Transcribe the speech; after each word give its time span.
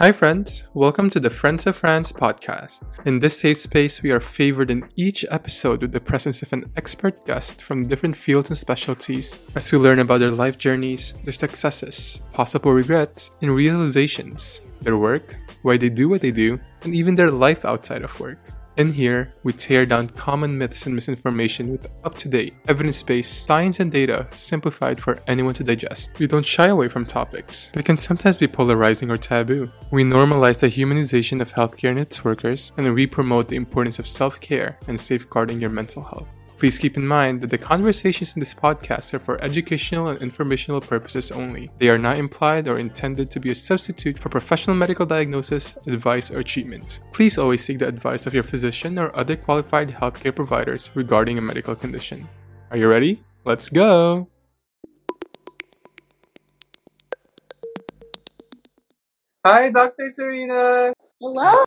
Hi, 0.00 0.12
friends. 0.12 0.62
Welcome 0.72 1.10
to 1.10 1.20
the 1.20 1.28
Friends 1.28 1.66
of 1.66 1.76
France 1.76 2.10
podcast. 2.10 2.84
In 3.04 3.20
this 3.20 3.38
safe 3.38 3.58
space, 3.58 4.02
we 4.02 4.10
are 4.12 4.18
favored 4.18 4.70
in 4.70 4.88
each 4.96 5.26
episode 5.30 5.82
with 5.82 5.92
the 5.92 6.00
presence 6.00 6.40
of 6.40 6.50
an 6.54 6.72
expert 6.78 7.26
guest 7.26 7.60
from 7.60 7.86
different 7.86 8.16
fields 8.16 8.48
and 8.48 8.56
specialties 8.56 9.36
as 9.56 9.70
we 9.70 9.76
learn 9.76 9.98
about 9.98 10.20
their 10.20 10.30
life 10.30 10.56
journeys, 10.56 11.12
their 11.24 11.34
successes, 11.34 12.22
possible 12.32 12.72
regrets, 12.72 13.32
and 13.42 13.54
realizations, 13.54 14.62
their 14.80 14.96
work, 14.96 15.36
why 15.64 15.76
they 15.76 15.90
do 15.90 16.08
what 16.08 16.22
they 16.22 16.32
do, 16.32 16.58
and 16.80 16.94
even 16.94 17.14
their 17.14 17.30
life 17.30 17.66
outside 17.66 18.00
of 18.00 18.18
work. 18.18 18.38
In 18.76 18.92
here, 18.92 19.34
we 19.42 19.52
tear 19.52 19.84
down 19.84 20.08
common 20.10 20.56
myths 20.56 20.86
and 20.86 20.94
misinformation 20.94 21.70
with 21.70 21.90
up 22.04 22.16
to 22.18 22.28
date, 22.28 22.54
evidence 22.68 23.02
based 23.02 23.44
science 23.44 23.80
and 23.80 23.90
data 23.90 24.28
simplified 24.32 25.00
for 25.00 25.18
anyone 25.26 25.54
to 25.54 25.64
digest. 25.64 26.18
We 26.18 26.28
don't 26.28 26.46
shy 26.46 26.68
away 26.68 26.88
from 26.88 27.04
topics 27.04 27.68
that 27.74 27.84
can 27.84 27.98
sometimes 27.98 28.36
be 28.36 28.46
polarizing 28.46 29.10
or 29.10 29.16
taboo. 29.16 29.70
We 29.90 30.04
normalize 30.04 30.58
the 30.58 30.68
humanization 30.68 31.40
of 31.40 31.52
healthcare 31.52 31.90
and 31.90 31.98
its 31.98 32.24
workers, 32.24 32.72
and 32.76 32.94
we 32.94 33.06
promote 33.06 33.48
the 33.48 33.56
importance 33.56 33.98
of 33.98 34.08
self 34.08 34.40
care 34.40 34.78
and 34.86 35.00
safeguarding 35.00 35.60
your 35.60 35.70
mental 35.70 36.02
health. 36.02 36.28
Please 36.60 36.78
keep 36.78 36.98
in 36.98 37.06
mind 37.06 37.40
that 37.40 37.48
the 37.48 37.56
conversations 37.56 38.34
in 38.36 38.40
this 38.40 38.52
podcast 38.52 39.14
are 39.14 39.18
for 39.18 39.42
educational 39.42 40.08
and 40.08 40.20
informational 40.20 40.78
purposes 40.78 41.32
only. 41.32 41.70
They 41.78 41.88
are 41.88 41.96
not 41.96 42.18
implied 42.18 42.68
or 42.68 42.78
intended 42.78 43.30
to 43.30 43.40
be 43.40 43.48
a 43.48 43.54
substitute 43.54 44.18
for 44.18 44.28
professional 44.28 44.76
medical 44.76 45.06
diagnosis, 45.06 45.78
advice, 45.86 46.30
or 46.30 46.42
treatment. 46.42 47.00
Please 47.14 47.38
always 47.38 47.64
seek 47.64 47.78
the 47.78 47.88
advice 47.88 48.26
of 48.26 48.34
your 48.34 48.42
physician 48.42 48.98
or 48.98 49.10
other 49.16 49.36
qualified 49.36 49.88
healthcare 49.88 50.36
providers 50.36 50.90
regarding 50.94 51.38
a 51.38 51.40
medical 51.40 51.74
condition. 51.74 52.28
Are 52.70 52.76
you 52.76 52.88
ready? 52.88 53.24
Let's 53.46 53.70
go! 53.70 54.28
Hi, 59.46 59.70
Dr. 59.70 60.10
Serena! 60.10 60.92
Hello. 61.22 61.64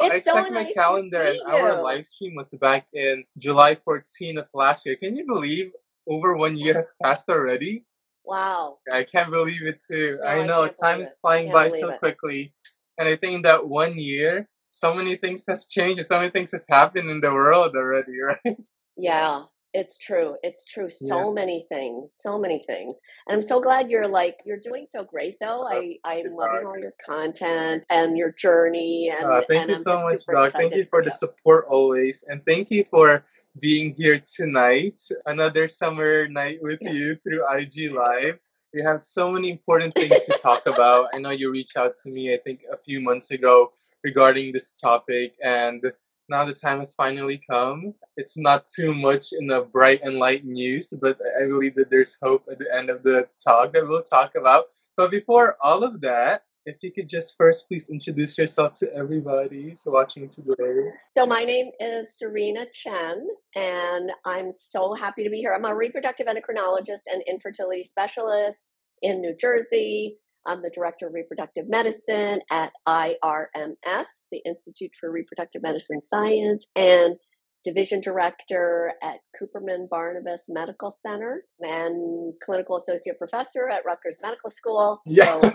I 0.00 0.20
so 0.20 0.32
checked 0.32 0.50
my 0.52 0.64
nice 0.64 0.68
to 0.68 0.74
calendar 0.74 1.22
and 1.22 1.40
our 1.46 1.82
live 1.82 2.06
stream 2.06 2.34
was 2.34 2.50
back 2.52 2.86
in 2.92 3.24
July 3.38 3.74
14 3.76 4.38
of 4.38 4.46
last 4.54 4.86
year. 4.86 4.96
Can 4.96 5.16
you 5.16 5.26
believe 5.26 5.72
over 6.08 6.36
one 6.36 6.56
year 6.56 6.74
has 6.74 6.92
passed 7.02 7.28
already? 7.28 7.84
Wow. 8.24 8.78
I 8.92 9.04
can't 9.04 9.30
believe 9.30 9.62
it 9.62 9.80
too. 9.80 10.18
No, 10.22 10.28
I 10.28 10.42
I 10.42 10.46
know 10.46 10.62
can't 10.62 10.74
time 10.74 11.00
is 11.00 11.16
flying 11.20 11.50
by 11.52 11.68
so 11.68 11.90
it. 11.90 11.98
quickly. 11.98 12.52
And 12.98 13.08
I 13.08 13.16
think 13.16 13.42
that 13.44 13.66
one 13.68 13.98
year, 13.98 14.48
so 14.68 14.94
many 14.94 15.16
things 15.16 15.46
has 15.48 15.66
changed, 15.66 16.04
so 16.04 16.18
many 16.18 16.30
things 16.30 16.52
has 16.52 16.66
happened 16.68 17.10
in 17.10 17.20
the 17.20 17.32
world 17.32 17.74
already, 17.76 18.20
right? 18.20 18.58
Yeah, 18.96 19.44
it's 19.74 19.98
true. 19.98 20.36
It's 20.42 20.64
true. 20.64 20.88
Yeah. 21.00 21.08
So 21.08 21.32
many 21.32 21.66
things. 21.68 22.10
So 22.18 22.38
many 22.38 22.64
things. 22.66 22.96
And 23.26 23.36
I'm 23.36 23.42
so 23.42 23.60
glad 23.60 23.90
you're 23.90 24.08
like 24.08 24.38
you're 24.44 24.60
doing 24.60 24.86
so 24.94 25.04
great 25.04 25.36
though. 25.40 25.66
Oh, 25.68 25.68
I 25.68 25.98
I'm 26.04 26.34
loving 26.34 26.66
all 26.66 26.78
your 26.78 26.94
content 27.04 27.84
and 27.90 28.16
your 28.16 28.32
journey 28.32 29.12
and 29.14 29.24
Uh, 29.26 29.42
thank 29.48 29.60
and 29.62 29.70
you 29.70 29.76
I'm 29.76 29.82
so 29.82 30.02
much, 30.02 30.24
Doc. 30.26 30.52
Thank 30.52 30.74
you 30.74 30.84
for 30.84 31.00
for 31.00 31.04
the 31.04 31.10
support 31.10 31.66
always. 31.68 32.24
And 32.28 32.44
thank 32.46 32.70
you 32.70 32.84
for 32.84 33.24
being 33.60 33.92
here 33.92 34.20
tonight. 34.20 35.00
Another 35.26 35.68
summer 35.68 36.28
night 36.28 36.58
with 36.62 36.80
Yeah. 36.80 36.92
you 36.92 37.16
through 37.16 37.42
IG 37.56 37.90
Live. 37.90 38.38
We 38.74 38.82
have 38.82 39.02
so 39.02 39.30
many 39.30 39.50
important 39.50 39.94
things 39.94 40.26
to 40.26 40.38
talk 40.38 40.66
about. 40.66 41.08
I 41.14 41.18
know 41.18 41.30
you 41.30 41.50
reached 41.50 41.76
out 41.76 41.96
to 41.98 42.10
me, 42.10 42.32
I 42.34 42.38
think, 42.38 42.64
a 42.70 42.76
few 42.76 43.00
months 43.00 43.30
ago 43.30 43.72
regarding 44.04 44.52
this 44.52 44.72
topic. 44.72 45.34
And 45.42 45.92
now 46.28 46.44
the 46.44 46.54
time 46.54 46.78
has 46.78 46.94
finally 46.94 47.40
come. 47.48 47.94
It's 48.16 48.36
not 48.36 48.66
too 48.66 48.94
much 48.94 49.26
in 49.32 49.46
the 49.46 49.62
bright 49.62 50.00
and 50.02 50.16
light 50.16 50.44
news, 50.44 50.92
but 51.00 51.18
I 51.40 51.46
believe 51.46 51.74
that 51.76 51.90
there's 51.90 52.18
hope 52.22 52.44
at 52.50 52.58
the 52.58 52.74
end 52.74 52.90
of 52.90 53.02
the 53.02 53.28
talk 53.42 53.72
that 53.72 53.86
we'll 53.86 54.02
talk 54.02 54.34
about. 54.34 54.66
But 54.96 55.10
before 55.10 55.56
all 55.62 55.82
of 55.82 56.00
that, 56.02 56.42
if 56.66 56.82
you 56.82 56.92
could 56.92 57.08
just 57.08 57.34
first 57.38 57.66
please 57.66 57.88
introduce 57.88 58.36
yourself 58.36 58.72
to 58.72 58.94
everybody 58.94 59.62
who's 59.62 59.84
watching 59.86 60.28
today. 60.28 60.90
So 61.16 61.24
my 61.24 61.44
name 61.44 61.70
is 61.80 62.18
Serena 62.18 62.66
Chen 62.72 63.26
and 63.54 64.10
I'm 64.26 64.52
so 64.52 64.94
happy 64.94 65.24
to 65.24 65.30
be 65.30 65.38
here. 65.38 65.54
I'm 65.54 65.64
a 65.64 65.74
reproductive 65.74 66.26
endocrinologist 66.26 67.08
and 67.10 67.22
infertility 67.26 67.84
specialist 67.84 68.74
in 69.00 69.22
New 69.22 69.34
Jersey. 69.34 70.18
I'm 70.48 70.62
the 70.62 70.70
director 70.74 71.06
of 71.06 71.14
reproductive 71.14 71.68
medicine 71.68 72.40
at 72.50 72.72
IRMS, 72.88 74.06
the 74.32 74.40
Institute 74.46 74.90
for 74.98 75.12
Reproductive 75.12 75.62
Medicine 75.62 76.00
Science, 76.02 76.66
and 76.74 77.16
division 77.64 78.00
director 78.00 78.92
at 79.02 79.16
Cooperman 79.38 79.88
Barnabas 79.90 80.42
Medical 80.48 80.96
Center 81.06 81.42
and 81.60 82.32
clinical 82.44 82.80
associate 82.80 83.18
professor 83.18 83.68
at 83.68 83.82
Rutgers 83.84 84.16
Medical 84.22 84.50
School. 84.50 85.02
Yeah, 85.04 85.40
So 85.40 85.50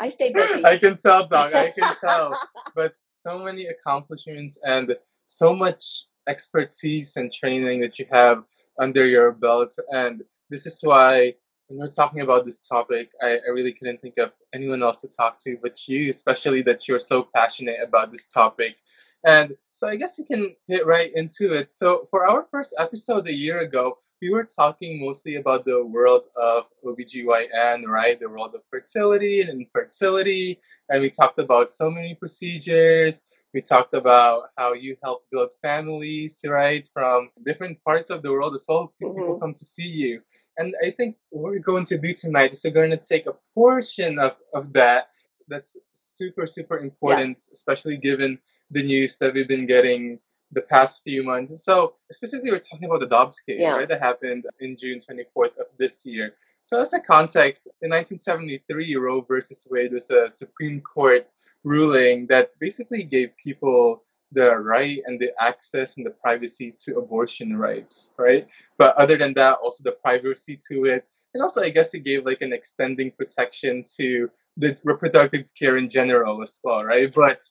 I 0.00 0.10
stay 0.10 0.32
busy. 0.32 0.64
I 0.64 0.78
can 0.78 0.96
tell, 0.96 1.26
Doc. 1.26 1.54
I 1.54 1.72
can 1.72 1.94
tell. 2.00 2.38
But 2.76 2.94
so 3.06 3.40
many 3.40 3.66
accomplishments 3.66 4.58
and 4.62 4.94
so 5.26 5.54
much 5.54 6.04
expertise 6.28 7.16
and 7.16 7.32
training 7.32 7.80
that 7.80 7.98
you 7.98 8.06
have 8.12 8.44
under 8.78 9.06
your 9.06 9.32
belt. 9.32 9.74
And 9.92 10.22
this 10.50 10.66
is 10.66 10.78
why 10.82 11.34
when 11.68 11.78
we're 11.78 11.86
talking 11.86 12.20
about 12.20 12.44
this 12.44 12.60
topic, 12.60 13.10
I, 13.22 13.38
I 13.46 13.50
really 13.52 13.72
couldn't 13.72 14.00
think 14.00 14.18
of 14.18 14.32
anyone 14.52 14.82
else 14.82 15.00
to 15.00 15.08
talk 15.08 15.38
to 15.44 15.56
but 15.62 15.88
you, 15.88 16.10
especially 16.10 16.62
that 16.62 16.86
you're 16.86 16.98
so 16.98 17.28
passionate 17.34 17.78
about 17.82 18.10
this 18.10 18.26
topic. 18.26 18.76
And 19.24 19.56
so 19.70 19.88
I 19.88 19.96
guess 19.96 20.18
we 20.18 20.24
can 20.24 20.54
hit 20.68 20.84
right 20.86 21.10
into 21.14 21.52
it. 21.54 21.72
So 21.72 22.06
for 22.10 22.26
our 22.28 22.46
first 22.50 22.74
episode 22.78 23.26
a 23.26 23.32
year 23.32 23.60
ago, 23.60 23.96
we 24.20 24.28
were 24.28 24.44
talking 24.44 25.00
mostly 25.04 25.36
about 25.36 25.64
the 25.64 25.84
world 25.84 26.24
of 26.36 26.66
OBGYN, 26.84 27.86
right? 27.86 28.20
The 28.20 28.28
world 28.28 28.54
of 28.54 28.60
fertility 28.70 29.40
and 29.40 29.62
infertility. 29.62 30.58
And 30.90 31.00
we 31.00 31.08
talked 31.10 31.38
about 31.38 31.70
so 31.70 31.90
many 31.90 32.14
procedures. 32.14 33.24
We 33.54 33.62
talked 33.62 33.94
about 33.94 34.50
how 34.58 34.74
you 34.74 34.96
help 35.02 35.24
build 35.32 35.54
families, 35.62 36.44
right? 36.46 36.86
From 36.92 37.30
different 37.46 37.82
parts 37.82 38.10
of 38.10 38.22
the 38.22 38.30
world 38.30 38.54
as 38.54 38.66
well. 38.68 38.92
People 39.00 39.14
Mhm. 39.14 39.40
come 39.40 39.54
to 39.54 39.64
see 39.64 39.88
you. 39.88 40.20
And 40.58 40.74
I 40.84 40.90
think 40.90 41.16
what 41.30 41.52
we're 41.52 41.60
going 41.60 41.84
to 41.86 41.96
do 41.98 42.12
tonight 42.12 42.52
is 42.52 42.62
we're 42.62 42.72
going 42.72 42.90
to 42.90 42.96
take 42.98 43.26
a 43.26 43.36
portion 43.54 44.18
of, 44.18 44.38
of 44.52 44.72
that 44.74 45.08
that's 45.48 45.76
super, 45.92 46.46
super 46.46 46.78
important, 46.78 47.30
Yes. 47.38 47.48
especially 47.52 47.96
given 47.96 48.38
the 48.70 48.82
news 48.82 49.16
that 49.18 49.34
we've 49.34 49.48
been 49.48 49.66
getting 49.66 50.18
the 50.52 50.62
past 50.62 51.02
few 51.02 51.22
months. 51.22 51.64
So 51.64 51.94
specifically, 52.10 52.50
we're 52.52 52.58
talking 52.60 52.84
about 52.84 53.00
the 53.00 53.08
Dobbs 53.08 53.40
case, 53.40 53.60
Yeah. 53.60 53.76
right? 53.76 53.88
That 53.88 54.00
happened 54.00 54.46
in 54.60 54.76
June 54.76 55.00
24th 55.00 55.56
of 55.58 55.66
this 55.78 56.06
year. 56.06 56.34
So 56.62 56.80
as 56.80 56.92
a 56.92 57.00
context, 57.00 57.66
in 57.82 57.90
1973, 57.90 58.96
Roe 58.96 59.20
versus 59.20 59.66
Wade 59.70 59.92
was 59.92 60.10
a 60.10 60.28
Supreme 60.28 60.80
Court 60.80 61.26
ruling 61.64 62.26
that 62.28 62.58
basically 62.58 63.02
gave 63.02 63.36
people 63.36 64.04
the 64.32 64.56
right 64.56 65.02
and 65.06 65.18
the 65.20 65.32
access 65.40 65.96
and 65.96 66.04
the 66.06 66.10
privacy 66.10 66.74
to 66.84 66.98
abortion 66.98 67.56
rights, 67.56 68.10
right? 68.16 68.48
But 68.78 68.96
other 68.96 69.16
than 69.16 69.34
that, 69.34 69.58
also 69.62 69.84
the 69.84 69.92
privacy 69.92 70.58
to 70.68 70.86
it. 70.86 71.06
And 71.34 71.42
also, 71.42 71.62
I 71.62 71.70
guess 71.70 71.94
it 71.94 72.00
gave 72.00 72.24
like 72.24 72.42
an 72.42 72.52
extending 72.52 73.10
protection 73.12 73.84
to 73.96 74.30
the 74.56 74.78
reproductive 74.84 75.44
care 75.58 75.76
in 75.76 75.88
general 75.88 76.42
as 76.42 76.60
well, 76.62 76.84
right? 76.84 77.12
But 77.12 77.42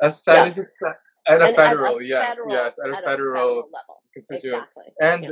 as 0.00 0.22
sad 0.22 0.34
Yeah. 0.36 0.46
as 0.46 0.58
it's 0.58 0.82
at 0.82 0.92
a 0.92 1.32
And 1.34 1.42
at 1.42 1.50
a 1.50 1.54
federal, 1.56 2.02
yes, 2.02 2.28
federal- 2.28 2.54
yes, 2.54 2.78
at 2.78 2.90
a 2.90 3.02
federal 3.02 3.54
level. 3.56 4.02
constituent. 4.14 4.62
Exactly. 4.64 4.92
And 5.00 5.24
Yeah. 5.24 5.30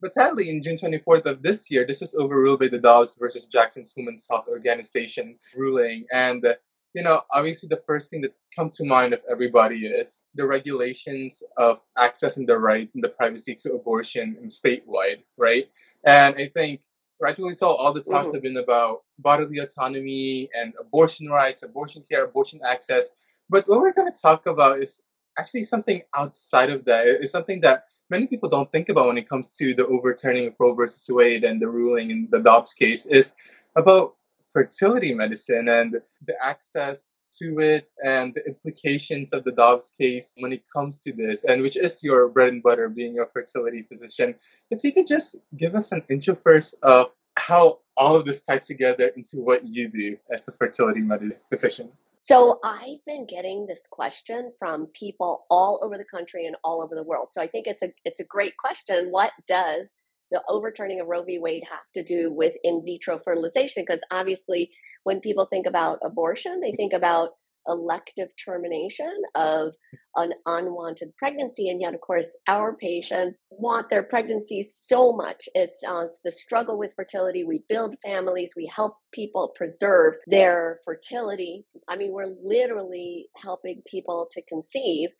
but 0.00 0.12
sadly, 0.12 0.50
in 0.50 0.60
June 0.60 0.76
24th 0.76 1.24
of 1.26 1.42
this 1.42 1.70
year, 1.70 1.86
this 1.86 2.00
was 2.00 2.14
overruled 2.16 2.60
by 2.60 2.68
the 2.68 2.78
Dobbs 2.78 3.14
versus 3.16 3.46
Jackson's 3.46 3.94
Women's 3.96 4.26
Health 4.28 4.46
Organization 4.48 5.38
ruling. 5.54 6.06
And 6.12 6.44
uh, 6.44 6.56
you 6.94 7.02
know, 7.02 7.22
obviously, 7.30 7.68
the 7.68 7.82
first 7.86 8.10
thing 8.10 8.22
that 8.22 8.34
come 8.56 8.70
to 8.70 8.82
mind 8.84 9.12
of 9.12 9.20
everybody 9.30 9.86
is 9.86 10.24
the 10.34 10.46
regulations 10.46 11.42
of 11.58 11.80
access 11.98 12.38
and 12.38 12.48
the 12.48 12.58
right 12.58 12.88
and 12.94 13.04
the 13.04 13.10
privacy 13.10 13.54
to 13.54 13.74
abortion 13.74 14.36
in 14.40 14.46
statewide, 14.46 15.22
right? 15.36 15.68
And 16.04 16.34
I 16.36 16.48
think 16.48 16.80
rightfully 17.20 17.54
so, 17.54 17.68
all 17.68 17.92
the 17.92 18.02
talks 18.02 18.28
Mhm. 18.28 18.34
have 18.34 18.42
been 18.42 18.56
about 18.58 19.02
bodily 19.18 19.58
autonomy 19.58 20.48
and 20.54 20.74
abortion 20.78 21.28
rights, 21.28 21.62
abortion 21.62 22.02
care, 22.08 22.24
abortion 22.24 22.60
access. 22.64 23.10
But 23.48 23.66
what 23.68 23.80
we're 23.80 23.92
going 23.92 24.10
to 24.10 24.20
talk 24.20 24.46
about 24.46 24.80
is 24.80 25.02
actually 25.38 25.62
something 25.62 26.02
outside 26.14 26.70
of 26.70 26.84
that. 26.86 27.06
It's 27.06 27.30
something 27.30 27.60
that 27.60 27.84
many 28.10 28.26
people 28.26 28.48
don't 28.48 28.70
think 28.72 28.88
about 28.88 29.06
when 29.06 29.18
it 29.18 29.28
comes 29.28 29.56
to 29.56 29.74
the 29.74 29.86
overturning 29.86 30.48
of 30.48 30.54
Roe 30.58 30.74
versus 30.74 31.08
Wade 31.10 31.44
and 31.44 31.60
the 31.60 31.68
ruling 31.68 32.10
in 32.10 32.28
the 32.30 32.40
Dobbs 32.40 32.72
case 32.72 33.06
is 33.06 33.34
about 33.76 34.14
fertility 34.50 35.12
medicine 35.12 35.68
and 35.68 36.00
the 36.26 36.34
access 36.42 37.12
to 37.38 37.60
it 37.60 37.88
and 38.04 38.34
the 38.34 38.44
implications 38.46 39.32
of 39.32 39.44
the 39.44 39.52
Dobbs 39.52 39.92
case 39.98 40.32
when 40.38 40.52
it 40.52 40.62
comes 40.72 41.02
to 41.02 41.12
this, 41.12 41.44
and 41.44 41.62
which 41.62 41.76
is 41.76 42.02
your 42.02 42.28
bread 42.28 42.52
and 42.52 42.62
butter 42.62 42.88
being 42.88 43.18
a 43.18 43.26
fertility 43.26 43.82
physician. 43.82 44.34
If 44.70 44.84
you 44.84 44.92
could 44.92 45.06
just 45.06 45.36
give 45.56 45.74
us 45.74 45.92
an 45.92 46.02
intro 46.08 46.34
first 46.34 46.74
of 46.82 47.10
how 47.36 47.78
all 47.96 48.16
of 48.16 48.24
this 48.24 48.42
ties 48.42 48.66
together 48.66 49.08
into 49.16 49.40
what 49.40 49.64
you 49.64 49.88
do 49.88 50.16
as 50.30 50.48
a 50.48 50.52
fertility 50.52 51.00
med- 51.00 51.36
physician. 51.48 51.90
So 52.20 52.58
I've 52.64 53.04
been 53.06 53.24
getting 53.24 53.66
this 53.66 53.82
question 53.88 54.52
from 54.58 54.86
people 54.86 55.46
all 55.48 55.78
over 55.82 55.96
the 55.96 56.04
country 56.04 56.46
and 56.46 56.56
all 56.64 56.82
over 56.82 56.96
the 56.96 57.02
world. 57.02 57.28
So 57.30 57.40
I 57.40 57.46
think 57.46 57.68
it's 57.68 57.84
a 57.84 57.92
it's 58.04 58.18
a 58.18 58.24
great 58.24 58.56
question. 58.56 59.12
What 59.12 59.30
does 59.46 59.86
the 60.30 60.42
overturning 60.48 61.00
of 61.00 61.06
Roe 61.06 61.22
v. 61.22 61.38
Wade 61.38 61.64
have 61.70 61.84
to 61.94 62.02
do 62.02 62.32
with 62.32 62.54
in 62.64 62.82
vitro 62.84 63.20
fertilization? 63.24 63.84
Because 63.86 64.02
obviously, 64.10 64.70
when 65.04 65.20
people 65.20 65.46
think 65.46 65.66
about 65.66 66.00
abortion, 66.04 66.60
they 66.60 66.72
think 66.72 66.92
about 66.92 67.30
elective 67.68 68.28
termination 68.42 69.10
of 69.34 69.72
an 70.16 70.32
unwanted 70.46 71.14
pregnancy. 71.16 71.68
And 71.68 71.80
yet, 71.80 71.94
of 71.94 72.00
course, 72.00 72.36
our 72.48 72.76
patients 72.76 73.40
want 73.50 73.90
their 73.90 74.02
pregnancies 74.02 74.82
so 74.86 75.12
much. 75.12 75.48
It's 75.54 75.80
uh, 75.86 76.06
the 76.24 76.32
struggle 76.32 76.78
with 76.78 76.94
fertility. 76.94 77.44
We 77.44 77.64
build 77.68 77.96
families, 78.04 78.52
we 78.56 78.70
help 78.74 78.96
people 79.12 79.52
preserve 79.56 80.14
their 80.26 80.80
fertility. 80.84 81.64
I 81.88 81.96
mean, 81.96 82.12
we're 82.12 82.34
literally 82.42 83.28
helping 83.36 83.82
people 83.90 84.28
to 84.32 84.42
conceive. 84.42 85.10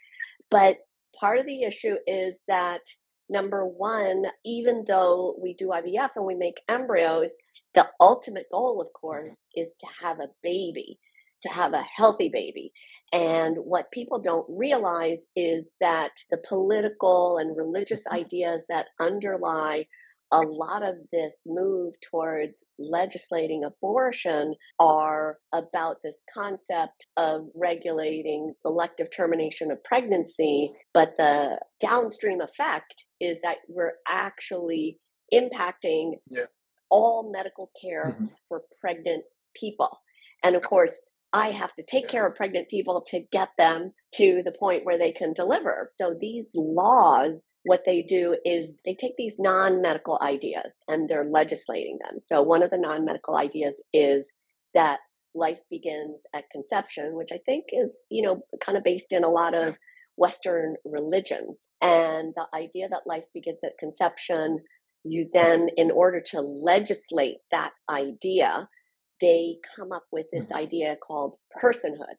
But 0.50 0.78
part 1.18 1.38
of 1.38 1.46
the 1.46 1.62
issue 1.62 1.96
is 2.06 2.36
that 2.48 2.82
number 3.28 3.64
one, 3.66 4.24
even 4.44 4.84
though 4.86 5.36
we 5.40 5.54
do 5.54 5.68
IVF 5.68 6.10
and 6.16 6.24
we 6.24 6.34
make 6.34 6.60
embryos, 6.68 7.30
the 7.74 7.86
ultimate 8.00 8.46
goal, 8.50 8.80
of 8.80 8.92
course, 8.92 9.34
is 9.54 9.68
to 9.80 9.86
have 10.02 10.20
a 10.20 10.30
baby, 10.42 10.98
to 11.42 11.48
have 11.48 11.72
a 11.72 11.82
healthy 11.82 12.30
baby. 12.32 12.72
And 13.12 13.56
what 13.58 13.90
people 13.92 14.20
don't 14.20 14.46
realize 14.48 15.18
is 15.36 15.64
that 15.80 16.12
the 16.30 16.42
political 16.48 17.38
and 17.38 17.56
religious 17.56 18.00
mm-hmm. 18.00 18.16
ideas 18.16 18.62
that 18.68 18.86
underlie 19.00 19.86
a 20.32 20.40
lot 20.40 20.82
of 20.82 20.96
this 21.12 21.36
move 21.46 21.94
towards 22.10 22.64
legislating 22.78 23.62
abortion 23.64 24.54
are 24.80 25.38
about 25.52 25.98
this 26.02 26.16
concept 26.34 27.06
of 27.16 27.46
regulating 27.54 28.52
elective 28.64 29.08
termination 29.14 29.70
of 29.70 29.82
pregnancy. 29.84 30.72
But 30.92 31.16
the 31.16 31.60
downstream 31.80 32.40
effect 32.40 33.04
is 33.20 33.38
that 33.42 33.58
we're 33.68 33.94
actually 34.08 34.98
impacting 35.32 36.12
yeah. 36.28 36.44
all 36.90 37.30
medical 37.32 37.70
care 37.80 38.14
mm-hmm. 38.14 38.26
for 38.48 38.62
pregnant 38.80 39.24
people. 39.54 39.98
And 40.42 40.54
of 40.54 40.62
course, 40.62 40.94
I 41.32 41.50
have 41.50 41.74
to 41.74 41.82
take 41.82 42.08
care 42.08 42.26
of 42.26 42.34
pregnant 42.34 42.68
people 42.68 43.02
to 43.08 43.20
get 43.32 43.48
them 43.58 43.92
to 44.14 44.42
the 44.44 44.52
point 44.52 44.84
where 44.84 44.96
they 44.96 45.12
can 45.12 45.32
deliver. 45.32 45.92
So 46.00 46.14
these 46.18 46.48
laws, 46.54 47.50
what 47.64 47.82
they 47.84 48.02
do 48.02 48.36
is 48.44 48.72
they 48.84 48.94
take 48.94 49.16
these 49.18 49.36
non 49.38 49.82
medical 49.82 50.18
ideas 50.22 50.72
and 50.88 51.08
they're 51.08 51.28
legislating 51.28 51.98
them. 52.00 52.20
So 52.22 52.42
one 52.42 52.62
of 52.62 52.70
the 52.70 52.78
non 52.78 53.04
medical 53.04 53.36
ideas 53.36 53.74
is 53.92 54.24
that 54.74 55.00
life 55.34 55.58
begins 55.70 56.22
at 56.34 56.48
conception, 56.50 57.14
which 57.14 57.30
I 57.32 57.40
think 57.44 57.66
is, 57.70 57.90
you 58.08 58.22
know, 58.22 58.40
kind 58.64 58.78
of 58.78 58.84
based 58.84 59.12
in 59.12 59.24
a 59.24 59.28
lot 59.28 59.54
of 59.54 59.76
Western 60.16 60.76
religions. 60.84 61.68
And 61.80 62.34
the 62.34 62.46
idea 62.54 62.88
that 62.88 63.06
life 63.06 63.24
begins 63.34 63.58
at 63.64 63.78
conception, 63.78 64.58
you 65.04 65.28
then, 65.32 65.68
in 65.76 65.90
order 65.90 66.20
to 66.32 66.40
legislate 66.40 67.38
that 67.50 67.72
idea, 67.88 68.68
they 69.20 69.56
come 69.76 69.92
up 69.92 70.04
with 70.12 70.26
this 70.32 70.44
mm-hmm. 70.44 70.56
idea 70.56 70.96
called 70.96 71.36
personhood, 71.62 72.16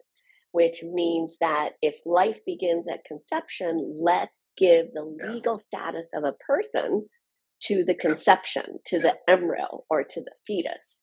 which 0.52 0.82
means 0.84 1.38
that 1.42 1.72
if 1.82 1.96
life 2.06 2.40
begins 2.46 2.88
at 2.88 3.06
conception, 3.06 4.00
let's 4.00 4.48
give 4.58 4.88
the 4.94 5.04
legal 5.04 5.60
status 5.60 6.08
of 6.14 6.24
a 6.24 6.34
person 6.46 7.06
to 7.64 7.84
the 7.84 7.96
conception, 7.96 8.64
to 8.86 9.00
the 9.00 9.16
embryo, 9.28 9.84
or 9.90 10.04
to 10.04 10.22
the 10.22 10.32
fetus. 10.46 11.02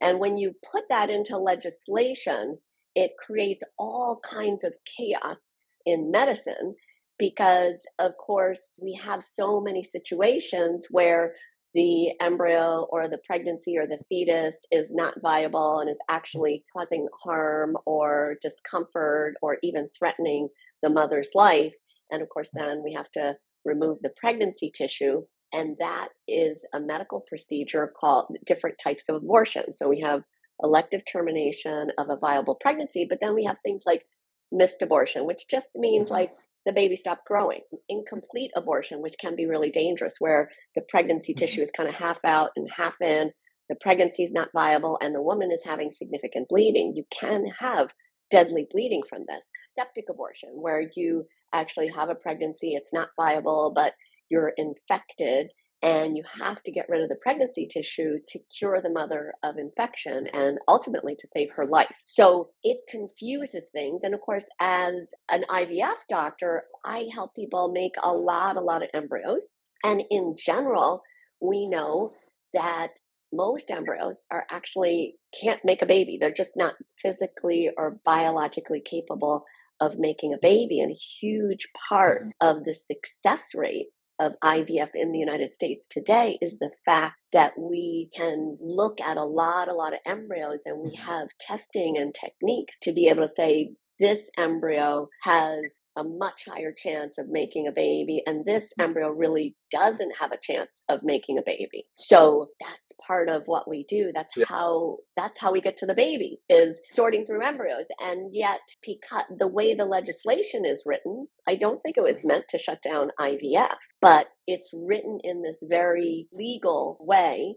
And 0.00 0.18
when 0.18 0.36
you 0.36 0.54
put 0.72 0.84
that 0.88 1.10
into 1.10 1.36
legislation, 1.36 2.58
it 2.94 3.12
creates 3.24 3.62
all 3.78 4.20
kinds 4.28 4.64
of 4.64 4.72
chaos 4.96 5.52
in 5.86 6.10
medicine 6.10 6.74
because, 7.18 7.80
of 7.98 8.12
course, 8.16 8.62
we 8.80 8.98
have 9.02 9.22
so 9.22 9.60
many 9.60 9.82
situations 9.82 10.86
where 10.90 11.34
the 11.74 12.10
embryo 12.20 12.86
or 12.90 13.08
the 13.08 13.20
pregnancy 13.26 13.76
or 13.78 13.86
the 13.86 13.98
fetus 14.08 14.56
is 14.72 14.86
not 14.90 15.20
viable 15.20 15.80
and 15.80 15.90
is 15.90 15.98
actually 16.08 16.64
causing 16.76 17.06
harm 17.22 17.76
or 17.86 18.36
discomfort 18.42 19.34
or 19.42 19.58
even 19.62 19.88
threatening 19.96 20.48
the 20.82 20.90
mother's 20.90 21.28
life. 21.34 21.74
And 22.10 22.22
of 22.22 22.28
course, 22.28 22.48
then 22.54 22.82
we 22.82 22.92
have 22.94 23.10
to 23.12 23.36
remove 23.64 23.98
the 24.02 24.12
pregnancy 24.16 24.72
tissue. 24.74 25.22
And 25.52 25.76
that 25.78 26.08
is 26.26 26.64
a 26.74 26.80
medical 26.80 27.24
procedure 27.28 27.92
called 28.00 28.34
different 28.46 28.76
types 28.82 29.04
of 29.08 29.16
abortion. 29.16 29.72
So 29.72 29.88
we 29.88 30.00
have 30.00 30.22
elective 30.62 31.02
termination 31.10 31.90
of 31.98 32.08
a 32.08 32.16
viable 32.16 32.54
pregnancy, 32.54 33.06
but 33.08 33.18
then 33.20 33.34
we 33.34 33.44
have 33.44 33.56
things 33.62 33.82
like 33.86 34.04
missed 34.52 34.82
abortion, 34.82 35.26
which 35.26 35.46
just 35.48 35.68
means 35.74 36.06
mm-hmm. 36.06 36.14
like 36.14 36.32
the 36.66 36.72
baby 36.72 36.96
stopped 36.96 37.26
growing. 37.26 37.60
Incomplete 37.88 38.50
abortion, 38.56 39.00
which 39.00 39.16
can 39.20 39.36
be 39.36 39.46
really 39.46 39.70
dangerous, 39.70 40.16
where 40.18 40.50
the 40.74 40.82
pregnancy 40.88 41.32
mm-hmm. 41.32 41.44
tissue 41.44 41.62
is 41.62 41.70
kind 41.70 41.88
of 41.88 41.94
half 41.94 42.18
out 42.24 42.50
and 42.56 42.68
half 42.76 42.94
in, 43.00 43.30
the 43.68 43.76
pregnancy 43.80 44.24
is 44.24 44.32
not 44.32 44.48
viable, 44.52 44.98
and 45.00 45.14
the 45.14 45.22
woman 45.22 45.52
is 45.52 45.62
having 45.64 45.90
significant 45.90 46.48
bleeding. 46.48 46.92
You 46.96 47.04
can 47.18 47.46
have 47.58 47.88
deadly 48.30 48.66
bleeding 48.70 49.02
from 49.08 49.20
this. 49.28 49.42
Septic 49.78 50.06
abortion, 50.10 50.50
where 50.54 50.90
you 50.96 51.24
actually 51.54 51.88
have 51.88 52.10
a 52.10 52.16
pregnancy, 52.16 52.74
it's 52.74 52.92
not 52.92 53.10
viable, 53.16 53.72
but 53.74 53.94
you're 54.28 54.52
infected 54.56 55.50
and 55.82 56.16
you 56.16 56.22
have 56.40 56.62
to 56.62 56.72
get 56.72 56.88
rid 56.88 57.02
of 57.02 57.08
the 57.08 57.16
pregnancy 57.16 57.66
tissue 57.66 58.18
to 58.28 58.38
cure 58.58 58.82
the 58.82 58.90
mother 58.90 59.32
of 59.42 59.56
infection 59.56 60.26
and 60.26 60.58
ultimately 60.68 61.16
to 61.16 61.28
save 61.34 61.50
her 61.56 61.64
life. 61.64 61.94
So 62.04 62.50
it 62.62 62.78
confuses 62.88 63.64
things. 63.72 64.00
And 64.02 64.14
of 64.14 64.20
course, 64.20 64.44
as 64.60 65.06
an 65.30 65.44
IVF 65.50 65.96
doctor, 66.08 66.64
I 66.84 67.08
help 67.12 67.34
people 67.34 67.72
make 67.72 67.94
a 68.02 68.12
lot, 68.12 68.56
a 68.56 68.60
lot 68.60 68.82
of 68.82 68.90
embryos. 68.92 69.42
And 69.82 70.02
in 70.10 70.36
general, 70.38 71.02
we 71.40 71.66
know 71.66 72.12
that 72.52 72.88
most 73.32 73.70
embryos 73.70 74.18
are 74.30 74.44
actually 74.50 75.14
can't 75.40 75.64
make 75.64 75.80
a 75.80 75.86
baby. 75.86 76.18
They're 76.20 76.32
just 76.32 76.56
not 76.56 76.74
physically 77.00 77.70
or 77.76 77.98
biologically 78.04 78.82
capable 78.84 79.44
of 79.80 79.98
making 79.98 80.34
a 80.34 80.38
baby. 80.42 80.80
And 80.80 80.90
a 80.90 81.00
huge 81.20 81.68
part 81.88 82.24
mm-hmm. 82.24 82.46
of 82.46 82.64
the 82.64 82.74
success 82.74 83.54
rate 83.54 83.86
of 84.20 84.34
IVF 84.44 84.90
in 84.94 85.12
the 85.12 85.18
United 85.18 85.52
States 85.54 85.88
today 85.88 86.38
is 86.42 86.58
the 86.58 86.70
fact 86.84 87.16
that 87.32 87.58
we 87.58 88.10
can 88.14 88.56
look 88.60 89.00
at 89.00 89.16
a 89.16 89.24
lot, 89.24 89.68
a 89.68 89.74
lot 89.74 89.94
of 89.94 90.00
embryos 90.06 90.60
and 90.66 90.78
we 90.78 90.90
mm-hmm. 90.90 91.02
have 91.02 91.28
testing 91.40 91.96
and 91.96 92.14
techniques 92.14 92.76
to 92.82 92.92
be 92.92 93.08
able 93.08 93.26
to 93.26 93.34
say 93.34 93.72
this 93.98 94.30
embryo 94.38 95.08
has 95.22 95.60
a 95.96 96.04
much 96.04 96.44
higher 96.48 96.72
chance 96.76 97.18
of 97.18 97.28
making 97.28 97.66
a 97.66 97.72
baby 97.72 98.22
and 98.26 98.44
this 98.44 98.64
mm-hmm. 98.64 98.82
embryo 98.82 99.10
really 99.10 99.54
doesn't 99.70 100.12
have 100.18 100.32
a 100.32 100.38
chance 100.40 100.82
of 100.88 101.00
making 101.02 101.38
a 101.38 101.42
baby. 101.44 101.86
So 101.96 102.48
that's 102.60 102.92
part 103.06 103.28
of 103.28 103.42
what 103.46 103.68
we 103.68 103.84
do. 103.88 104.10
That's 104.14 104.36
yeah. 104.36 104.44
how 104.48 104.98
that's 105.16 105.38
how 105.38 105.52
we 105.52 105.60
get 105.60 105.76
to 105.78 105.86
the 105.86 105.94
baby 105.94 106.40
is 106.48 106.76
sorting 106.90 107.26
through 107.26 107.44
embryos. 107.44 107.86
And 108.00 108.34
yet 108.34 108.60
because 108.82 109.24
the 109.38 109.46
way 109.46 109.74
the 109.74 109.84
legislation 109.84 110.64
is 110.64 110.82
written 110.86 111.26
i 111.48 111.54
don't 111.56 111.82
think 111.82 111.96
it 111.96 112.02
was 112.02 112.14
mm-hmm. 112.14 112.28
meant 112.28 112.48
to 112.48 112.58
shut 112.58 112.82
down 112.82 113.10
ivf 113.20 113.74
but 114.00 114.26
it's 114.46 114.70
written 114.72 115.18
in 115.22 115.42
this 115.42 115.56
very 115.62 116.28
legal 116.32 116.96
way 117.00 117.56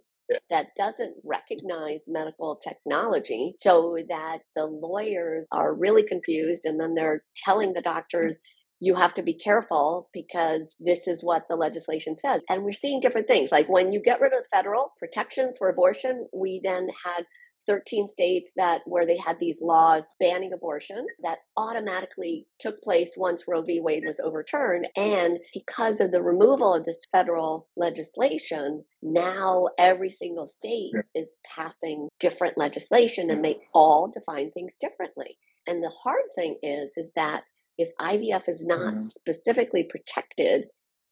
that 0.50 0.68
doesn't 0.78 1.16
recognize 1.24 2.00
medical 2.08 2.56
technology 2.58 3.56
so 3.60 3.98
that 4.10 4.40
the 4.56 4.66
lawyers 4.66 5.46
are 5.52 5.74
really 5.74 6.04
confused 6.04 6.66
and 6.66 6.80
then 6.80 6.96
they're 6.96 7.24
telling 7.44 7.74
the 7.74 7.82
hmm. 7.82 7.94
doctors 7.94 8.38
you 8.80 8.96
have 8.96 9.14
to 9.14 9.24
be 9.24 9.34
careful 9.34 10.10
because 10.14 10.76
this 10.78 11.08
is 11.08 11.24
what 11.24 11.44
the 11.50 11.56
legislation 11.56 12.18
says. 12.18 12.42
And 12.50 12.64
we're 12.64 12.74
seeing 12.74 13.00
different 13.00 13.28
things. 13.28 13.50
Like 13.50 13.70
when 13.70 13.94
you 13.94 14.02
get 14.02 14.20
rid 14.20 14.34
of 14.34 14.40
the 14.40 14.58
federal 14.58 14.92
protections 15.00 15.56
for 15.58 15.70
abortion, 15.70 16.28
we 16.34 16.60
then 16.62 16.90
had 17.06 17.24
13 17.68 18.08
states 18.08 18.52
that 18.56 18.82
where 18.86 19.06
they 19.06 19.18
had 19.18 19.38
these 19.40 19.60
laws 19.62 20.06
banning 20.20 20.54
abortion 20.54 21.06
that 21.22 21.40
automatically 21.58 22.46
took 22.60 22.82
place 22.82 23.12
once 23.16 23.44
Roe 23.48 23.62
v. 23.62 23.80
Wade 23.80 24.04
was 24.06 24.20
overturned. 24.20 24.88
And 24.96 25.40
because 25.54 26.00
of 26.00 26.12
the 26.12 26.22
removal 26.22 26.74
of 26.74 26.86
this 26.86 27.06
federal 27.12 27.68
legislation, 27.76 28.84
now 29.02 29.68
every 29.78 30.10
single 30.10 30.48
state 30.48 30.92
yeah. 30.94 31.22
is 31.22 31.30
passing 31.56 32.10
different 32.20 32.58
legislation 32.58 33.30
and 33.30 33.44
they 33.44 33.60
all 33.74 34.12
define 34.14 34.52
things 34.52 34.74
differently. 34.80 35.38
And 35.68 35.82
the 35.82 35.92
hard 36.04 36.24
thing 36.36 36.58
is, 36.62 36.94
is 36.98 37.10
that 37.16 37.44
if 37.78 37.90
IVF 38.00 38.44
is 38.48 38.64
not 38.66 38.94
mm. 38.94 39.08
specifically 39.08 39.84
protected, 39.90 40.66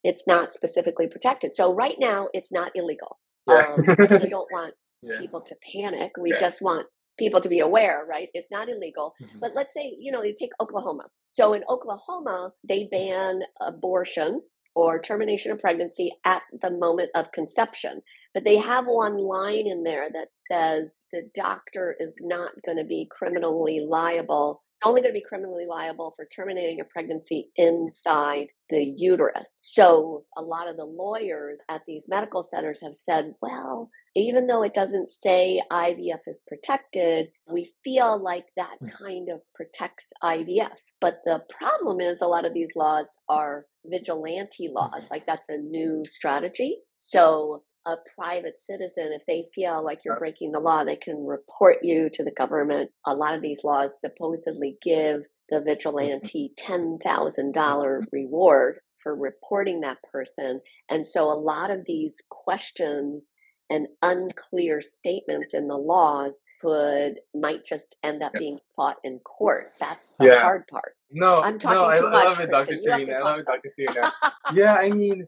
it's 0.04 0.26
not 0.28 0.54
specifically 0.54 1.08
protected. 1.08 1.56
So 1.56 1.74
right 1.74 1.96
now, 2.00 2.28
it's 2.34 2.52
not 2.52 2.72
illegal. 2.76 3.18
Yeah. 3.48 3.76
Um, 3.76 3.86
we 3.88 4.30
don't 4.30 4.52
want 4.52 4.74
yeah. 5.02 5.20
people 5.20 5.42
to 5.42 5.56
panic. 5.74 6.12
We 6.20 6.32
yeah. 6.32 6.40
just 6.40 6.62
want 6.62 6.88
people 7.18 7.42
to 7.42 7.50
be 7.50 7.60
aware, 7.60 8.06
right? 8.10 8.30
It's 8.34 8.50
not 8.52 8.70
illegal. 8.70 9.14
Mm-hmm. 9.22 9.40
But 9.40 9.52
let's 9.56 9.74
say, 9.74 9.96
you 10.00 10.12
know, 10.12 10.24
you 10.24 10.36
take 10.38 10.52
Oklahoma. 10.60 11.06
So 11.34 11.54
in 11.54 11.64
Oklahoma, 11.70 12.52
they 12.68 12.88
ban 12.92 13.42
abortion 13.60 14.42
or 14.74 15.00
termination 15.00 15.52
of 15.52 15.60
pregnancy 15.60 16.12
at 16.26 16.42
the 16.62 16.72
moment 16.72 17.10
of 17.16 17.32
conception. 17.32 18.02
But 18.34 18.44
they 18.44 18.58
have 18.58 18.86
one 18.86 19.18
line 19.18 19.68
in 19.68 19.84
there 19.84 20.08
that 20.10 20.30
says 20.32 20.90
the 21.12 21.30
doctor 21.36 21.96
is 22.00 22.14
not 22.22 22.52
going 22.66 22.78
to 22.78 22.86
be 22.86 23.08
criminally 23.12 23.82
liable 23.82 24.64
only 24.84 25.02
going 25.02 25.14
to 25.14 25.20
be 25.20 25.26
criminally 25.28 25.66
liable 25.68 26.14
for 26.16 26.26
terminating 26.26 26.80
a 26.80 26.86
pregnancy 26.86 27.50
inside 27.56 28.48
the 28.70 28.84
uterus. 28.84 29.58
So 29.62 30.24
a 30.38 30.42
lot 30.42 30.70
of 30.70 30.78
the 30.78 30.86
lawyers 30.86 31.60
at 31.70 31.82
these 31.88 32.06
medical 32.08 32.48
centers 32.50 32.82
have 32.82 32.96
said, 32.96 33.34
well, 33.42 33.90
even 34.16 34.48
though 34.48 34.64
it 34.64 34.74
doesn't 34.74 35.10
say 35.10 35.62
IVF 35.72 36.20
is 36.28 36.42
protected, 36.48 37.30
we 37.52 37.74
feel 37.84 38.22
like 38.22 38.46
that 38.58 38.78
hmm. 38.80 38.88
kind 39.04 39.30
of 39.30 39.42
protects 39.56 40.06
IVF. 40.24 40.76
But 41.00 41.22
the 41.26 41.42
problem 41.58 42.00
is 42.00 42.20
a 42.22 42.28
lot 42.28 42.46
of 42.46 42.54
these 42.54 42.70
laws 42.76 43.08
are 43.28 43.66
vigilante 43.86 44.70
laws, 44.72 45.04
like 45.10 45.26
that's 45.26 45.50
a 45.50 45.58
new 45.58 46.04
strategy. 46.06 46.78
So 47.00 47.64
a 47.86 47.96
private 48.16 48.62
citizen, 48.62 49.12
if 49.14 49.26
they 49.28 49.46
feel 49.54 49.84
like 49.84 50.00
you're 50.06 50.20
breaking 50.20 50.52
the 50.52 50.60
law, 50.60 50.84
they 50.84 50.96
can 50.96 51.26
report 51.26 51.78
you 51.82 52.10
to 52.14 52.24
the 52.24 52.32
government. 52.32 52.92
A 53.06 53.16
lot 53.16 53.34
of 53.34 53.42
these 53.42 53.64
laws 53.64 53.92
supposedly 54.00 54.78
give 54.84 55.22
the 55.50 55.58
mm-hmm. 55.58 55.66
vigilante 55.66 56.54
$10,000 56.60 57.02
mm-hmm. 57.04 58.04
reward 58.12 58.80
for 59.02 59.16
reporting 59.16 59.82
that 59.82 59.98
person. 60.12 60.62
And 60.90 61.06
so 61.06 61.32
a 61.32 61.34
lot 61.34 61.72
of 61.72 61.82
these 61.86 62.14
questions 62.30 63.32
and 63.72 63.88
unclear 64.04 64.82
statements 64.82 65.54
in 65.54 65.68
the 65.68 65.78
laws 65.78 66.42
could 66.62 67.16
might 67.34 67.64
just 67.66 67.96
end 68.04 68.22
up 68.22 68.34
being 68.34 68.60
fought 68.76 68.98
in 69.04 69.20
court. 69.20 69.72
That's 69.80 70.14
the 70.20 70.28
yeah. 70.28 70.42
hard 70.42 70.68
part. 70.68 70.96
No, 71.10 71.42
I'm 71.42 71.58
talking 71.58 71.80
no, 71.80 72.00
too 72.00 72.08
I, 72.08 72.12
much. 72.12 72.26
I 72.26 72.30
love 72.30 72.40
it, 72.42 72.50
Dr. 72.50 72.78
Serena. 72.78 73.14
I 73.14 73.24
love 73.24 73.40
it, 73.40 73.46
Dr. 73.46 73.72
Serena. 73.72 74.14
yeah, 74.54 74.76
I 74.76 74.90
mean, 74.90 75.26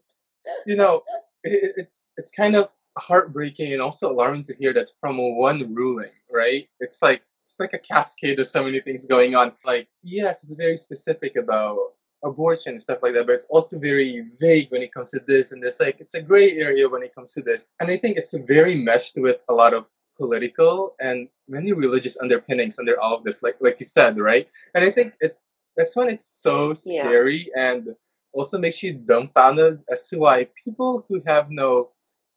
you 0.68 0.76
know, 0.76 1.02
it's 1.44 2.02
it's 2.18 2.32
kind 2.32 2.56
of 2.56 2.70
heartbreaking 2.98 3.74
and 3.74 3.82
also 3.82 4.12
alarming 4.12 4.44
to 4.44 4.54
hear 4.56 4.74
that 4.74 4.92
from 5.00 5.18
one 5.38 5.74
ruling, 5.74 6.12
right? 6.32 6.68
It's 6.80 7.02
like 7.02 7.22
it's 7.42 7.60
like 7.60 7.74
a 7.74 7.80
cascade 7.80 8.40
of 8.40 8.48
so 8.48 8.64
many 8.64 8.80
things 8.80 9.06
going 9.06 9.36
on. 9.36 9.52
Like, 9.66 9.88
yes, 10.02 10.44
it's 10.44 10.54
very 10.54 10.78
specific 10.78 11.36
about 11.36 11.78
abortion 12.24 12.72
and 12.72 12.82
stuff 12.82 13.00
like 13.02 13.14
that, 13.14 13.28
but 13.28 13.34
it's 13.34 13.48
also 13.50 13.78
very 13.78 14.26
vague 14.40 14.72
when 14.72 14.82
it 14.82 14.94
comes 14.94 15.12
to 15.12 15.20
this. 15.28 15.52
And 15.52 15.62
there's 15.62 15.80
like 15.80 15.98
it's 16.00 16.14
a 16.14 16.22
gray 16.22 16.54
area 16.54 16.88
when 16.88 17.04
it 17.04 17.14
comes 17.14 17.34
to 17.34 17.42
this. 17.42 17.68
And 17.80 17.92
I 17.92 17.98
think 17.98 18.18
it's 18.18 18.34
very 18.34 18.76
meshed 18.76 19.16
with 19.18 19.38
a 19.50 19.54
lot 19.54 19.74
of 19.74 19.86
political 20.16 20.96
and 21.02 21.28
many 21.50 21.74
religious 21.74 22.18
underpinnings 22.22 22.80
under 22.80 23.00
all 23.02 23.16
of 23.16 23.24
this, 23.24 23.44
like 23.44 23.58
like 23.60 23.78
you 23.80 23.86
said, 23.86 24.18
right? 24.18 24.50
And 24.74 24.86
I 24.86 24.92
think 24.92 25.14
it 25.20 25.38
that's 25.76 25.96
when 25.96 26.10
it's 26.10 26.26
so 26.26 26.74
scary 26.74 27.50
yeah. 27.56 27.72
and 27.72 27.96
also 28.34 28.58
makes 28.58 28.82
you 28.84 28.94
dumbfounded 28.94 29.80
as 29.90 30.10
to 30.10 30.18
why 30.18 30.48
people 30.64 31.06
who 31.08 31.22
have 31.26 31.50
no 31.50 31.90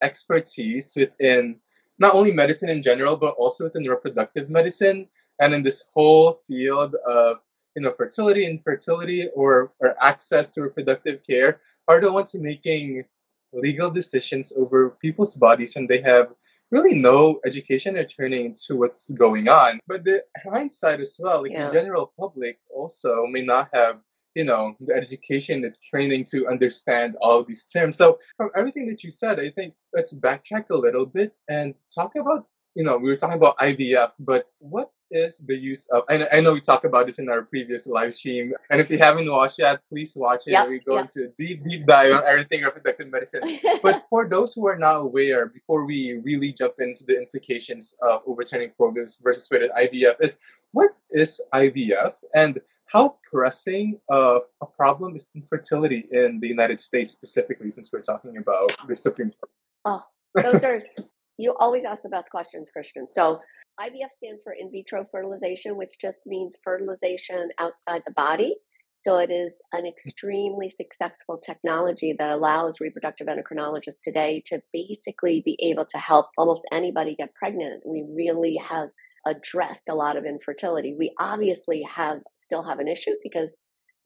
expertise 0.02 0.94
within 0.96 1.56
not 1.98 2.14
only 2.14 2.32
medicine 2.32 2.68
in 2.68 2.82
general, 2.82 3.16
but 3.16 3.34
also 3.38 3.64
within 3.64 3.88
reproductive 3.88 4.50
medicine 4.50 5.08
and 5.40 5.54
in 5.54 5.62
this 5.62 5.84
whole 5.92 6.34
field 6.46 6.94
of 7.06 7.38
you 7.74 7.82
know 7.82 7.92
fertility, 7.92 8.44
infertility, 8.46 9.28
or 9.34 9.72
or 9.80 9.94
access 10.02 10.50
to 10.50 10.62
reproductive 10.62 11.20
care 11.22 11.60
are 11.88 12.00
the 12.00 12.12
ones 12.12 12.34
making 12.34 13.04
legal 13.52 13.90
decisions 13.90 14.52
over 14.56 14.90
people's 15.00 15.34
bodies 15.36 15.74
when 15.74 15.86
they 15.86 16.00
have 16.00 16.28
really 16.70 16.94
no 16.94 17.38
education 17.46 17.96
or 17.96 18.04
training 18.04 18.46
into 18.46 18.76
what's 18.76 19.10
going 19.10 19.48
on. 19.48 19.78
But 19.86 20.04
the 20.04 20.24
hindsight 20.50 21.00
as 21.00 21.16
well, 21.18 21.42
like 21.42 21.52
yeah. 21.52 21.66
the 21.66 21.72
general 21.72 22.12
public 22.18 22.58
also 22.74 23.26
may 23.26 23.42
not 23.42 23.68
have 23.72 24.00
you 24.36 24.44
know 24.44 24.76
the 24.80 24.94
education 24.94 25.62
the 25.62 25.72
training 25.90 26.22
to 26.32 26.46
understand 26.46 27.16
all 27.22 27.42
these 27.42 27.64
terms. 27.64 27.96
So 27.96 28.18
from 28.36 28.50
everything 28.54 28.86
that 28.88 29.02
you 29.02 29.10
said 29.10 29.40
i 29.40 29.50
think 29.50 29.74
let's 29.94 30.14
backtrack 30.14 30.70
a 30.70 30.76
little 30.76 31.06
bit 31.06 31.32
and 31.48 31.74
talk 31.92 32.12
about 32.16 32.46
you 32.74 32.84
know 32.84 32.96
we 32.98 33.08
were 33.08 33.16
talking 33.16 33.36
about 33.36 33.56
ivf 33.58 34.12
but 34.18 34.50
what 34.58 34.90
is 35.10 35.40
the 35.46 35.56
use 35.56 35.86
of 35.92 36.02
and 36.10 36.26
i 36.32 36.40
know 36.40 36.52
we 36.52 36.60
talked 36.60 36.84
about 36.84 37.06
this 37.06 37.18
in 37.20 37.28
our 37.28 37.42
previous 37.42 37.86
live 37.86 38.12
stream 38.12 38.52
and 38.70 38.80
if 38.80 38.90
you 38.90 38.98
haven't 38.98 39.30
watched 39.30 39.58
yet 39.60 39.80
please 39.88 40.16
watch 40.16 40.42
it. 40.46 40.52
Yep, 40.52 40.68
we 40.68 40.80
go 40.80 40.96
yep. 40.96 41.04
into 41.04 41.32
deep 41.38 41.64
deep 41.64 41.86
dive 41.86 42.12
on 42.12 42.24
everything 42.26 42.62
reproductive 42.62 43.10
medicine. 43.10 43.42
But 43.82 44.04
for 44.10 44.28
those 44.28 44.52
who 44.52 44.66
are 44.66 44.76
not 44.76 44.96
aware 44.96 45.46
before 45.46 45.86
we 45.86 46.20
really 46.24 46.52
jump 46.52 46.74
into 46.80 47.04
the 47.06 47.16
implications 47.16 47.94
of 48.02 48.22
overturning 48.26 48.72
programs 48.76 49.18
versus 49.22 49.48
with 49.48 49.70
ivf 49.84 50.16
is 50.20 50.38
what 50.72 50.90
is 51.10 51.40
ivf 51.54 52.14
and 52.34 52.60
how 52.96 53.18
pressing 53.30 54.00
uh, 54.10 54.38
a 54.62 54.66
problem 54.66 55.14
is 55.14 55.30
infertility 55.34 56.06
in 56.10 56.40
the 56.40 56.48
United 56.48 56.80
States 56.80 57.12
specifically, 57.12 57.70
since 57.70 57.90
we're 57.92 58.00
talking 58.00 58.38
about 58.38 58.72
the 58.88 58.94
Supreme 58.94 59.30
Court? 59.30 59.50
Oh, 59.84 60.02
those 60.42 60.64
are, 60.64 60.80
you 61.38 61.54
always 61.58 61.84
ask 61.84 62.02
the 62.02 62.08
best 62.08 62.30
questions, 62.30 62.68
Christian. 62.72 63.06
So 63.08 63.40
IVF 63.80 64.12
stands 64.16 64.40
for 64.42 64.54
in 64.58 64.70
vitro 64.70 65.06
fertilization, 65.12 65.76
which 65.76 65.92
just 66.00 66.18
means 66.24 66.56
fertilization 66.64 67.50
outside 67.58 68.02
the 68.06 68.12
body. 68.12 68.56
So 69.00 69.18
it 69.18 69.30
is 69.30 69.52
an 69.72 69.86
extremely 69.86 70.70
successful 70.70 71.36
technology 71.36 72.14
that 72.18 72.30
allows 72.30 72.80
reproductive 72.80 73.26
endocrinologists 73.26 74.00
today 74.02 74.42
to 74.46 74.62
basically 74.72 75.42
be 75.44 75.58
able 75.60 75.84
to 75.84 75.98
help 75.98 76.28
almost 76.38 76.62
anybody 76.72 77.14
get 77.14 77.34
pregnant. 77.34 77.82
We 77.84 78.06
really 78.08 78.58
have 78.66 78.88
addressed 79.26 79.88
a 79.88 79.94
lot 79.94 80.16
of 80.16 80.24
infertility. 80.24 80.94
We 80.98 81.12
obviously 81.18 81.82
have 81.82 82.20
still 82.38 82.62
have 82.62 82.78
an 82.78 82.88
issue 82.88 83.14
because, 83.22 83.54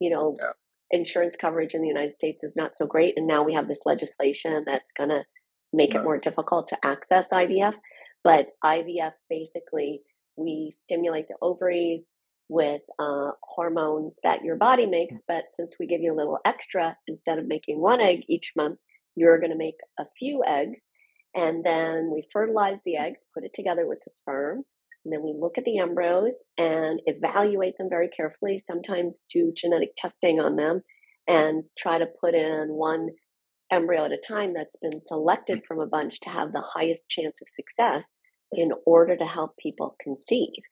you 0.00 0.10
know, 0.10 0.36
yeah. 0.38 0.52
insurance 0.90 1.36
coverage 1.36 1.74
in 1.74 1.82
the 1.82 1.88
United 1.88 2.14
States 2.14 2.42
is 2.42 2.56
not 2.56 2.76
so 2.76 2.86
great, 2.86 3.14
and 3.16 3.26
now 3.26 3.44
we 3.44 3.54
have 3.54 3.68
this 3.68 3.80
legislation 3.84 4.64
that's 4.66 4.92
going 4.96 5.10
to 5.10 5.24
make 5.72 5.92
yeah. 5.92 6.00
it 6.00 6.04
more 6.04 6.18
difficult 6.18 6.68
to 6.68 6.78
access 6.84 7.26
IVF. 7.32 7.74
But 8.24 8.48
IVF 8.64 9.12
basically 9.28 10.02
we 10.36 10.72
stimulate 10.84 11.28
the 11.28 11.36
ovaries 11.42 12.02
with 12.48 12.82
uh, 12.98 13.30
hormones 13.42 14.12
that 14.24 14.42
your 14.42 14.56
body 14.56 14.86
makes, 14.86 15.16
mm. 15.16 15.22
but 15.28 15.44
since 15.52 15.76
we 15.78 15.86
give 15.86 16.00
you 16.00 16.12
a 16.12 16.16
little 16.16 16.38
extra, 16.44 16.96
instead 17.06 17.38
of 17.38 17.46
making 17.46 17.80
one 17.80 18.00
egg 18.00 18.22
each 18.28 18.52
month, 18.56 18.78
you're 19.14 19.38
going 19.38 19.52
to 19.52 19.56
make 19.56 19.76
a 19.98 20.04
few 20.18 20.42
eggs. 20.44 20.80
And 21.34 21.64
then 21.64 22.10
we 22.12 22.26
fertilize 22.32 22.78
the 22.84 22.96
eggs, 22.96 23.22
put 23.32 23.44
it 23.44 23.52
together 23.54 23.86
with 23.86 24.00
the 24.04 24.10
sperm, 24.12 24.64
and 25.04 25.12
then 25.12 25.22
we 25.22 25.34
look 25.38 25.56
at 25.56 25.64
the 25.64 25.78
embryos 25.78 26.34
and 26.58 27.00
evaluate 27.06 27.76
them 27.78 27.88
very 27.88 28.08
carefully, 28.08 28.62
sometimes 28.66 29.18
do 29.32 29.52
genetic 29.56 29.90
testing 29.96 30.40
on 30.40 30.56
them 30.56 30.82
and 31.26 31.64
try 31.78 31.98
to 31.98 32.06
put 32.20 32.34
in 32.34 32.68
one 32.68 33.08
embryo 33.70 34.04
at 34.04 34.12
a 34.12 34.18
time 34.18 34.52
that's 34.52 34.76
been 34.76 34.98
selected 34.98 35.58
mm. 35.58 35.66
from 35.66 35.80
a 35.80 35.86
bunch 35.86 36.20
to 36.20 36.28
have 36.28 36.52
the 36.52 36.62
highest 36.74 37.08
chance 37.08 37.40
of 37.40 37.48
success 37.48 38.04
in 38.52 38.70
order 38.84 39.16
to 39.16 39.24
help 39.24 39.56
people 39.56 39.96
conceive. 40.02 40.62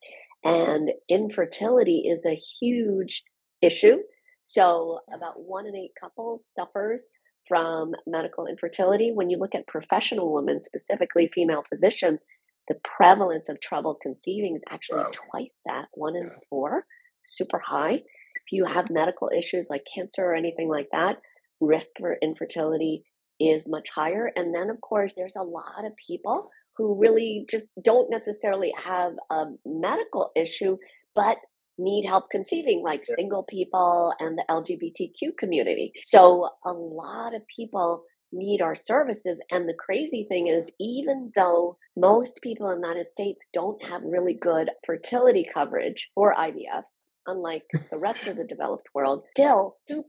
And 0.44 0.90
infertility 1.08 2.08
is 2.08 2.24
a 2.24 2.40
huge 2.60 3.22
issue. 3.62 3.98
So, 4.46 5.00
about 5.14 5.40
one 5.40 5.66
in 5.66 5.76
eight 5.76 5.92
couples 6.00 6.48
suffers 6.58 7.00
from 7.46 7.92
medical 8.06 8.46
infertility. 8.46 9.10
When 9.12 9.30
you 9.30 9.38
look 9.38 9.54
at 9.54 9.66
professional 9.66 10.32
women, 10.32 10.60
specifically 10.62 11.30
female 11.34 11.64
physicians, 11.68 12.24
the 12.68 12.76
prevalence 12.84 13.48
of 13.48 13.60
trouble 13.60 13.98
conceiving 14.00 14.56
is 14.56 14.62
actually 14.70 15.00
wow. 15.00 15.12
twice 15.30 15.52
that, 15.66 15.86
one 15.92 16.16
in 16.16 16.24
yeah. 16.24 16.38
four, 16.50 16.84
super 17.24 17.58
high. 17.58 17.94
If 17.94 18.52
you 18.52 18.64
have 18.64 18.90
medical 18.90 19.30
issues 19.36 19.68
like 19.68 19.82
cancer 19.94 20.24
or 20.24 20.34
anything 20.34 20.68
like 20.68 20.88
that, 20.92 21.16
risk 21.60 21.88
for 21.98 22.16
infertility 22.22 23.04
is 23.40 23.68
much 23.68 23.88
higher. 23.94 24.30
And 24.36 24.54
then, 24.54 24.70
of 24.70 24.80
course, 24.80 25.14
there's 25.16 25.36
a 25.36 25.42
lot 25.42 25.84
of 25.84 25.92
people 26.06 26.50
who 26.76 26.98
really 27.00 27.46
just 27.50 27.64
don't 27.82 28.10
necessarily 28.10 28.72
have 28.82 29.12
a 29.30 29.46
medical 29.66 30.30
issue, 30.36 30.76
but 31.14 31.38
need 31.78 32.06
help 32.06 32.30
conceiving, 32.30 32.82
like 32.82 33.04
yeah. 33.08 33.14
single 33.16 33.44
people 33.44 34.12
and 34.18 34.38
the 34.38 34.44
LGBTQ 34.48 35.36
community. 35.38 35.92
So, 36.04 36.50
a 36.64 36.72
lot 36.72 37.34
of 37.34 37.42
people 37.54 38.04
need 38.32 38.60
our 38.62 38.74
services. 38.74 39.38
And 39.50 39.68
the 39.68 39.74
crazy 39.74 40.26
thing 40.28 40.48
is, 40.48 40.68
even 40.78 41.32
though 41.34 41.78
most 41.96 42.40
people 42.42 42.70
in 42.70 42.80
the 42.80 42.86
United 42.86 43.10
States 43.10 43.48
don't 43.52 43.82
have 43.84 44.02
really 44.04 44.34
good 44.34 44.70
fertility 44.86 45.46
coverage 45.52 46.08
for 46.14 46.34
IVF, 46.34 46.82
unlike 47.26 47.62
the 47.90 47.98
rest 47.98 48.26
of 48.26 48.36
the 48.36 48.44
developed 48.44 48.88
world, 48.94 49.24
still 49.32 49.76
2% 49.90 50.02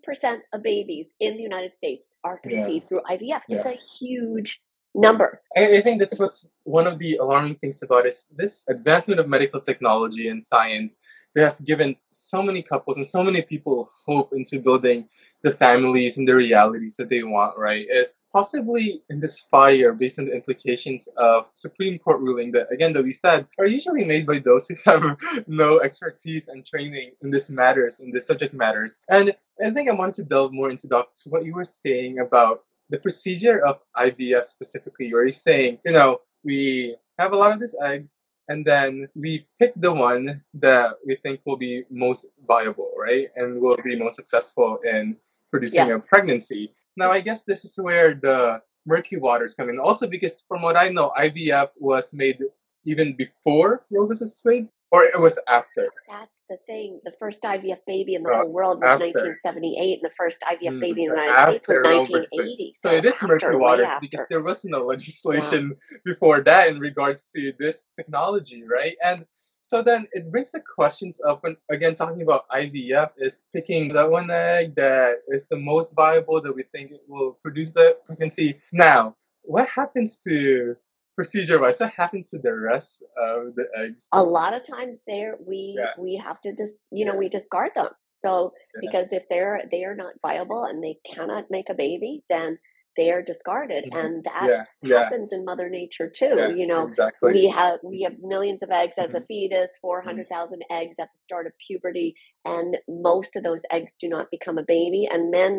of 0.54 0.64
babies 0.64 1.08
in 1.20 1.36
the 1.36 1.44
United 1.44 1.76
States 1.76 2.14
are 2.24 2.40
conceived 2.40 2.86
yeah. 2.86 2.88
through 2.88 3.02
IVF. 3.10 3.42
Yeah. 3.48 3.58
It's 3.58 3.66
a 3.66 3.80
huge 4.00 4.60
number. 4.96 5.42
I, 5.56 5.78
I 5.78 5.82
think 5.82 6.00
that's 6.00 6.20
what's 6.20 6.48
one 6.64 6.88
of 6.88 7.00
the 7.00 7.18
alarming 7.18 7.56
things 7.56 7.82
about 7.82 8.06
is 8.06 8.28
this 8.36 8.66
advancement 8.70 9.20
of 9.20 9.28
medical 9.28 9.60
technology 9.60 10.30
and 10.30 10.42
science 10.42 11.00
that 11.34 11.44
has 11.44 11.62
given 11.62 11.96
so 12.10 12.42
many 12.42 12.62
couples 12.62 12.96
and 12.96 13.06
so 13.06 13.24
many 13.24 13.42
people 13.42 13.90
hope 14.06 14.34
into 14.34 14.60
building 14.60 15.08
the 15.42 15.52
families 15.52 16.18
and 16.18 16.28
the 16.28 16.36
realities 16.36 16.96
that 16.98 17.10
they 17.10 17.24
want, 17.24 17.58
right? 17.58 17.88
Is 17.90 18.18
possibly 18.32 19.02
in 19.10 19.20
this 19.20 19.40
fire 19.52 19.94
based 19.94 20.20
on 20.20 20.26
the 20.26 20.34
implications 20.34 21.08
of 21.18 21.48
Supreme 21.54 21.98
Court 21.98 22.20
ruling 22.20 22.52
that 22.52 22.68
again 22.72 22.94
that 22.94 23.04
we 23.04 23.12
said 23.12 23.48
are 23.58 23.66
usually 23.66 24.04
made 24.04 24.28
by 24.28 24.40
those 24.40 24.68
who 24.68 24.76
have 24.86 25.18
no 25.48 25.80
expertise 25.80 26.48
and 26.48 26.66
training 26.66 27.12
in 27.24 27.32
this 27.32 27.50
matters, 27.50 28.00
in 28.00 28.12
this 28.12 28.28
subject 28.28 28.54
matters. 28.54 28.98
And 29.10 29.36
I 29.64 29.72
think 29.72 29.90
I 29.90 29.94
wanted 29.94 30.16
to 30.16 30.24
delve 30.24 30.54
more 30.54 30.70
into 30.70 30.88
Doc, 30.88 31.10
what 31.28 31.46
you 31.46 31.54
were 31.54 31.66
saying 31.66 32.20
about 32.20 32.64
the 32.90 32.98
procedure 33.00 33.66
of 33.66 33.80
IVF 33.98 34.46
specifically, 34.46 35.14
where 35.14 35.26
he's 35.26 35.42
saying, 35.42 35.80
you 35.86 35.92
know, 35.92 36.20
we 36.44 36.96
have 37.18 37.34
a 37.34 37.36
lot 37.36 37.52
of 37.52 37.60
these 37.60 37.76
eggs 37.84 38.16
and 38.48 38.66
then 38.66 39.08
we 39.16 39.46
pick 39.60 39.74
the 39.76 39.94
one 39.94 40.42
that 40.56 40.96
we 41.06 41.16
think 41.16 41.40
will 41.46 41.58
be 41.58 41.84
most 41.92 42.26
viable, 42.48 42.92
right? 42.98 43.28
And 43.36 43.62
will 43.62 43.78
be 43.84 43.96
most 43.96 44.16
successful 44.16 44.80
in 44.84 45.18
producing 45.52 45.88
Yeah. 45.88 45.96
a 45.96 46.00
pregnancy. 46.00 46.74
Now, 46.98 47.12
I 47.12 47.22
guess 47.22 47.44
this 47.44 47.64
is 47.64 47.78
where 47.78 48.16
the 48.16 48.62
murky 48.86 49.18
waters 49.18 49.54
come 49.54 49.70
in. 49.70 49.80
Also, 49.80 50.08
because 50.08 50.46
from 50.48 50.62
what 50.62 50.76
I 50.76 50.90
know, 50.90 51.12
IVF 51.18 51.70
was 51.78 52.14
made 52.14 52.40
even 52.86 53.16
before 53.16 53.86
Roe 53.92 54.08
vs. 54.08 54.42
Wade, 54.44 54.68
or 54.92 55.04
it 55.04 55.20
was 55.20 55.38
after. 55.48 55.88
That's 56.10 56.42
the 56.50 56.58
thing. 56.66 57.00
The 57.06 57.12
first 57.20 57.40
IVF 57.42 57.80
baby 57.86 58.16
in 58.16 58.24
the 58.24 58.30
Uh, 58.32 58.38
whole 58.42 58.52
world 58.52 58.82
was 58.82 58.90
after. 58.92 59.06
1978, 59.06 60.00
and 60.02 60.10
the 60.10 60.16
first 60.16 60.40
IVF 60.42 60.74
Mm, 60.74 60.80
baby 60.82 61.04
in 61.04 61.10
the 61.10 61.16
United 61.16 61.46
States 61.48 61.68
was 61.68 61.78
after 61.78 61.90
Roe 61.94 62.04
versus 62.06 62.30
Wade. 62.34 62.48
1980. 62.48 62.74
So 62.76 62.92
it 62.92 63.06
is 63.06 63.22
murky 63.24 63.56
waters 63.56 63.92
because 64.02 64.26
there 64.30 64.42
was 64.42 64.66
no 64.66 64.80
legislation 64.86 65.76
before 66.06 66.42
that 66.42 66.70
in 66.70 66.80
regards 66.80 67.32
to 67.34 67.54
this 67.60 67.86
technology, 67.96 68.64
right? 68.64 68.98
And 69.04 69.26
so 69.62 69.82
then 69.82 70.08
it 70.14 70.32
brings 70.32 70.52
the 70.54 70.62
questions 70.62 71.20
up 71.28 71.44
when 71.44 71.58
again 71.70 71.94
talking 71.94 72.22
about 72.22 72.48
IVF 72.50 73.12
is 73.18 73.42
picking 73.54 73.94
that 73.94 74.10
one 74.10 74.32
egg 74.32 74.74
that 74.76 75.18
is 75.28 75.48
the 75.50 75.58
most 75.58 75.94
viable 75.96 76.42
that 76.42 76.56
we 76.56 76.64
think 76.74 76.92
it 76.92 77.02
will 77.08 77.34
produce 77.44 77.72
the 77.74 77.98
pregnancy. 78.06 78.58
Now, 78.72 79.16
what 79.44 79.68
happens 79.68 80.18
to 80.28 80.76
procedure 81.20 81.60
wise? 81.60 81.82
What 81.82 81.92
happens 81.92 82.30
to 82.30 82.40
the 82.40 82.56
rest 82.56 83.04
of 83.18 83.54
the 83.56 83.66
eggs? 83.84 84.08
a 84.14 84.24
lot 84.24 84.54
of 84.58 84.62
times 84.66 85.02
there 85.06 85.32
we 85.46 85.76
Yeah. 85.78 85.92
we 86.06 86.12
have 86.26 86.40
to 86.46 86.54
dis, 86.60 86.72
you 86.98 87.04
know 87.06 87.16
we 87.24 87.28
discard 87.38 87.72
them 87.76 87.90
so 88.16 88.54
Yeah. 88.76 88.82
because 88.86 89.08
if 89.20 89.24
they're 89.30 89.58
they 89.74 89.84
are 89.84 89.96
not 90.04 90.14
viable 90.28 90.64
and 90.70 90.82
they 90.86 90.96
cannot 91.14 91.44
make 91.52 91.70
a 91.70 91.74
baby 91.86 92.24
then 92.30 92.58
they 92.98 93.12
are 93.12 93.22
discarded 93.32 93.84
Mhm. 93.86 94.00
and 94.00 94.24
that 94.24 94.48
Yeah, 94.50 94.64
yeah, 94.92 95.04
happens 95.04 95.34
in 95.34 95.44
mother 95.52 95.70
nature 95.70 96.10
too 96.22 96.36
yeah, 96.42 96.48
you 96.60 96.68
know 96.72 96.84
exactly. 96.86 97.34
we 97.34 97.44
have 97.60 97.80
we 97.84 98.02
have 98.06 98.16
millions 98.34 98.64
of 98.64 98.72
eggs 98.72 98.98
as 98.98 99.14
a 99.14 99.20
Mhm. 99.22 99.28
fetus 99.28 99.72
400,000 99.82 100.64
eggs 100.80 100.96
at 101.04 101.10
the 101.14 101.20
start 101.28 101.46
of 101.48 101.54
puberty 101.68 102.10
and 102.46 102.78
most 102.88 103.36
of 103.36 103.44
those 103.44 103.64
eggs 103.78 103.92
do 104.04 104.08
not 104.16 104.32
become 104.32 104.58
a 104.58 104.64
baby 104.78 105.04
and 105.12 105.34
then 105.34 105.54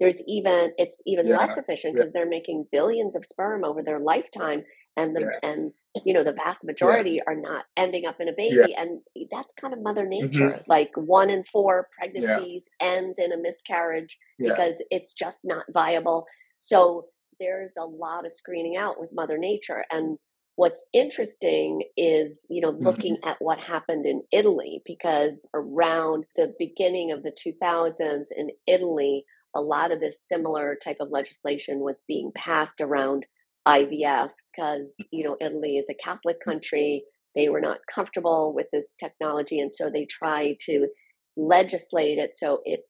there's 0.00 0.20
even 0.36 0.72
it's 0.82 1.00
even 1.06 1.26
Yeah, 1.28 1.38
less 1.38 1.56
efficient 1.56 1.94
yeah. 1.94 2.02
because 2.02 2.12
they're 2.12 2.34
making 2.38 2.66
billions 2.72 3.14
of 3.16 3.24
sperm 3.24 3.64
over 3.64 3.82
their 3.82 4.00
lifetime 4.00 4.64
and 4.96 5.14
the 5.14 5.20
Yeah. 5.20 5.50
and 5.50 5.72
you 6.04 6.12
know 6.12 6.24
the 6.24 6.32
vast 6.32 6.62
majority 6.62 7.18
are 7.26 7.34
not 7.34 7.64
ending 7.76 8.06
up 8.06 8.20
in 8.20 8.28
a 8.28 8.32
baby 8.32 8.74
and 8.74 9.00
that's 9.30 9.52
kind 9.60 9.72
of 9.72 9.80
mother 9.80 10.02
mm-hmm. 10.02 10.26
nature 10.26 10.62
like 10.66 10.90
one 10.96 11.30
in 11.30 11.44
four 11.44 11.88
pregnancies 11.98 12.62
ends 12.80 13.18
in 13.18 13.32
a 13.32 13.36
miscarriage 13.36 14.18
Yeah. 14.38 14.50
because 14.50 14.74
it's 14.90 15.12
just 15.12 15.38
not 15.44 15.64
viable. 15.72 16.26
So 16.58 17.06
there's 17.38 17.72
a 17.78 17.84
lot 17.84 18.26
of 18.26 18.32
screening 18.32 18.76
out 18.76 19.00
with 19.00 19.12
mother 19.12 19.38
nature 19.38 19.84
and 19.90 20.18
what's 20.56 20.84
interesting 20.94 21.82
is 21.96 22.40
you 22.48 22.62
know 22.62 22.72
mm-hmm. 22.72 22.86
looking 22.86 23.18
at 23.24 23.36
what 23.40 23.58
happened 23.58 24.06
in 24.06 24.22
italy 24.32 24.82
because 24.86 25.46
around 25.54 26.24
the 26.34 26.54
beginning 26.58 27.12
of 27.12 27.22
the 27.22 27.32
2000s 27.32 28.24
in 28.34 28.50
italy 28.66 29.24
a 29.54 29.60
lot 29.60 29.92
of 29.92 30.00
this 30.00 30.20
similar 30.28 30.76
type 30.82 30.96
of 31.00 31.10
legislation 31.10 31.80
was 31.80 31.96
being 32.08 32.32
passed 32.34 32.80
around 32.80 33.24
ivf 33.66 34.30
because 34.54 34.82
you 35.12 35.24
know 35.24 35.36
italy 35.40 35.78
is 35.78 35.86
a 35.90 35.94
catholic 36.02 36.38
country 36.44 37.04
they 37.34 37.48
were 37.48 37.60
not 37.60 37.78
comfortable 37.92 38.54
with 38.54 38.66
this 38.72 38.84
technology 39.00 39.60
and 39.60 39.74
so 39.74 39.90
they 39.90 40.06
tried 40.06 40.56
to 40.60 40.88
legislate 41.36 42.18
it 42.18 42.36
so 42.36 42.60
it 42.64 42.80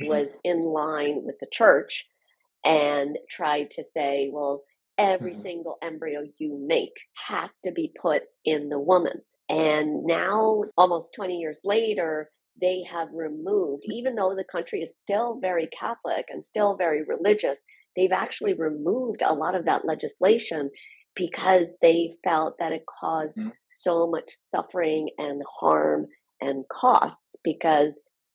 Mhm. 0.00 0.08
was 0.08 0.28
in 0.44 0.62
line 0.62 1.22
with 1.24 1.36
the 1.40 1.48
church 1.52 2.04
and 2.64 3.18
tried 3.30 3.70
to 3.70 3.84
say, 3.96 4.30
well, 4.32 4.62
every 4.98 5.34
Mhm. 5.34 5.42
single 5.42 5.78
embryo 5.82 6.24
you 6.38 6.58
make 6.66 6.92
has 7.28 7.58
to 7.64 7.72
be 7.72 7.92
put 8.00 8.22
in 8.44 8.68
the 8.68 8.78
woman. 8.78 9.22
And 9.48 10.04
now, 10.04 10.64
almost 10.76 11.14
20 11.14 11.38
years 11.38 11.58
later, 11.64 12.30
they 12.60 12.84
have 12.84 13.08
removed, 13.12 13.84
even 13.86 14.14
though 14.14 14.34
the 14.36 14.44
country 14.44 14.82
is 14.82 14.96
still 15.02 15.38
very 15.40 15.68
Catholic 15.78 16.26
and 16.28 16.44
still 16.44 16.76
very 16.76 17.02
religious, 17.04 17.60
they've 17.96 18.12
actually 18.12 18.54
removed 18.54 19.22
a 19.22 19.32
lot 19.34 19.54
of 19.54 19.64
that 19.66 19.84
legislation 19.84 20.70
because 21.14 21.66
they 21.80 22.16
felt 22.24 22.56
that 22.58 22.72
it 22.72 22.84
caused 23.00 23.36
Mhm. 23.36 23.52
so 23.70 24.06
much 24.08 24.32
suffering 24.54 25.10
and 25.18 25.42
harm 25.60 26.06
and 26.40 26.64
costs 26.68 27.36
because 27.44 27.92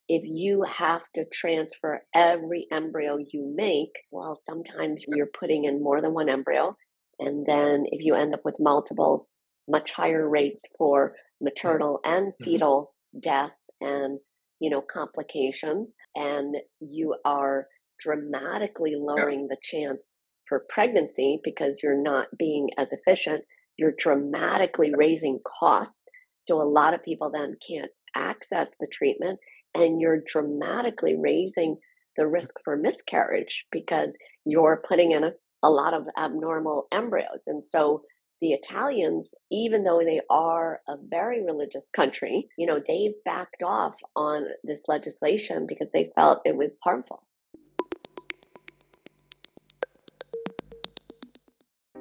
if 0.07 0.23
you 0.25 0.63
have 0.63 1.01
to 1.13 1.25
transfer 1.31 2.03
every 2.15 2.67
embryo 2.72 3.17
you 3.17 3.53
make, 3.55 3.91
well, 4.11 4.41
sometimes 4.50 5.03
you're 5.07 5.29
putting 5.39 5.65
in 5.65 5.83
more 5.83 6.01
than 6.01 6.13
one 6.13 6.29
embryo. 6.29 6.75
And 7.19 7.45
then 7.45 7.83
if 7.91 8.03
you 8.03 8.15
end 8.15 8.33
up 8.33 8.43
with 8.43 8.55
multiples, 8.59 9.29
much 9.67 9.91
higher 9.91 10.27
rates 10.27 10.63
for 10.77 11.15
maternal 11.41 12.00
and 12.03 12.33
Mhm. 12.39 12.59
fetal 12.59 12.93
death 13.19 13.51
and, 13.81 14.19
you 14.59 14.69
know, 14.72 14.81
complications. 14.81 15.89
And 16.15 16.55
you 16.79 17.15
are 17.24 17.67
dramatically 18.00 18.96
lowering 18.96 19.48
the 19.48 19.57
chance 19.62 20.16
for 20.48 20.66
pregnancy 20.70 21.40
because 21.44 21.79
you're 21.81 22.01
not 22.01 22.27
being 22.38 22.70
as 22.77 22.88
efficient. 22.92 23.44
You're 23.77 23.94
dramatically 23.98 24.92
raising 24.96 25.40
costs. 25.59 25.96
So 26.44 26.62
a 26.62 26.64
lot 26.64 26.94
of 26.94 27.03
people 27.03 27.31
then 27.31 27.55
can't 27.66 27.92
access 28.16 28.72
the 28.79 28.88
treatment 28.92 29.40
and 29.75 30.01
you're 30.01 30.22
dramatically 30.27 31.16
raising 31.20 31.77
the 32.18 32.27
risk 32.27 32.55
for 32.64 32.75
miscarriage 32.75 33.66
because 33.72 34.09
you're 34.46 34.83
putting 34.88 35.12
in 35.12 35.24
a, 35.24 35.31
a 35.64 35.70
lot 35.70 35.94
of 35.94 36.07
abnormal 36.18 36.88
embryos. 36.92 37.44
And 37.46 37.66
so 37.66 38.01
the 38.42 38.53
Italians, 38.53 39.29
even 39.51 39.83
though 39.83 40.00
they 40.00 40.22
are 40.29 40.79
a 40.88 40.96
very 41.09 41.44
religious 41.46 41.83
country, 41.96 42.48
you 42.57 42.66
know, 42.68 42.79
they've 42.88 43.14
backed 43.25 43.64
off 43.64 43.96
on 44.16 44.46
this 44.64 44.81
legislation 44.88 45.66
because 45.68 45.90
they 45.94 46.12
felt 46.16 46.40
it 46.46 46.55
was 46.55 46.72
harmful. 46.83 47.22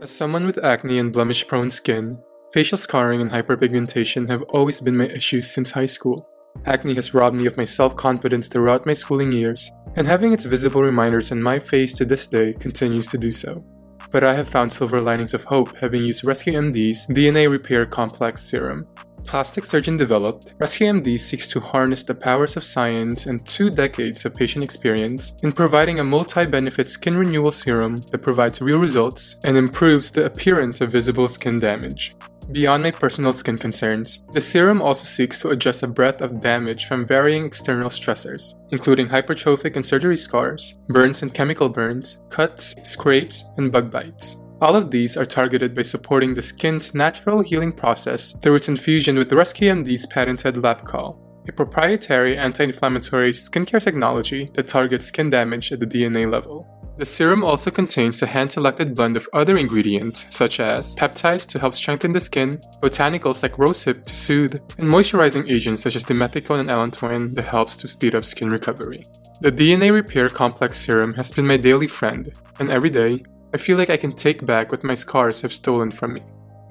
As 0.00 0.12
someone 0.12 0.46
with 0.46 0.62
acne 0.64 1.00
and 1.00 1.12
blemish 1.12 1.44
prone 1.48 1.72
skin, 1.72 2.22
facial 2.52 2.78
scarring 2.78 3.20
and 3.20 3.32
hyperpigmentation 3.32 4.28
have 4.28 4.42
always 4.42 4.80
been 4.80 4.96
my 4.96 5.06
issues 5.06 5.50
since 5.50 5.72
high 5.72 5.86
school. 5.86 6.28
Acne 6.66 6.94
has 6.94 7.14
robbed 7.14 7.34
me 7.34 7.46
of 7.46 7.56
my 7.56 7.64
self 7.64 7.96
confidence 7.96 8.46
throughout 8.46 8.86
my 8.86 8.94
schooling 8.94 9.32
years, 9.32 9.72
and 9.96 10.06
having 10.06 10.32
its 10.32 10.44
visible 10.44 10.82
reminders 10.82 11.32
on 11.32 11.42
my 11.42 11.58
face 11.58 11.94
to 11.94 12.04
this 12.04 12.28
day 12.28 12.52
continues 12.52 13.08
to 13.08 13.18
do 13.18 13.32
so. 13.32 13.64
But 14.12 14.22
I 14.22 14.34
have 14.34 14.48
found 14.48 14.72
silver 14.72 15.00
linings 15.00 15.34
of 15.34 15.44
hope 15.44 15.76
having 15.78 16.04
used 16.04 16.22
Rescue 16.22 16.52
MD's 16.52 17.08
DNA 17.08 17.50
Repair 17.50 17.84
Complex 17.84 18.42
Serum. 18.42 18.86
Plastic 19.28 19.66
surgeon 19.66 19.98
developed, 19.98 20.54
Rescue 20.58 20.86
MD 20.86 21.20
seeks 21.20 21.46
to 21.48 21.60
harness 21.60 22.02
the 22.02 22.14
powers 22.14 22.56
of 22.56 22.64
science 22.64 23.26
and 23.26 23.44
two 23.46 23.68
decades 23.68 24.24
of 24.24 24.34
patient 24.34 24.64
experience 24.64 25.36
in 25.42 25.52
providing 25.52 25.98
a 25.98 26.04
multi 26.04 26.46
benefit 26.46 26.88
skin 26.88 27.14
renewal 27.14 27.52
serum 27.52 27.98
that 28.10 28.22
provides 28.22 28.62
real 28.62 28.78
results 28.78 29.36
and 29.44 29.58
improves 29.58 30.10
the 30.10 30.24
appearance 30.24 30.80
of 30.80 30.92
visible 30.92 31.28
skin 31.28 31.58
damage. 31.58 32.12
Beyond 32.52 32.82
my 32.82 32.90
personal 32.90 33.34
skin 33.34 33.58
concerns, 33.58 34.22
the 34.32 34.40
serum 34.40 34.80
also 34.80 35.04
seeks 35.04 35.38
to 35.42 35.50
address 35.50 35.82
a 35.82 35.88
breadth 35.88 36.22
of 36.22 36.40
damage 36.40 36.86
from 36.86 37.04
varying 37.04 37.44
external 37.44 37.90
stressors, 37.90 38.54
including 38.70 39.08
hypertrophic 39.08 39.76
and 39.76 39.84
surgery 39.84 40.16
scars, 40.16 40.78
burns 40.88 41.20
and 41.20 41.34
chemical 41.34 41.68
burns, 41.68 42.18
cuts, 42.30 42.74
scrapes, 42.82 43.44
and 43.58 43.70
bug 43.70 43.90
bites. 43.90 44.40
All 44.60 44.74
of 44.74 44.90
these 44.90 45.16
are 45.16 45.24
targeted 45.24 45.76
by 45.76 45.82
supporting 45.82 46.34
the 46.34 46.42
skin's 46.42 46.92
natural 46.92 47.42
healing 47.42 47.70
process 47.70 48.32
through 48.42 48.56
its 48.56 48.68
infusion 48.68 49.16
with 49.16 49.32
Rescue 49.32 49.70
MD's 49.70 50.06
patented 50.06 50.56
LabCall, 50.56 51.16
a 51.48 51.52
proprietary 51.52 52.36
anti 52.36 52.64
inflammatory 52.64 53.30
skincare 53.30 53.82
technology 53.82 54.48
that 54.54 54.66
targets 54.66 55.06
skin 55.06 55.30
damage 55.30 55.70
at 55.70 55.78
the 55.78 55.86
DNA 55.86 56.28
level. 56.28 56.66
The 56.98 57.06
serum 57.06 57.44
also 57.44 57.70
contains 57.70 58.20
a 58.20 58.26
hand 58.26 58.50
selected 58.50 58.96
blend 58.96 59.16
of 59.16 59.28
other 59.32 59.56
ingredients, 59.56 60.26
such 60.30 60.58
as 60.58 60.96
peptides 60.96 61.46
to 61.50 61.60
help 61.60 61.76
strengthen 61.76 62.10
the 62.10 62.20
skin, 62.20 62.60
botanicals 62.82 63.44
like 63.44 63.52
rosehip 63.52 64.02
to 64.02 64.16
soothe, 64.16 64.60
and 64.76 64.88
moisturizing 64.88 65.48
agents 65.48 65.84
such 65.84 65.94
as 65.94 66.04
dimethicone 66.04 66.58
and 66.58 66.68
allantoin 66.68 67.36
that 67.36 67.44
helps 67.44 67.76
to 67.76 67.86
speed 67.86 68.16
up 68.16 68.24
skin 68.24 68.50
recovery. 68.50 69.04
The 69.40 69.52
DNA 69.52 69.92
Repair 69.92 70.28
Complex 70.28 70.78
Serum 70.78 71.14
has 71.14 71.30
been 71.30 71.46
my 71.46 71.56
daily 71.56 71.86
friend, 71.86 72.32
and 72.58 72.68
every 72.68 72.90
day, 72.90 73.22
I 73.52 73.56
feel 73.56 73.78
like 73.78 73.90
I 73.90 73.96
can 73.96 74.12
take 74.12 74.44
back 74.44 74.70
what 74.70 74.84
my 74.84 74.94
scars 74.94 75.40
have 75.42 75.52
stolen 75.52 75.90
from 75.90 76.14
me. 76.14 76.22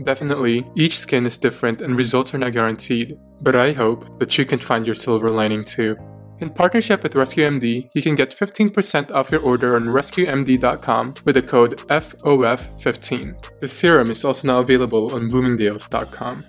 Definitely, 0.04 0.66
each 0.76 1.00
skin 1.00 1.26
is 1.26 1.38
different 1.38 1.82
and 1.82 1.96
results 1.96 2.34
are 2.34 2.38
not 2.38 2.54
guaranteed, 2.54 3.18
but 3.42 3.56
I 3.56 3.72
hope 3.72 4.20
that 4.20 4.38
you 4.38 4.46
can 4.46 4.60
find 4.60 4.86
your 4.86 4.96
silver 4.96 5.32
lining 5.32 5.64
too. 5.64 5.98
In 6.40 6.52
partnership 6.52 7.02
with 7.02 7.14
RescueMD, 7.14 7.90
you 7.96 8.02
can 8.04 8.14
get 8.14 8.38
15% 8.38 9.10
off 9.12 9.32
your 9.32 9.42
order 9.42 9.76
on 9.76 9.86
rescuemd.com 9.86 11.16
with 11.26 11.34
the 11.34 11.42
code 11.42 11.78
FOF15. 11.88 13.60
The 13.60 13.68
serum 13.68 14.12
is 14.12 14.24
also 14.24 14.48
now 14.48 14.60
available 14.60 15.16
on 15.16 15.32
bloomingdales.com. 15.32 16.44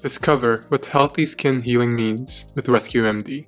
Discover 0.00 0.66
what 0.68 0.86
healthy 0.86 1.26
skin 1.26 1.60
healing 1.60 1.96
means 1.96 2.46
with 2.54 2.66
RescueMD. 2.66 3.46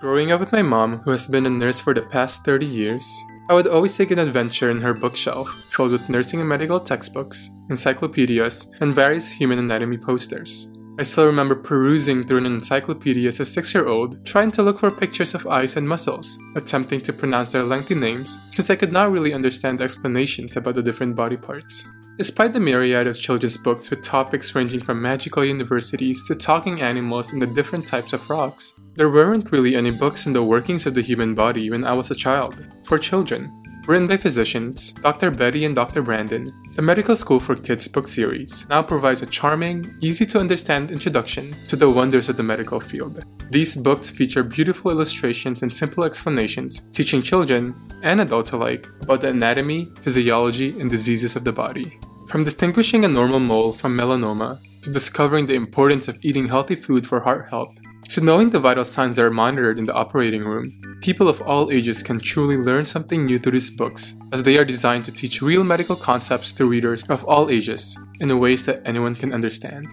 Growing 0.00 0.30
up 0.30 0.38
with 0.38 0.52
my 0.52 0.62
mom, 0.62 0.98
who 0.98 1.10
has 1.10 1.26
been 1.26 1.46
a 1.46 1.50
nurse 1.50 1.80
for 1.80 1.92
the 1.92 2.02
past 2.02 2.44
30 2.44 2.66
years, 2.66 3.04
I 3.50 3.54
would 3.54 3.66
always 3.66 3.96
take 3.96 4.10
an 4.10 4.18
adventure 4.18 4.70
in 4.70 4.82
her 4.82 4.92
bookshelf 4.92 5.48
filled 5.70 5.92
with 5.92 6.10
nursing 6.10 6.40
and 6.40 6.48
medical 6.48 6.78
textbooks, 6.78 7.48
encyclopedias, 7.70 8.70
and 8.80 8.94
various 8.94 9.30
human 9.30 9.58
anatomy 9.58 9.96
posters. 9.96 10.70
I 10.98 11.04
still 11.04 11.24
remember 11.24 11.54
perusing 11.54 12.26
through 12.26 12.38
an 12.38 12.46
encyclopedia 12.46 13.28
as 13.30 13.40
a 13.40 13.46
six 13.46 13.72
year 13.72 13.86
old, 13.86 14.26
trying 14.26 14.52
to 14.52 14.62
look 14.62 14.80
for 14.80 14.90
pictures 14.90 15.34
of 15.34 15.46
eyes 15.46 15.78
and 15.78 15.88
muscles, 15.88 16.38
attempting 16.56 17.00
to 17.02 17.12
pronounce 17.12 17.52
their 17.52 17.62
lengthy 17.62 17.94
names 17.94 18.36
since 18.52 18.68
I 18.68 18.76
could 18.76 18.92
not 18.92 19.10
really 19.10 19.32
understand 19.32 19.80
explanations 19.80 20.54
about 20.56 20.74
the 20.74 20.82
different 20.82 21.16
body 21.16 21.38
parts. 21.38 21.88
Despite 22.18 22.52
the 22.52 22.60
myriad 22.60 23.06
of 23.06 23.18
children's 23.18 23.56
books 23.56 23.88
with 23.88 24.02
topics 24.02 24.54
ranging 24.54 24.80
from 24.80 25.00
magical 25.00 25.44
universities 25.44 26.26
to 26.26 26.34
talking 26.34 26.82
animals 26.82 27.32
and 27.32 27.40
the 27.40 27.46
different 27.46 27.86
types 27.86 28.12
of 28.12 28.28
rocks, 28.28 28.78
there 28.98 29.08
weren't 29.08 29.52
really 29.52 29.76
any 29.76 29.92
books 29.92 30.26
on 30.26 30.32
the 30.32 30.42
workings 30.42 30.84
of 30.84 30.92
the 30.92 31.00
human 31.00 31.32
body 31.32 31.70
when 31.70 31.84
I 31.84 31.92
was 31.92 32.10
a 32.10 32.16
child, 32.16 32.56
for 32.82 32.98
children. 32.98 33.48
Written 33.86 34.08
by 34.08 34.16
physicians, 34.16 34.92
Dr. 34.92 35.30
Betty 35.30 35.64
and 35.64 35.76
Dr. 35.76 36.02
Brandon, 36.02 36.52
the 36.74 36.82
Medical 36.82 37.16
School 37.16 37.38
for 37.38 37.54
Kids 37.54 37.86
book 37.86 38.08
series 38.08 38.68
now 38.68 38.82
provides 38.82 39.22
a 39.22 39.26
charming, 39.26 39.96
easy 40.00 40.26
to 40.26 40.40
understand 40.40 40.90
introduction 40.90 41.54
to 41.68 41.76
the 41.76 41.88
wonders 41.88 42.28
of 42.28 42.36
the 42.36 42.42
medical 42.42 42.80
field. 42.80 43.22
These 43.50 43.76
books 43.76 44.10
feature 44.10 44.42
beautiful 44.42 44.90
illustrations 44.90 45.62
and 45.62 45.72
simple 45.72 46.02
explanations, 46.02 46.84
teaching 46.92 47.22
children 47.22 47.76
and 48.02 48.20
adults 48.20 48.50
alike 48.50 48.88
about 49.00 49.20
the 49.20 49.28
anatomy, 49.28 49.86
physiology, 50.02 50.78
and 50.80 50.90
diseases 50.90 51.36
of 51.36 51.44
the 51.44 51.52
body. 51.52 52.00
From 52.26 52.42
distinguishing 52.42 53.04
a 53.04 53.08
normal 53.08 53.38
mole 53.38 53.72
from 53.72 53.96
melanoma, 53.96 54.58
to 54.82 54.90
discovering 54.90 55.46
the 55.46 55.54
importance 55.54 56.08
of 56.08 56.18
eating 56.22 56.48
healthy 56.48 56.74
food 56.74 57.06
for 57.06 57.20
heart 57.20 57.48
health, 57.48 57.78
to 58.08 58.22
knowing 58.22 58.50
the 58.50 58.58
vital 58.58 58.86
signs 58.86 59.16
that 59.16 59.24
are 59.24 59.30
monitored 59.30 59.78
in 59.78 59.84
the 59.84 59.94
operating 59.94 60.42
room, 60.42 60.98
people 61.02 61.28
of 61.28 61.42
all 61.42 61.70
ages 61.70 62.02
can 62.02 62.18
truly 62.18 62.56
learn 62.56 62.86
something 62.86 63.26
new 63.26 63.38
through 63.38 63.52
these 63.52 63.70
books, 63.70 64.16
as 64.32 64.42
they 64.42 64.56
are 64.56 64.64
designed 64.64 65.04
to 65.04 65.12
teach 65.12 65.42
real 65.42 65.62
medical 65.62 65.94
concepts 65.94 66.52
to 66.54 66.64
readers 66.64 67.04
of 67.04 67.22
all 67.24 67.50
ages 67.50 67.98
in 68.20 68.38
ways 68.38 68.64
that 68.64 68.80
anyone 68.86 69.14
can 69.14 69.34
understand. 69.34 69.86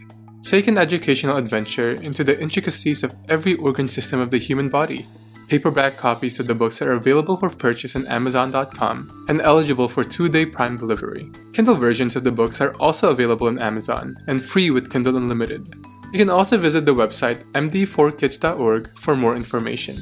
Take 0.43 0.67
an 0.67 0.77
educational 0.77 1.35
adventure 1.35 1.91
into 1.91 2.23
the 2.23 2.39
intricacies 2.39 3.03
of 3.03 3.15
every 3.27 3.55
organ 3.55 3.89
system 3.89 4.21
of 4.21 4.31
the 4.31 4.37
human 4.37 4.69
body. 4.69 5.05
Paperback 5.49 5.97
copies 5.97 6.39
of 6.39 6.47
the 6.47 6.55
books 6.55 6.81
are 6.81 6.93
available 6.93 7.35
for 7.35 7.49
purchase 7.49 7.95
on 7.95 8.07
Amazon.com 8.07 9.25
and 9.27 9.41
eligible 9.41 9.89
for 9.89 10.03
two 10.03 10.29
day 10.29 10.45
Prime 10.45 10.77
delivery. 10.77 11.29
Kindle 11.53 11.75
versions 11.75 12.15
of 12.15 12.23
the 12.23 12.31
books 12.31 12.61
are 12.61 12.73
also 12.75 13.11
available 13.11 13.47
on 13.47 13.59
Amazon 13.59 14.15
and 14.27 14.43
free 14.43 14.71
with 14.71 14.91
Kindle 14.91 15.17
Unlimited. 15.17 15.67
You 16.11 16.19
can 16.19 16.29
also 16.29 16.57
visit 16.57 16.85
the 16.85 16.95
website 16.95 17.43
md4kids.org 17.51 18.97
for 18.99 19.15
more 19.15 19.35
information. 19.35 19.97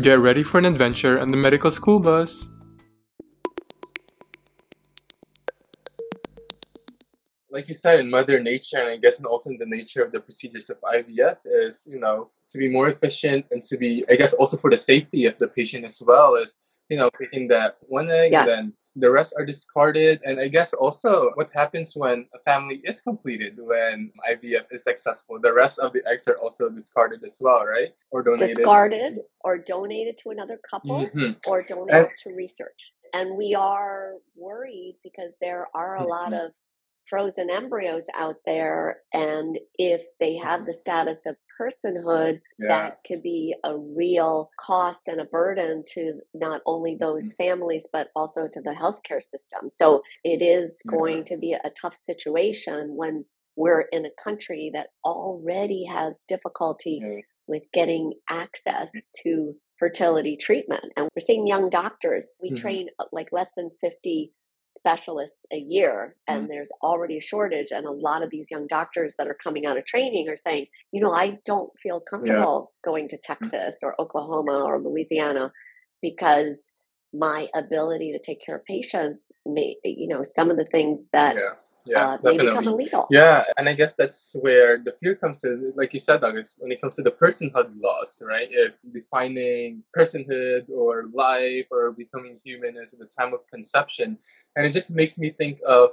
Get 0.00 0.18
ready 0.18 0.42
for 0.42 0.58
an 0.58 0.64
adventure 0.64 1.20
on 1.20 1.30
the 1.30 1.36
medical 1.36 1.70
school 1.70 2.00
bus! 2.00 2.46
Like 7.50 7.68
you 7.68 7.74
said, 7.74 8.00
in 8.00 8.08
Mother 8.08 8.40
Nature, 8.40 8.78
and 8.78 8.88
I 8.88 8.96
guess 8.96 9.22
also 9.22 9.50
in 9.50 9.58
the 9.58 9.66
nature 9.66 10.02
of 10.02 10.12
the 10.12 10.20
procedures 10.20 10.70
of 10.70 10.80
IVF, 10.80 11.36
is 11.44 11.86
you 11.90 11.98
know 11.98 12.30
to 12.48 12.58
be 12.58 12.68
more 12.68 12.88
efficient 12.88 13.44
and 13.50 13.62
to 13.64 13.76
be, 13.76 14.02
I 14.08 14.16
guess, 14.16 14.32
also 14.32 14.56
for 14.56 14.70
the 14.70 14.76
safety 14.76 15.26
of 15.26 15.36
the 15.38 15.48
patient 15.48 15.84
as 15.84 16.00
well 16.00 16.36
is 16.36 16.58
you 16.88 16.96
know 16.96 17.10
picking 17.10 17.48
that 17.48 17.76
one 17.82 18.08
egg 18.10 18.32
yeah. 18.32 18.40
and 18.40 18.48
then 18.48 18.72
the 18.96 19.10
rest 19.10 19.34
are 19.36 19.44
discarded. 19.44 20.20
And 20.24 20.40
i 20.40 20.48
guess 20.48 20.72
also 20.72 21.30
what 21.34 21.50
happens 21.52 21.94
when 21.96 22.26
a 22.34 22.38
family 22.40 22.80
is 22.84 23.00
completed 23.00 23.54
when 23.58 24.12
ivf 24.30 24.64
is 24.70 24.82
successful 24.82 25.38
the 25.40 25.52
rest 25.52 25.78
of 25.78 25.92
the 25.92 26.02
eggs 26.10 26.26
are 26.28 26.38
also 26.38 26.68
discarded 26.68 27.22
as 27.24 27.38
well 27.40 27.64
right? 27.64 27.90
Or 28.10 28.22
donated. 28.22 28.56
Discarded 28.56 29.18
or 29.42 29.58
donated 29.58 30.18
to 30.18 30.30
another 30.30 30.58
couple 30.68 31.06
mm-hmm. 31.06 31.32
or 31.48 31.62
donated 31.62 31.94
and, 31.94 32.08
to 32.24 32.34
research. 32.34 32.92
And 33.12 33.36
we 33.36 33.54
are 33.54 34.14
worried 34.36 34.96
because 35.02 35.32
there 35.40 35.66
are 35.74 35.96
a 35.96 36.00
mm-hmm. 36.00 36.08
lot 36.08 36.32
of 36.32 36.52
frozen 37.08 37.50
embryos 37.50 38.04
out 38.14 38.36
there. 38.46 38.98
And 39.12 39.58
if 39.74 40.02
they 40.20 40.36
have 40.36 40.66
the 40.66 40.72
status 40.72 41.18
of 41.26 41.36
personhood 41.60 42.40
yeah. 42.58 42.68
that 42.68 42.98
could 43.06 43.22
be 43.22 43.54
a 43.64 43.76
real 43.76 44.50
cost 44.58 45.02
and 45.06 45.20
a 45.20 45.24
burden 45.24 45.84
to 45.86 46.14
not 46.34 46.60
only 46.66 46.96
those 46.98 47.24
mm-hmm. 47.24 47.44
families 47.44 47.86
but 47.92 48.08
also 48.16 48.48
to 48.52 48.60
the 48.62 48.74
healthcare 48.80 49.22
system 49.22 49.70
so 49.74 50.02
it 50.24 50.42
is 50.42 50.80
going 50.88 51.24
to 51.24 51.36
be 51.36 51.52
a 51.52 51.70
tough 51.80 51.96
situation 52.04 52.94
when 52.96 53.24
we're 53.56 53.82
in 53.92 54.06
a 54.06 54.22
country 54.22 54.70
that 54.72 54.88
already 55.04 55.84
has 55.84 56.14
difficulty 56.28 57.00
yeah. 57.02 57.20
with 57.46 57.62
getting 57.72 58.12
access 58.28 58.88
to 59.22 59.54
fertility 59.78 60.36
treatment 60.36 60.84
and 60.96 61.08
we're 61.14 61.26
seeing 61.26 61.46
young 61.46 61.70
doctors 61.70 62.26
we 62.42 62.50
mm-hmm. 62.50 62.60
train 62.60 62.88
uh, 62.98 63.04
like 63.12 63.28
less 63.32 63.50
than 63.56 63.70
50 63.80 64.32
specialists 64.72 65.46
a 65.52 65.56
year 65.56 66.14
and 66.28 66.42
mm-hmm. 66.42 66.52
there's 66.52 66.68
already 66.82 67.18
a 67.18 67.20
shortage 67.20 67.68
and 67.70 67.86
a 67.86 67.90
lot 67.90 68.22
of 68.22 68.30
these 68.30 68.46
young 68.50 68.66
doctors 68.66 69.12
that 69.18 69.26
are 69.26 69.36
coming 69.42 69.66
out 69.66 69.76
of 69.76 69.84
training 69.84 70.28
are 70.28 70.36
saying 70.46 70.66
you 70.92 71.00
know 71.00 71.12
i 71.12 71.38
don't 71.44 71.70
feel 71.82 72.00
comfortable 72.00 72.72
yeah. 72.72 72.90
going 72.90 73.08
to 73.08 73.16
mm. 73.16 73.22
texas 73.22 73.76
or 73.82 74.00
oklahoma 74.00 74.62
or 74.64 74.80
louisiana 74.80 75.52
because 76.02 76.56
my 77.12 77.48
ability 77.54 78.12
to 78.12 78.18
take 78.18 78.44
care 78.44 78.56
of 78.56 78.64
patients 78.64 79.24
may 79.44 79.74
you 79.84 80.06
know 80.06 80.22
some 80.22 80.50
of 80.50 80.56
the 80.56 80.66
things 80.66 81.00
that 81.12 81.34
yeah 81.34 81.54
yeah, 81.90 82.14
uh, 82.14 82.18
they 82.22 82.36
become 82.36 82.68
illegal. 82.68 83.06
Yeah, 83.10 83.44
and 83.56 83.68
I 83.68 83.74
guess 83.74 83.94
that's 83.94 84.34
where 84.40 84.78
the 84.78 84.92
fear 85.00 85.14
comes 85.16 85.44
in. 85.44 85.72
Like 85.74 85.92
you 85.92 85.98
said, 85.98 86.20
Douglas, 86.20 86.56
when 86.58 86.70
it 86.70 86.80
comes 86.80 86.96
to 86.96 87.02
the 87.02 87.10
personhood 87.10 87.70
laws, 87.82 88.22
right? 88.24 88.48
Is 88.50 88.80
defining 88.92 89.82
personhood 89.96 90.70
or 90.70 91.04
life 91.12 91.66
or 91.70 91.92
becoming 91.92 92.38
human 92.42 92.76
as 92.76 92.92
the 92.92 93.06
time 93.06 93.34
of 93.34 93.40
conception, 93.52 94.18
and 94.56 94.64
it 94.64 94.72
just 94.72 94.90
makes 94.90 95.18
me 95.18 95.30
think 95.30 95.58
of, 95.66 95.90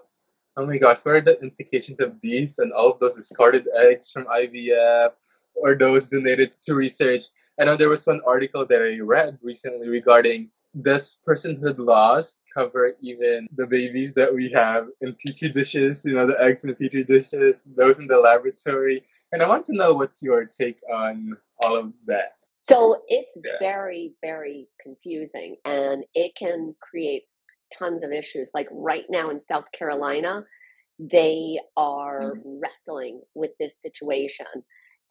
oh 0.56 0.66
my 0.66 0.78
gosh, 0.78 1.00
what 1.04 1.16
are 1.16 1.22
the 1.22 1.40
implications 1.42 2.00
of 2.00 2.14
these 2.22 2.60
and 2.60 2.72
all 2.72 2.92
of 2.92 3.00
those 3.00 3.16
discarded 3.16 3.68
eggs 3.76 4.12
from 4.12 4.26
IVF? 4.26 5.12
Or 5.60 5.74
those 5.74 6.08
donated 6.08 6.54
to 6.62 6.76
research. 6.76 7.24
I 7.60 7.66
know 7.66 7.76
there 7.76 7.90
was 7.90 8.06
one 8.06 8.22
article 8.28 8.64
that 8.68 8.80
I 8.80 9.02
read 9.02 9.40
recently 9.42 9.90
regarding 9.90 10.52
does 10.82 11.20
personhood 11.28 11.78
laws 11.78 12.42
cover 12.54 12.94
even 13.02 13.48
the 13.56 13.66
babies 13.66 14.14
that 14.14 14.34
we 14.34 14.50
have 14.52 14.88
in 15.02 15.16
petri 15.16 15.50
dishes, 15.50 16.04
you 16.06 16.14
know, 16.14 16.28
the 16.28 16.40
eggs 16.42 16.64
in 16.64 16.70
the 16.70 16.76
petri 16.76 17.04
dishes, 17.04 17.64
those 17.76 18.00
in 18.00 18.08
the 18.08 18.18
laboratory? 18.18 19.04
And 19.32 19.42
I 19.42 19.48
want 19.48 19.66
to 19.66 19.76
know 19.76 19.94
what's 19.94 20.22
your 20.22 20.46
take 20.46 20.80
on 20.94 21.38
all 21.60 21.76
of 21.76 21.94
that. 22.06 22.34
So 22.60 23.02
it's 23.08 23.38
yeah. 23.44 23.54
very, 23.60 24.14
very 24.22 24.68
confusing 24.82 25.56
and 25.66 26.04
it 26.14 26.36
can 26.36 26.76
create 26.82 27.24
tons 27.78 28.04
of 28.04 28.12
issues. 28.12 28.50
Like 28.54 28.68
right 28.72 29.06
now 29.10 29.30
in 29.30 29.42
South 29.42 29.66
Carolina, 29.78 30.44
they 31.00 31.60
are 31.76 32.34
mm-hmm. 32.36 32.60
wrestling 32.62 33.22
with 33.36 33.52
this 33.60 33.76
situation 33.80 34.48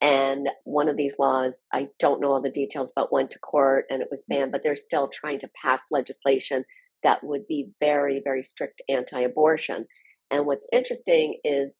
and 0.00 0.48
one 0.64 0.88
of 0.88 0.96
these 0.96 1.14
laws, 1.18 1.54
I 1.72 1.88
don't 1.98 2.20
know 2.20 2.32
all 2.32 2.42
the 2.42 2.50
details, 2.50 2.92
but 2.94 3.12
went 3.12 3.30
to 3.32 3.38
court 3.38 3.86
and 3.90 4.02
it 4.02 4.08
was 4.10 4.22
mm. 4.22 4.36
banned, 4.36 4.52
but 4.52 4.62
they're 4.62 4.76
still 4.76 5.08
trying 5.08 5.40
to 5.40 5.50
pass 5.60 5.80
legislation 5.90 6.64
that 7.02 7.22
would 7.22 7.46
be 7.46 7.70
very, 7.80 8.20
very 8.22 8.42
strict 8.42 8.82
anti 8.88 9.20
abortion. 9.20 9.86
And 10.30 10.44
what's 10.44 10.66
interesting 10.72 11.38
is 11.44 11.70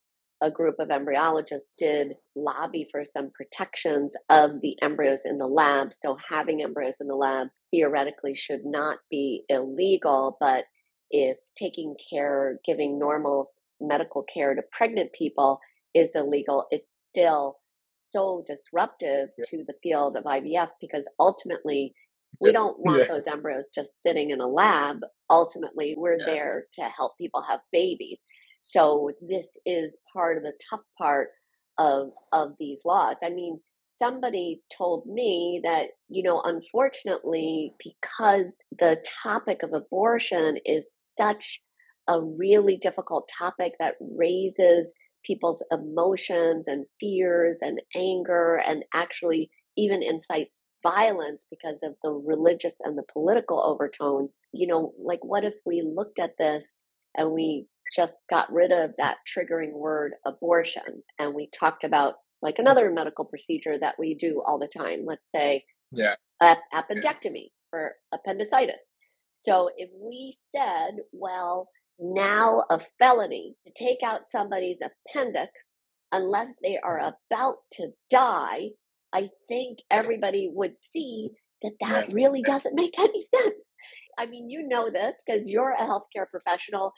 a 0.41 0.51
group 0.51 0.75
of 0.79 0.89
embryologists 0.89 1.67
did 1.77 2.13
lobby 2.35 2.87
for 2.91 3.03
some 3.03 3.31
protections 3.31 4.15
of 4.29 4.61
the 4.61 4.77
embryos 4.81 5.21
in 5.25 5.37
the 5.37 5.47
lab. 5.47 5.91
So 5.93 6.17
having 6.29 6.61
embryos 6.61 6.95
in 7.01 7.07
the 7.07 7.15
lab 7.15 7.47
theoretically 7.71 8.35
should 8.35 8.63
not 8.63 8.99
be 9.09 9.43
illegal, 9.49 10.37
but 10.39 10.65
if 11.09 11.37
taking 11.57 11.95
care, 12.09 12.59
giving 12.63 12.99
normal 12.99 13.51
medical 13.81 14.23
care 14.31 14.53
to 14.55 14.61
pregnant 14.71 15.11
people 15.13 15.59
is 15.93 16.09
illegal, 16.13 16.67
it's 16.71 16.87
still 17.09 17.57
so 17.97 18.43
disruptive 18.47 19.29
yeah. 19.37 19.45
to 19.49 19.63
the 19.67 19.73
field 19.83 20.17
of 20.17 20.23
IVF 20.23 20.69
because 20.79 21.03
ultimately 21.19 21.93
we 22.39 22.51
don't 22.51 22.79
want 22.85 22.99
yeah. 22.99 23.07
those 23.07 23.27
embryos 23.27 23.69
just 23.73 23.89
sitting 24.05 24.31
in 24.31 24.41
a 24.41 24.47
lab. 24.47 24.97
Ultimately, 25.29 25.95
we're 25.97 26.19
yeah. 26.19 26.25
there 26.25 26.65
to 26.73 26.83
help 26.83 27.17
people 27.17 27.43
have 27.47 27.59
babies. 27.71 28.17
So 28.61 29.11
this 29.21 29.47
is 29.65 29.93
part 30.13 30.37
of 30.37 30.43
the 30.43 30.53
tough 30.69 30.81
part 30.97 31.29
of 31.77 32.09
of 32.31 32.53
these 32.59 32.79
laws. 32.85 33.17
I 33.23 33.29
mean, 33.29 33.59
somebody 33.99 34.61
told 34.75 35.05
me 35.05 35.61
that, 35.63 35.87
you 36.09 36.23
know, 36.23 36.41
unfortunately, 36.43 37.73
because 37.83 38.57
the 38.79 39.03
topic 39.23 39.63
of 39.63 39.73
abortion 39.73 40.57
is 40.65 40.83
such 41.19 41.61
a 42.07 42.21
really 42.21 42.77
difficult 42.77 43.29
topic 43.37 43.73
that 43.79 43.95
raises 43.99 44.89
people's 45.27 45.61
emotions 45.71 46.67
and 46.67 46.85
fears 46.99 47.57
and 47.61 47.81
anger 47.95 48.55
and 48.65 48.83
actually 48.93 49.51
even 49.75 50.01
incites 50.01 50.61
violence 50.81 51.45
because 51.51 51.79
of 51.83 51.93
the 52.01 52.09
religious 52.09 52.75
and 52.83 52.97
the 52.97 53.03
political 53.11 53.61
overtones. 53.61 54.39
You 54.53 54.67
know, 54.67 54.93
like 54.97 55.23
what 55.23 55.43
if 55.43 55.53
we 55.65 55.81
looked 55.81 56.19
at 56.19 56.37
this 56.39 56.65
and 57.15 57.31
we 57.31 57.67
just 57.95 58.13
got 58.29 58.51
rid 58.51 58.71
of 58.71 58.91
that 58.97 59.17
triggering 59.27 59.73
word 59.73 60.13
abortion 60.25 61.03
and 61.19 61.33
we 61.33 61.49
talked 61.57 61.83
about 61.83 62.15
like 62.41 62.55
mm. 62.55 62.59
another 62.61 62.91
medical 62.91 63.25
procedure 63.25 63.77
that 63.79 63.95
we 63.99 64.15
do 64.15 64.41
all 64.45 64.59
the 64.59 64.67
time. 64.67 65.05
Let's 65.05 65.27
say 65.35 65.65
yeah. 65.91 66.15
appendectomy 66.41 67.33
yeah. 67.33 67.69
for 67.69 67.95
appendicitis. 68.13 68.75
So 69.37 69.69
if 69.77 69.89
we 70.01 70.35
said, 70.55 70.97
well, 71.11 71.69
now 71.99 72.63
a 72.69 72.79
felony 72.99 73.55
to 73.65 73.73
take 73.73 73.99
out 74.03 74.29
somebody's 74.29 74.79
appendix 74.81 75.51
unless 76.11 76.53
they 76.61 76.77
are 76.83 76.99
about 76.99 77.55
to 77.73 77.89
die, 78.09 78.69
I 79.13 79.29
think 79.47 79.79
everybody 79.89 80.49
would 80.51 80.73
see 80.93 81.29
that 81.63 81.73
that 81.81 82.13
really 82.13 82.41
doesn't 82.41 82.75
make 82.75 82.97
any 82.99 83.21
sense. 83.21 83.55
I 84.17 84.25
mean, 84.25 84.49
you 84.49 84.67
know 84.67 84.89
this 84.89 85.15
because 85.25 85.49
you're 85.49 85.71
a 85.73 85.83
healthcare 85.83 86.27
professional. 86.29 86.93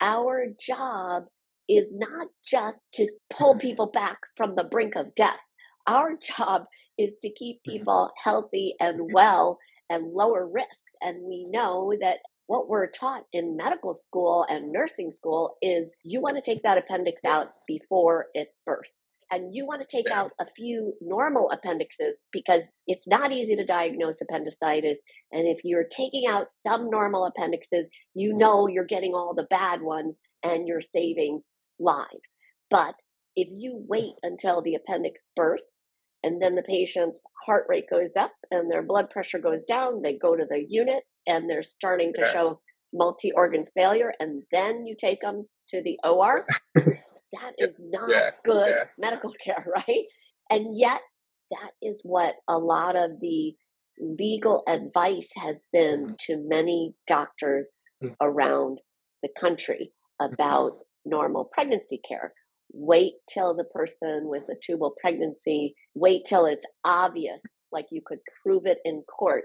Our 0.00 0.46
job 0.60 1.24
is 1.68 1.86
not 1.92 2.26
just 2.44 2.76
to 2.94 3.08
pull 3.30 3.56
people 3.56 3.86
back 3.86 4.18
from 4.36 4.54
the 4.54 4.64
brink 4.64 4.96
of 4.96 5.14
death. 5.14 5.38
Our 5.86 6.16
job 6.16 6.64
is 6.98 7.10
to 7.22 7.30
keep 7.30 7.56
mm-hmm. 7.58 7.72
people 7.72 8.10
healthy 8.22 8.74
and 8.80 9.12
well 9.12 9.58
and 9.90 10.12
lower 10.12 10.46
risks. 10.46 10.92
And 11.00 11.22
we 11.22 11.46
know 11.48 11.92
that 12.00 12.18
what 12.46 12.68
we're 12.68 12.88
taught 12.88 13.24
in 13.32 13.56
medical 13.56 13.94
school 13.94 14.44
and 14.48 14.70
nursing 14.70 15.10
school 15.10 15.56
is 15.62 15.88
you 16.02 16.20
want 16.20 16.36
to 16.36 16.42
take 16.42 16.62
that 16.62 16.76
appendix 16.76 17.24
out 17.24 17.48
before 17.66 18.26
it 18.34 18.48
bursts. 18.66 19.18
And 19.30 19.54
you 19.54 19.66
want 19.66 19.80
to 19.80 19.88
take 19.88 20.10
out 20.10 20.32
a 20.38 20.46
few 20.54 20.92
normal 21.00 21.50
appendixes 21.50 22.16
because 22.32 22.62
it's 22.86 23.08
not 23.08 23.32
easy 23.32 23.56
to 23.56 23.64
diagnose 23.64 24.20
appendicitis. 24.20 24.98
And 25.32 25.48
if 25.48 25.60
you're 25.64 25.84
taking 25.84 26.26
out 26.28 26.48
some 26.52 26.90
normal 26.90 27.24
appendixes, 27.24 27.86
you 28.14 28.36
know 28.36 28.68
you're 28.68 28.84
getting 28.84 29.14
all 29.14 29.34
the 29.34 29.46
bad 29.48 29.80
ones 29.80 30.18
and 30.42 30.68
you're 30.68 30.82
saving 30.94 31.42
lives. 31.78 32.30
But 32.70 32.94
if 33.36 33.48
you 33.50 33.84
wait 33.88 34.14
until 34.22 34.60
the 34.60 34.74
appendix 34.74 35.20
bursts 35.34 35.88
and 36.24 36.40
then 36.40 36.54
the 36.54 36.62
patient's 36.62 37.20
heart 37.44 37.66
rate 37.68 37.84
goes 37.90 38.10
up 38.18 38.32
and 38.50 38.70
their 38.70 38.82
blood 38.82 39.10
pressure 39.10 39.38
goes 39.38 39.60
down, 39.68 40.00
they 40.02 40.16
go 40.16 40.34
to 40.34 40.46
the 40.48 40.64
unit 40.66 41.04
and 41.26 41.48
they're 41.48 41.62
starting 41.62 42.14
to 42.14 42.26
show 42.26 42.60
multi 42.94 43.30
organ 43.32 43.66
failure, 43.74 44.12
and 44.20 44.42
then 44.50 44.86
you 44.86 44.96
take 44.98 45.20
them 45.20 45.46
to 45.68 45.82
the 45.82 45.98
OR. 46.04 46.46
that 46.74 47.52
is 47.58 47.74
not 47.78 48.08
yeah. 48.08 48.30
good 48.44 48.68
yeah. 48.68 48.84
medical 48.98 49.32
care, 49.44 49.66
right? 49.74 50.04
And 50.50 50.78
yet, 50.78 51.00
that 51.50 51.70
is 51.82 52.00
what 52.04 52.34
a 52.48 52.58
lot 52.58 52.96
of 52.96 53.12
the 53.20 53.54
legal 53.98 54.62
advice 54.66 55.28
has 55.36 55.56
been 55.72 56.06
mm-hmm. 56.06 56.14
to 56.20 56.48
many 56.48 56.94
doctors 57.06 57.68
mm-hmm. 58.02 58.14
around 58.20 58.80
the 59.22 59.28
country 59.38 59.92
about 60.20 60.78
normal 61.04 61.50
pregnancy 61.52 62.00
care. 62.08 62.32
Wait 62.76 63.14
till 63.32 63.54
the 63.54 63.64
person 63.64 64.28
with 64.28 64.42
a 64.48 64.56
tubal 64.60 64.94
pregnancy, 65.00 65.74
wait 65.94 66.24
till 66.26 66.46
it's 66.46 66.66
obvious, 66.84 67.40
like 67.70 67.86
you 67.90 68.02
could 68.04 68.18
prove 68.42 68.66
it 68.66 68.78
in 68.84 69.02
court 69.02 69.44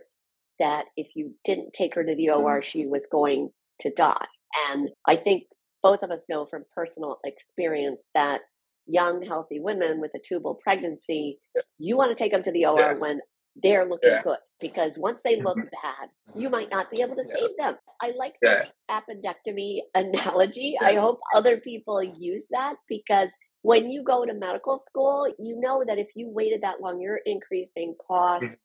that 0.59 0.85
if 0.97 1.07
you 1.15 1.33
didn't 1.45 1.73
take 1.73 1.95
her 1.95 2.03
to 2.03 2.15
the 2.15 2.31
OR, 2.31 2.59
mm. 2.59 2.63
she 2.63 2.87
was 2.87 3.03
going 3.11 3.49
to 3.79 3.93
die. 3.93 4.25
And 4.69 4.89
I 5.05 5.15
think 5.15 5.43
both 5.81 6.03
of 6.03 6.11
us 6.11 6.25
know 6.27 6.45
from 6.45 6.65
personal 6.75 7.19
experience 7.23 8.01
that 8.13 8.41
young, 8.85 9.21
healthy 9.21 9.59
women 9.59 10.01
with 10.01 10.11
a 10.15 10.19
tubal 10.19 10.55
pregnancy, 10.55 11.39
you 11.77 11.95
want 11.95 12.15
to 12.15 12.21
take 12.21 12.31
them 12.31 12.43
to 12.43 12.51
the 12.51 12.65
OR 12.65 12.79
yeah. 12.79 12.93
when 12.93 13.21
they're 13.55 13.85
looking 13.85 14.11
yeah. 14.11 14.21
good 14.23 14.37
because 14.59 14.97
once 14.97 15.21
they 15.23 15.41
look 15.41 15.57
mm-hmm. 15.57 15.67
bad, 15.83 16.09
you 16.35 16.49
might 16.49 16.69
not 16.69 16.89
be 16.91 17.01
able 17.01 17.15
to 17.15 17.23
yeah. 17.27 17.35
save 17.35 17.49
them. 17.57 17.75
I 18.01 18.13
like 18.17 18.35
the 18.41 18.65
appendectomy 18.89 19.79
analogy. 19.95 20.77
I 20.81 20.95
hope 20.95 21.19
other 21.33 21.57
people 21.57 22.01
use 22.03 22.43
that 22.51 22.75
because 22.87 23.29
when 23.61 23.89
you 23.89 24.03
go 24.03 24.25
to 24.25 24.33
medical 24.33 24.81
school, 24.87 25.27
you 25.37 25.59
know 25.59 25.83
that 25.85 25.97
if 25.97 26.07
you 26.15 26.29
waited 26.29 26.61
that 26.61 26.81
long, 26.81 27.01
you're 27.01 27.19
increasing 27.25 27.95
costs 28.07 28.47
mm 28.47 28.55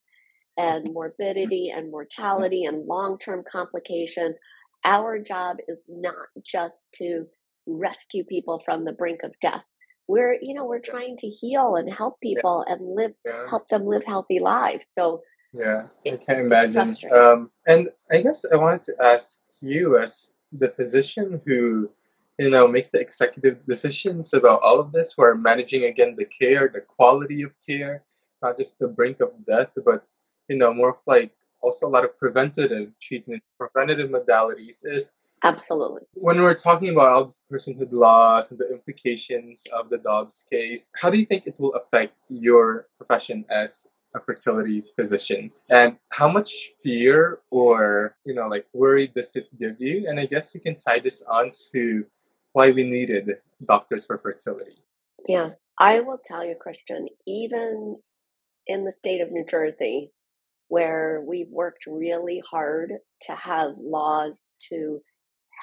and 0.56 0.92
morbidity 0.92 1.72
and 1.74 1.90
mortality 1.90 2.64
and 2.64 2.86
long 2.86 3.18
term 3.18 3.42
complications. 3.50 4.38
Our 4.84 5.18
job 5.18 5.56
is 5.66 5.78
not 5.88 6.26
just 6.46 6.74
to 6.96 7.26
rescue 7.66 8.24
people 8.24 8.62
from 8.64 8.84
the 8.84 8.92
brink 8.92 9.20
of 9.24 9.32
death. 9.40 9.64
We're, 10.06 10.34
you 10.40 10.54
know, 10.54 10.66
we're 10.66 10.80
trying 10.80 11.16
to 11.18 11.28
heal 11.28 11.76
and 11.76 11.92
help 11.92 12.20
people 12.20 12.64
yeah. 12.66 12.74
and 12.74 12.94
live, 12.94 13.12
yeah. 13.24 13.48
help 13.48 13.68
them 13.68 13.86
live 13.86 14.02
healthy 14.06 14.38
lives. 14.40 14.84
So, 14.90 15.22
yeah, 15.52 15.86
I 16.06 16.16
can 16.16 16.40
imagine. 16.40 16.96
Um, 17.16 17.50
and 17.66 17.88
I 18.10 18.20
guess 18.20 18.44
I 18.52 18.56
wanted 18.56 18.82
to 18.84 18.94
ask 19.02 19.40
you, 19.60 19.98
as 19.98 20.32
the 20.52 20.68
physician 20.68 21.40
who, 21.46 21.90
you 22.38 22.50
know, 22.50 22.66
makes 22.66 22.90
the 22.90 23.00
executive 23.00 23.64
decisions 23.66 24.34
about 24.34 24.60
all 24.62 24.80
of 24.80 24.92
this, 24.92 25.14
who 25.16 25.22
are 25.22 25.36
managing 25.36 25.84
again 25.84 26.16
the 26.18 26.24
care, 26.24 26.68
the 26.72 26.80
quality 26.80 27.42
of 27.42 27.52
care, 27.66 28.02
not 28.42 28.56
just 28.56 28.78
the 28.78 28.88
brink 28.88 29.20
of 29.20 29.30
death, 29.46 29.70
but 29.84 30.04
you 30.48 30.56
know, 30.56 30.74
more 30.74 30.90
of 30.90 30.96
like 31.06 31.32
also 31.60 31.86
a 31.86 31.88
lot 31.88 32.04
of 32.04 32.18
preventative 32.18 32.92
treatment, 33.00 33.42
preventative 33.58 34.10
modalities 34.10 34.84
is 34.84 35.12
absolutely 35.44 36.02
when 36.24 36.40
we're 36.40 36.54
talking 36.54 36.88
about 36.88 37.12
all 37.12 37.24
this 37.24 37.44
personhood 37.52 37.92
loss 37.92 38.50
and 38.50 38.58
the 38.58 38.70
implications 38.72 39.64
of 39.72 39.90
the 39.90 39.98
Dobbs 39.98 40.46
case, 40.50 40.90
how 40.96 41.10
do 41.10 41.18
you 41.18 41.26
think 41.26 41.46
it 41.46 41.56
will 41.58 41.74
affect 41.74 42.14
your 42.28 42.88
profession 42.96 43.44
as 43.50 43.86
a 44.14 44.20
fertility 44.20 44.82
physician? 44.96 45.50
And 45.68 45.96
how 46.10 46.28
much 46.28 46.70
fear 46.82 47.40
or, 47.50 48.16
you 48.24 48.34
know, 48.34 48.48
like 48.48 48.66
worry 48.72 49.08
does 49.08 49.36
it 49.36 49.54
give 49.58 49.76
you? 49.78 50.06
And 50.08 50.18
I 50.18 50.26
guess 50.26 50.54
you 50.54 50.60
can 50.60 50.76
tie 50.76 51.00
this 51.00 51.22
on 51.30 51.50
to 51.72 52.06
why 52.52 52.70
we 52.70 52.84
needed 52.84 53.32
doctors 53.66 54.06
for 54.06 54.18
fertility. 54.18 54.78
Yeah. 55.28 55.50
I 55.78 56.00
will 56.00 56.20
tell 56.24 56.44
you, 56.44 56.54
Christian, 56.58 57.08
even 57.26 57.96
in 58.66 58.84
the 58.84 58.92
state 58.92 59.20
of 59.20 59.32
New 59.32 59.44
Jersey, 59.44 60.12
where 60.68 61.22
we've 61.26 61.50
worked 61.50 61.84
really 61.86 62.40
hard 62.48 62.92
to 63.22 63.32
have 63.34 63.74
laws 63.76 64.44
to 64.70 65.02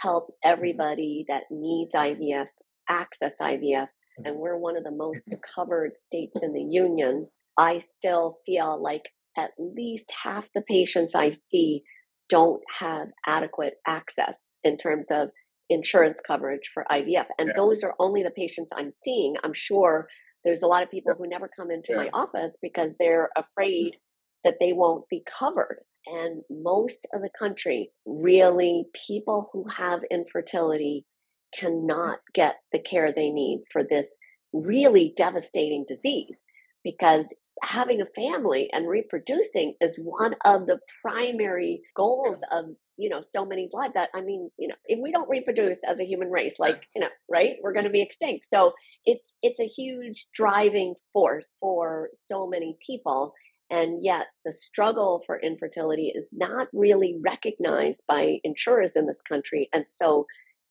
help 0.02 0.26
mm-hmm. 0.26 0.52
everybody 0.52 1.26
that 1.28 1.44
needs 1.50 1.92
IVF 1.96 2.48
access 2.90 3.34
IVF. 3.42 3.88
Mm-hmm. 3.88 4.26
And 4.26 4.38
we're 4.38 4.58
one 4.58 4.78
of 4.78 4.84
the 4.84 4.92
most 4.92 5.28
mm-hmm. 5.28 5.40
covered 5.56 5.98
states 5.98 6.38
in 6.42 6.54
the 6.54 6.62
union. 6.62 7.28
I 7.58 7.80
still 7.80 8.38
feel 8.46 8.82
like 8.82 9.04
at 9.38 9.52
least 9.58 10.12
half 10.24 10.46
the 10.54 10.62
patients 10.62 11.16
I 11.16 11.38
see 11.52 11.84
don't 12.30 12.62
have 12.80 13.08
adequate 13.26 13.74
access 13.88 14.48
in 14.64 14.78
terms 14.78 15.08
of 15.12 15.30
insurance 15.70 16.20
coverage 16.26 16.70
for 16.74 16.86
IVF. 16.92 17.26
And 17.40 17.50
yeah. 17.50 17.54
those 17.56 17.84
are 17.84 17.96
only 18.00 18.24
the 18.24 18.32
patients 18.32 18.70
I'm 18.76 18.92
seeing. 19.04 19.36
I'm 19.44 19.54
sure 19.54 20.08
there's 20.44 20.62
a 20.62 20.68
lot 20.68 20.84
of 20.84 20.92
people 20.92 21.14
who 21.18 21.28
never 21.28 21.50
come 21.56 21.72
into 21.72 21.92
yeah. 21.92 21.98
my 21.98 22.10
office 22.14 22.54
because 22.62 22.92
they're 23.00 23.30
afraid 23.38 23.96
that 24.44 24.56
they 24.60 24.74
won't 24.74 25.08
be 25.10 25.24
covered. 25.40 25.80
And 26.08 26.42
most 26.50 27.08
of 27.14 27.22
the 27.22 27.30
country, 27.38 27.92
really, 28.06 28.86
people 29.08 29.50
who 29.54 29.66
have 29.70 30.02
infertility 30.10 31.06
cannot 31.54 32.20
get 32.34 32.56
the 32.72 32.80
care 32.80 33.12
they 33.12 33.30
need 33.30 33.64
for 33.72 33.84
this 33.84 34.08
really 34.54 35.14
devastating 35.16 35.86
disease 35.88 36.36
because 36.84 37.26
having 37.64 38.02
a 38.02 38.06
family 38.16 38.70
and 38.72 38.88
reproducing 38.88 39.76
is 39.82 39.96
one 39.98 40.36
of 40.46 40.66
the 40.66 40.80
primary 41.02 41.82
goals 41.96 42.40
of 42.52 42.66
you 42.98 43.10
know 43.10 43.22
so 43.34 43.46
many 43.46 43.70
lives 43.74 43.94
that 43.94 44.10
i 44.16 44.22
mean 44.22 44.50
you 44.58 44.68
know 44.68 44.76
if 44.86 45.00
we 45.02 45.12
don't 45.12 45.30
reproduce 45.30 45.80
as 45.88 46.00
a 46.00 46.06
human 46.06 46.30
race 46.30 46.54
like 46.60 46.82
you 46.96 47.02
know 47.02 47.08
right 47.30 47.56
we're 47.62 47.74
going 47.74 47.86
to 47.86 47.92
be 47.92 48.02
extinct. 48.02 48.48
So 48.54 48.74
it's 49.06 49.34
it's 49.42 49.60
a 49.60 49.68
huge 49.68 50.28
driving 50.36 50.96
force 51.14 51.46
for 51.60 52.10
so 52.16 52.48
many 52.48 52.78
people 52.86 53.34
and 53.72 54.04
yet, 54.04 54.28
the 54.44 54.52
struggle 54.52 55.24
for 55.26 55.40
infertility 55.40 56.12
is 56.14 56.28
not 56.34 56.68
really 56.74 57.18
recognized 57.24 58.02
by 58.06 58.40
insurers 58.44 58.92
in 58.98 59.08
this 59.08 59.22
country. 59.22 59.70
And 59.74 59.86
so, 59.88 60.26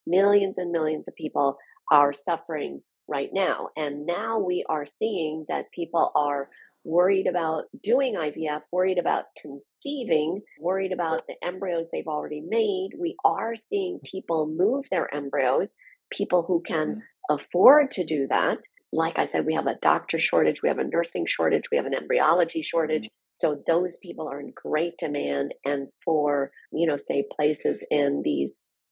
millions 0.07 0.59
and 0.59 0.71
millions 0.71 1.09
of 1.09 1.17
people 1.17 1.57
are 1.91 2.13
suffering 2.13 2.83
right 3.09 3.31
now. 3.33 3.71
And 3.75 4.05
now 4.05 4.39
we 4.39 4.65
are 4.69 4.85
seeing 4.99 5.47
that 5.49 5.73
people 5.73 6.13
are 6.15 6.51
worried 6.85 7.27
about 7.27 7.65
doing 7.83 8.17
IVF, 8.17 8.61
worried 8.71 8.99
about 8.99 9.25
conceiving, 9.41 10.43
worried 10.61 10.93
about 10.93 11.27
the 11.27 11.35
embryos 11.43 11.87
they've 11.91 12.07
already 12.07 12.43
made. 12.47 12.91
We 12.99 13.17
are 13.25 13.55
seeing 13.71 14.01
people 14.05 14.47
move 14.47 14.85
their 14.91 15.13
embryos, 15.15 15.69
people 16.11 16.45
who 16.47 16.63
can 16.67 16.89
mm-hmm. 16.89 17.35
afford 17.35 17.93
to 17.93 18.05
do 18.05 18.27
that 18.29 18.59
like 18.93 19.19
I 19.19 19.29
said, 19.29 19.47
we 19.47 19.55
have 19.55 19.67
a 19.67 19.79
doctor 19.81 20.19
shortage, 20.19 20.63
we 20.63 20.69
have 20.69 20.79
a 20.79 20.85
nursing 20.85 21.27
shortage, 21.27 21.65
we 21.71 21.77
have 21.77 21.87
an 21.87 21.95
embryology 21.95 22.63
shortage. 22.63 23.05
Mm-hmm. 23.05 23.33
So 23.33 23.63
those 23.67 23.97
people 24.03 24.29
are 24.29 24.41
in 24.41 24.53
great 24.55 24.99
demand. 24.99 25.55
And 25.65 25.89
for, 26.05 26.51
you 26.73 26.87
know, 26.87 26.97
say 26.97 27.25
places 27.35 27.81
in 27.91 28.23
these 28.25 28.51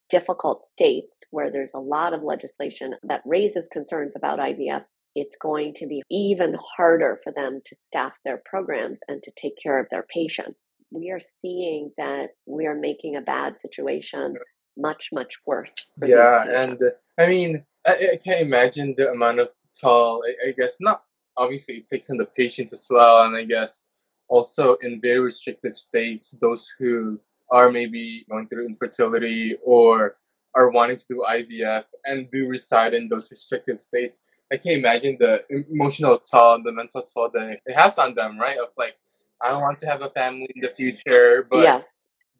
difficult 0.08 0.64
states 0.66 1.20
where 1.30 1.50
there's 1.50 1.74
a 1.74 1.80
lot 1.80 2.14
of 2.14 2.22
legislation 2.22 2.94
that 3.02 3.22
raises 3.26 3.68
concerns 3.70 4.14
about 4.16 4.38
IVF, 4.38 4.84
it's 5.14 5.36
going 5.36 5.74
to 5.74 5.86
be 5.86 6.02
even 6.10 6.56
harder 6.76 7.20
for 7.24 7.32
them 7.32 7.60
to 7.64 7.76
staff 7.88 8.12
their 8.24 8.40
programs 8.44 8.98
and 9.08 9.22
to 9.24 9.32
take 9.36 9.54
care 9.60 9.78
of 9.78 9.86
their 9.90 10.06
patients. 10.14 10.64
We 10.90 11.10
are 11.10 11.20
seeing 11.42 11.90
that 11.98 12.30
we 12.46 12.66
are 12.66 12.74
making 12.74 13.16
a 13.16 13.20
bad 13.20 13.58
situation 13.60 14.34
much, 14.76 15.08
much 15.12 15.34
worse. 15.44 15.74
Yeah. 16.02 16.44
And 16.48 16.78
I 17.18 17.26
mean, 17.26 17.64
I, 17.86 17.92
I 18.12 18.18
can't 18.24 18.40
imagine 18.40 18.94
the 18.96 19.10
amount 19.10 19.40
of 19.40 19.48
tall. 19.80 20.22
I, 20.26 20.48
I 20.48 20.52
guess 20.52 20.76
not. 20.80 21.02
Obviously, 21.36 21.76
it 21.76 21.86
takes 21.86 22.10
in 22.10 22.16
the 22.16 22.24
patients 22.24 22.72
as 22.72 22.86
well, 22.90 23.22
and 23.22 23.36
I 23.36 23.44
guess 23.44 23.84
also 24.28 24.74
in 24.82 25.00
very 25.00 25.20
restricted 25.20 25.76
states, 25.76 26.34
those 26.40 26.72
who 26.78 27.18
are 27.50 27.70
maybe 27.70 28.26
going 28.30 28.46
through 28.48 28.66
infertility 28.66 29.56
or 29.64 30.16
are 30.54 30.70
wanting 30.70 30.96
to 30.96 31.04
do 31.08 31.24
IVF 31.28 31.84
and 32.04 32.30
do 32.30 32.46
reside 32.48 32.94
in 32.94 33.08
those 33.08 33.30
restricted 33.30 33.80
states, 33.80 34.22
I 34.52 34.56
can't 34.56 34.78
imagine 34.78 35.16
the 35.18 35.44
emotional 35.70 36.18
toll, 36.18 36.62
the 36.62 36.72
mental 36.72 37.02
toll 37.02 37.30
that 37.34 37.60
it 37.64 37.74
has 37.74 37.98
on 37.98 38.14
them, 38.14 38.38
right? 38.38 38.58
Of 38.58 38.68
like, 38.76 38.96
I 39.42 39.50
don't 39.50 39.62
want 39.62 39.78
to 39.78 39.86
have 39.86 40.02
a 40.02 40.10
family 40.10 40.48
in 40.54 40.62
the 40.62 40.70
future, 40.70 41.46
but 41.50 41.62
yes. 41.62 41.86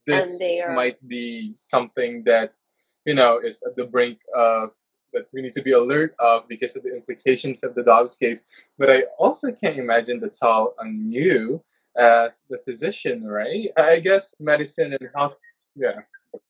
this 0.07 0.42
are... 0.42 0.74
might 0.74 1.07
be 1.07 1.53
something 1.53 2.22
that, 2.24 2.55
you 3.05 3.14
know, 3.14 3.38
is 3.38 3.62
at 3.66 3.77
the 3.77 3.85
brink 3.85 4.20
of 4.35 4.70
that 5.12 5.26
we 5.32 5.42
need 5.42 5.52
to 5.52 5.62
be 5.62 5.72
alert 5.72 6.14
of 6.18 6.46
because 6.48 6.76
of 6.76 6.82
the 6.82 6.94
implications 6.94 7.62
of 7.62 7.74
the 7.74 7.82
Dobbs 7.82 8.16
case. 8.16 8.44
But 8.78 8.90
I 8.90 9.02
also 9.18 9.52
can't 9.52 9.78
imagine 9.78 10.20
the 10.20 10.28
toll 10.28 10.74
on 10.78 11.10
you 11.10 11.62
as 11.96 12.44
the 12.48 12.58
physician, 12.58 13.24
right? 13.24 13.68
I 13.76 14.00
guess 14.00 14.34
medicine 14.38 14.96
and 14.98 15.10
health, 15.14 15.34
yeah. 15.74 16.00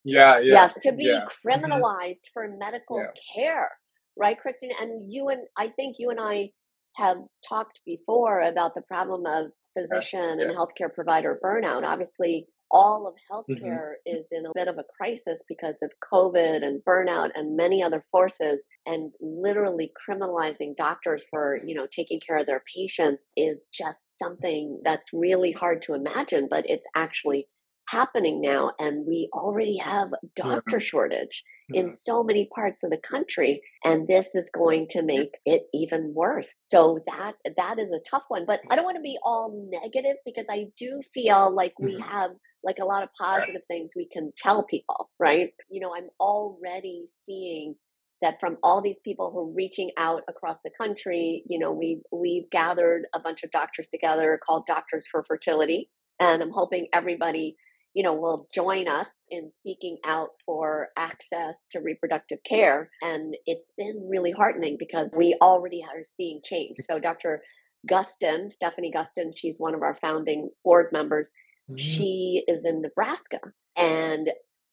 Yeah, 0.04 0.38
yeah. 0.38 0.54
Yes, 0.54 0.78
to 0.82 0.92
be 0.92 1.04
yeah. 1.04 1.26
Criminalized 1.46 1.82
mm-hmm. 1.82 2.32
for 2.32 2.48
medical 2.58 2.98
yeah. 2.98 3.10
care, 3.34 3.70
right, 4.16 4.38
Christine? 4.38 4.72
And 4.80 5.10
you 5.10 5.28
and 5.28 5.42
I 5.56 5.68
think 5.68 5.96
you 5.98 6.10
and 6.10 6.18
I 6.20 6.50
have 6.96 7.18
talked 7.48 7.80
before 7.86 8.42
about 8.42 8.74
the 8.74 8.82
problem 8.82 9.24
of 9.26 9.52
physician 9.78 10.38
yeah. 10.38 10.46
and 10.46 10.56
healthcare 10.56 10.92
provider 10.92 11.38
burnout. 11.42 11.84
Obviously, 11.84 12.46
all 12.70 13.06
of 13.06 13.14
mm-hmm. 13.14 13.52
healthcare 13.52 13.92
mm-hmm. 14.06 14.16
is 14.18 14.26
in 14.30 14.46
a 14.46 14.52
bit 14.54 14.68
of 14.68 14.78
a 14.78 14.84
crisis 14.96 15.38
because 15.48 15.74
of 15.82 15.90
COVID 16.12 16.64
and 16.64 16.82
burnout 16.84 17.30
and 17.34 17.56
many 17.56 17.82
other 17.82 18.04
forces. 18.10 18.60
And 18.86 19.12
literally 19.20 19.92
criminalizing 20.08 20.76
doctors 20.76 21.22
for, 21.30 21.60
you 21.64 21.74
know, 21.74 21.86
taking 21.94 22.20
care 22.26 22.38
of 22.38 22.46
their 22.46 22.62
patients 22.74 23.22
is 23.36 23.62
just 23.72 23.98
something 24.16 24.80
that's 24.84 25.08
really 25.12 25.52
hard 25.52 25.82
to 25.82 25.94
imagine, 25.94 26.48
but 26.50 26.64
it's 26.68 26.86
actually 26.96 27.46
happening 27.88 28.40
now 28.40 28.70
and 28.78 29.06
we 29.06 29.28
already 29.32 29.76
have 29.76 30.08
doctor 30.36 30.78
yeah. 30.78 30.78
shortage 30.78 31.42
yeah. 31.70 31.80
in 31.80 31.94
so 31.94 32.22
many 32.22 32.48
parts 32.54 32.82
of 32.84 32.90
the 32.90 32.98
country 33.08 33.60
and 33.84 34.06
this 34.06 34.34
is 34.34 34.48
going 34.54 34.86
to 34.88 35.02
make 35.02 35.32
it 35.46 35.62
even 35.72 36.12
worse 36.14 36.54
so 36.70 36.98
that 37.06 37.32
that 37.56 37.78
is 37.78 37.90
a 37.90 38.10
tough 38.10 38.24
one 38.28 38.44
but 38.46 38.60
i 38.70 38.76
don't 38.76 38.84
want 38.84 38.96
to 38.96 39.02
be 39.02 39.18
all 39.22 39.68
negative 39.70 40.16
because 40.26 40.46
i 40.50 40.66
do 40.78 41.00
feel 41.14 41.54
like 41.54 41.72
we 41.78 41.92
mm-hmm. 41.92 42.02
have 42.02 42.30
like 42.62 42.78
a 42.80 42.84
lot 42.84 43.02
of 43.02 43.08
positive 43.18 43.62
things 43.68 43.92
we 43.96 44.08
can 44.12 44.32
tell 44.36 44.64
people 44.64 45.10
right 45.18 45.50
you 45.70 45.80
know 45.80 45.94
i'm 45.94 46.08
already 46.20 47.06
seeing 47.24 47.74
that 48.20 48.40
from 48.40 48.56
all 48.62 48.82
these 48.82 48.98
people 49.04 49.30
who 49.30 49.40
are 49.40 49.54
reaching 49.54 49.90
out 49.96 50.22
across 50.28 50.58
the 50.64 50.70
country 50.76 51.42
you 51.48 51.58
know 51.58 51.72
we've 51.72 52.02
we've 52.12 52.50
gathered 52.50 53.04
a 53.14 53.20
bunch 53.20 53.44
of 53.44 53.50
doctors 53.50 53.88
together 53.88 54.38
called 54.44 54.66
doctors 54.66 55.06
for 55.10 55.24
fertility 55.26 55.88
and 56.20 56.42
i'm 56.42 56.52
hoping 56.52 56.88
everybody 56.92 57.56
you 57.94 58.02
know, 58.02 58.14
will 58.14 58.46
join 58.54 58.88
us 58.88 59.08
in 59.30 59.50
speaking 59.60 59.98
out 60.04 60.30
for 60.44 60.88
access 60.96 61.56
to 61.72 61.80
reproductive 61.80 62.38
care. 62.44 62.90
And 63.02 63.34
it's 63.46 63.68
been 63.76 64.08
really 64.08 64.30
heartening 64.30 64.76
because 64.78 65.08
we 65.16 65.36
already 65.40 65.82
are 65.82 66.04
seeing 66.16 66.40
change. 66.44 66.76
So 66.88 66.98
Dr. 66.98 67.42
Gustin, 67.90 68.52
Stephanie 68.52 68.92
Gustin, 68.94 69.32
she's 69.34 69.56
one 69.58 69.74
of 69.74 69.82
our 69.82 69.96
founding 70.00 70.50
board 70.64 70.88
members. 70.92 71.28
Mm-hmm. 71.70 71.78
She 71.78 72.44
is 72.46 72.64
in 72.64 72.82
Nebraska 72.82 73.38
and 73.76 74.30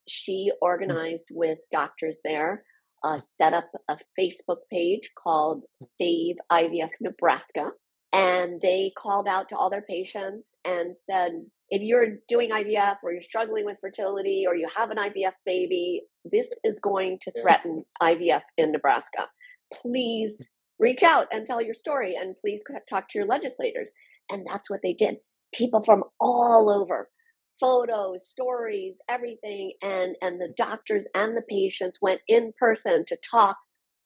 she 0.07 0.51
organized 0.61 1.27
with 1.31 1.59
doctors 1.71 2.15
there, 2.23 2.63
uh, 3.03 3.19
set 3.37 3.53
up 3.53 3.69
a 3.89 3.97
Facebook 4.19 4.59
page 4.71 5.09
called 5.21 5.63
Save 5.97 6.35
IVF 6.51 6.89
Nebraska. 7.01 7.71
And 8.15 8.61
they 8.61 8.93
called 8.97 9.27
out 9.27 9.49
to 9.49 9.57
all 9.57 9.69
their 9.69 9.81
patients 9.81 10.53
and 10.63 10.95
said, 10.97 11.31
if 11.69 11.81
you're 11.81 12.15
doing 12.29 12.51
IVF 12.51 12.95
or 13.03 13.11
you're 13.11 13.21
struggling 13.21 13.65
with 13.65 13.75
fertility 13.81 14.45
or 14.47 14.55
you 14.55 14.69
have 14.73 14.89
an 14.89 14.97
IVF 14.97 15.33
baby, 15.45 16.03
this 16.23 16.47
is 16.63 16.79
going 16.79 17.19
to 17.23 17.33
threaten 17.41 17.83
IVF 18.01 18.43
in 18.57 18.71
Nebraska. 18.71 19.27
Please 19.73 20.31
reach 20.79 21.03
out 21.03 21.27
and 21.33 21.45
tell 21.45 21.61
your 21.61 21.73
story 21.73 22.15
and 22.17 22.37
please 22.39 22.63
talk 22.89 23.09
to 23.09 23.17
your 23.19 23.27
legislators. 23.27 23.89
And 24.31 24.47
that's 24.49 24.69
what 24.69 24.79
they 24.81 24.93
did. 24.93 25.17
People 25.53 25.83
from 25.83 26.05
all 26.17 26.69
over, 26.69 27.09
photos, 27.59 28.29
stories, 28.29 28.95
everything. 29.09 29.73
And, 29.81 30.15
and 30.21 30.39
the 30.39 30.53
doctors 30.55 31.03
and 31.13 31.35
the 31.35 31.43
patients 31.49 31.99
went 32.01 32.21
in 32.29 32.53
person 32.57 33.03
to 33.09 33.17
talk 33.29 33.57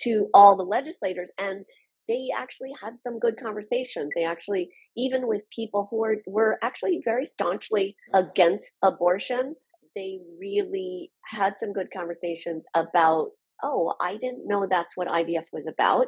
to 0.02 0.30
all 0.34 0.58
the 0.58 0.63
legislators. 0.63 1.30
And 1.38 1.63
they 2.10 2.30
actually 2.36 2.74
had 2.82 2.95
some 3.04 3.19
good 3.19 3.39
conversations. 3.39 4.12
They 4.15 4.26
actually, 4.26 4.72
even 4.98 5.28
with 5.28 5.43
people 5.56 5.88
who 5.89 5.98
were, 6.00 6.17
were 6.28 6.60
actually 6.63 7.02
very 7.06 7.28
staunchly 7.28 7.95
against 8.15 8.76
abortion, 8.84 9.56
they 9.95 10.19
really 10.39 11.12
had 11.24 11.56
some 11.60 11.72
good 11.72 11.89
conversations 11.95 12.63
about, 12.76 13.30
oh, 13.63 13.93
I 14.02 14.17
didn't 14.17 14.48
know 14.48 14.67
that's 14.69 14.98
what 14.98 15.08
IVF 15.08 15.45
was 15.54 15.65
about. 15.67 16.08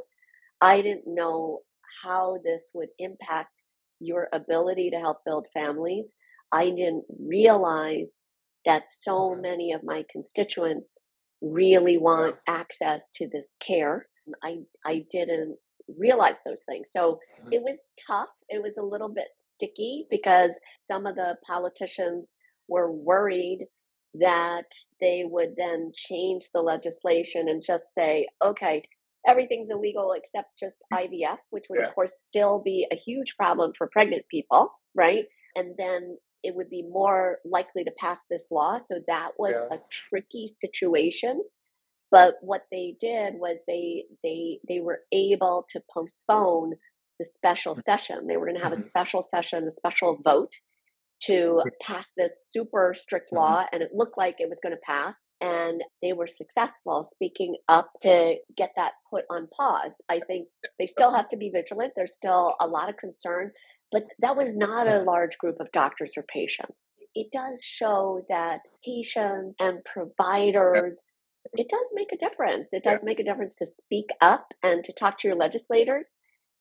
I 0.60 0.82
didn't 0.82 1.08
know 1.08 1.60
how 2.04 2.40
this 2.44 2.72
would 2.74 2.90
impact 2.98 3.52
your 4.00 4.28
ability 4.34 4.90
to 4.92 5.00
help 5.00 5.20
build 5.24 5.48
families. 5.54 6.06
I 6.52 6.66
didn't 6.72 7.06
realize 7.20 8.08
that 8.66 8.84
so 8.90 9.36
many 9.36 9.74
of 9.74 9.84
my 9.84 10.04
constituents 10.12 10.94
really 11.42 11.98
want 11.98 12.38
access 12.48 13.02
to 13.16 13.28
this 13.28 13.46
care. 13.66 14.08
I 14.44 14.60
I 14.86 15.06
didn't 15.12 15.58
realize 15.98 16.38
those 16.46 16.62
things. 16.68 16.90
So 16.92 17.20
mm-hmm. 17.42 17.54
it 17.54 17.62
was 17.62 17.78
tough. 18.08 18.30
It 18.50 18.62
was 18.62 18.74
a 18.78 18.84
little 18.84 19.10
bit 19.10 19.28
sticky 19.56 20.08
because 20.10 20.52
some 20.88 21.06
of 21.06 21.16
the 21.16 21.36
politicians 21.46 22.26
were 22.68 22.92
worried 22.92 23.66
that 24.16 24.66
they 25.00 25.24
would 25.26 25.56
then 25.58 25.92
change 25.96 26.50
the 26.54 26.62
legislation 26.62 27.48
and 27.48 27.64
just 27.64 27.86
say, 27.96 28.28
okay, 28.44 28.84
everything's 29.28 29.70
illegal 29.70 30.14
except 30.14 30.50
just 30.60 30.78
IVF, 30.94 31.38
which 31.50 31.66
would, 31.70 31.80
yeah. 31.80 31.88
of 31.88 31.96
course, 31.96 32.12
still 32.30 32.62
be 32.64 32.88
a 32.92 32.96
huge 32.96 33.36
problem 33.38 33.72
for 33.78 33.88
pregnant 33.88 34.24
people, 34.30 34.72
right? 34.96 35.26
And 35.56 35.76
then 35.78 36.18
it 36.44 36.56
would 36.56 36.70
be 36.70 36.82
more 36.82 37.38
likely 37.46 37.84
to 37.84 37.92
pass 38.00 38.20
this 38.30 38.48
law. 38.52 38.80
So 38.80 39.00
that 39.08 39.32
was 39.38 39.54
yeah. 39.56 39.78
a 39.78 39.80
tricky 39.90 40.54
situation 40.60 41.42
but 42.12 42.36
what 42.42 42.66
they 42.72 42.96
did 43.00 43.36
was 43.36 43.58
they 43.68 44.04
they 44.24 44.60
they 44.68 44.82
were 44.82 45.00
able 45.12 45.66
to 45.72 45.82
postpone 45.92 46.74
the 47.18 47.26
special 47.38 47.74
mm-hmm. 47.74 47.90
session. 47.90 48.28
They 48.28 48.38
were 48.38 48.46
going 48.46 48.58
to 48.58 48.64
have 48.64 48.74
a 48.74 48.76
mm-hmm. 48.76 48.88
special 48.88 49.26
session, 49.30 49.68
a 49.68 49.72
special 49.72 50.20
vote 50.24 50.54
to 51.24 51.62
pass 51.82 52.10
this 52.18 52.32
super 52.50 52.96
strict 52.98 53.28
mm-hmm. 53.28 53.38
law, 53.38 53.66
and 53.72 53.82
it 53.82 53.92
looked 53.94 54.18
like 54.18 54.36
it 54.40 54.50
was 54.50 54.60
going 54.62 54.76
to 54.76 54.82
pass. 54.86 55.16
And 55.40 55.82
they 56.04 56.14
were 56.14 56.28
successful 56.28 57.10
speaking 57.16 57.56
up 57.68 57.90
to 58.04 58.36
get 58.56 58.74
that 58.76 58.92
put 59.10 59.24
on 59.32 59.48
pause. 59.48 59.92
I 60.08 60.20
think 60.28 60.48
they 60.78 60.86
still 60.86 61.12
have 61.12 61.30
to 61.30 61.38
be 61.38 61.50
vigilant. 61.50 61.94
There's 61.96 62.14
still 62.14 62.54
a 62.62 62.68
lot 62.68 62.90
of 62.90 62.98
concern, 62.98 63.52
but 63.92 64.04
that 64.20 64.38
was 64.38 64.56
not 64.56 64.88
a 64.88 65.02
large 65.02 65.36
group 65.40 65.60
of 65.60 65.72
doctors 65.72 66.14
or 66.16 66.24
patients. 66.32 66.78
It 67.16 67.32
does 67.34 67.60
show 67.60 68.24
that 68.30 68.60
patients 68.86 69.56
and 69.60 69.80
providers 69.84 71.02
it 71.54 71.70
does 71.70 71.86
make 71.94 72.12
a 72.14 72.18
difference. 72.18 72.70
It 72.72 72.84
does 72.84 73.00
yeah. 73.02 73.06
make 73.06 73.20
a 73.20 73.24
difference 73.24 73.56
to 73.58 73.68
speak 73.86 74.08
up 74.22 74.48
and 74.64 74.84
to 74.84 74.94
talk 74.94 75.18
to 75.20 75.28
your 75.28 75.38
legislators. 75.38 76.06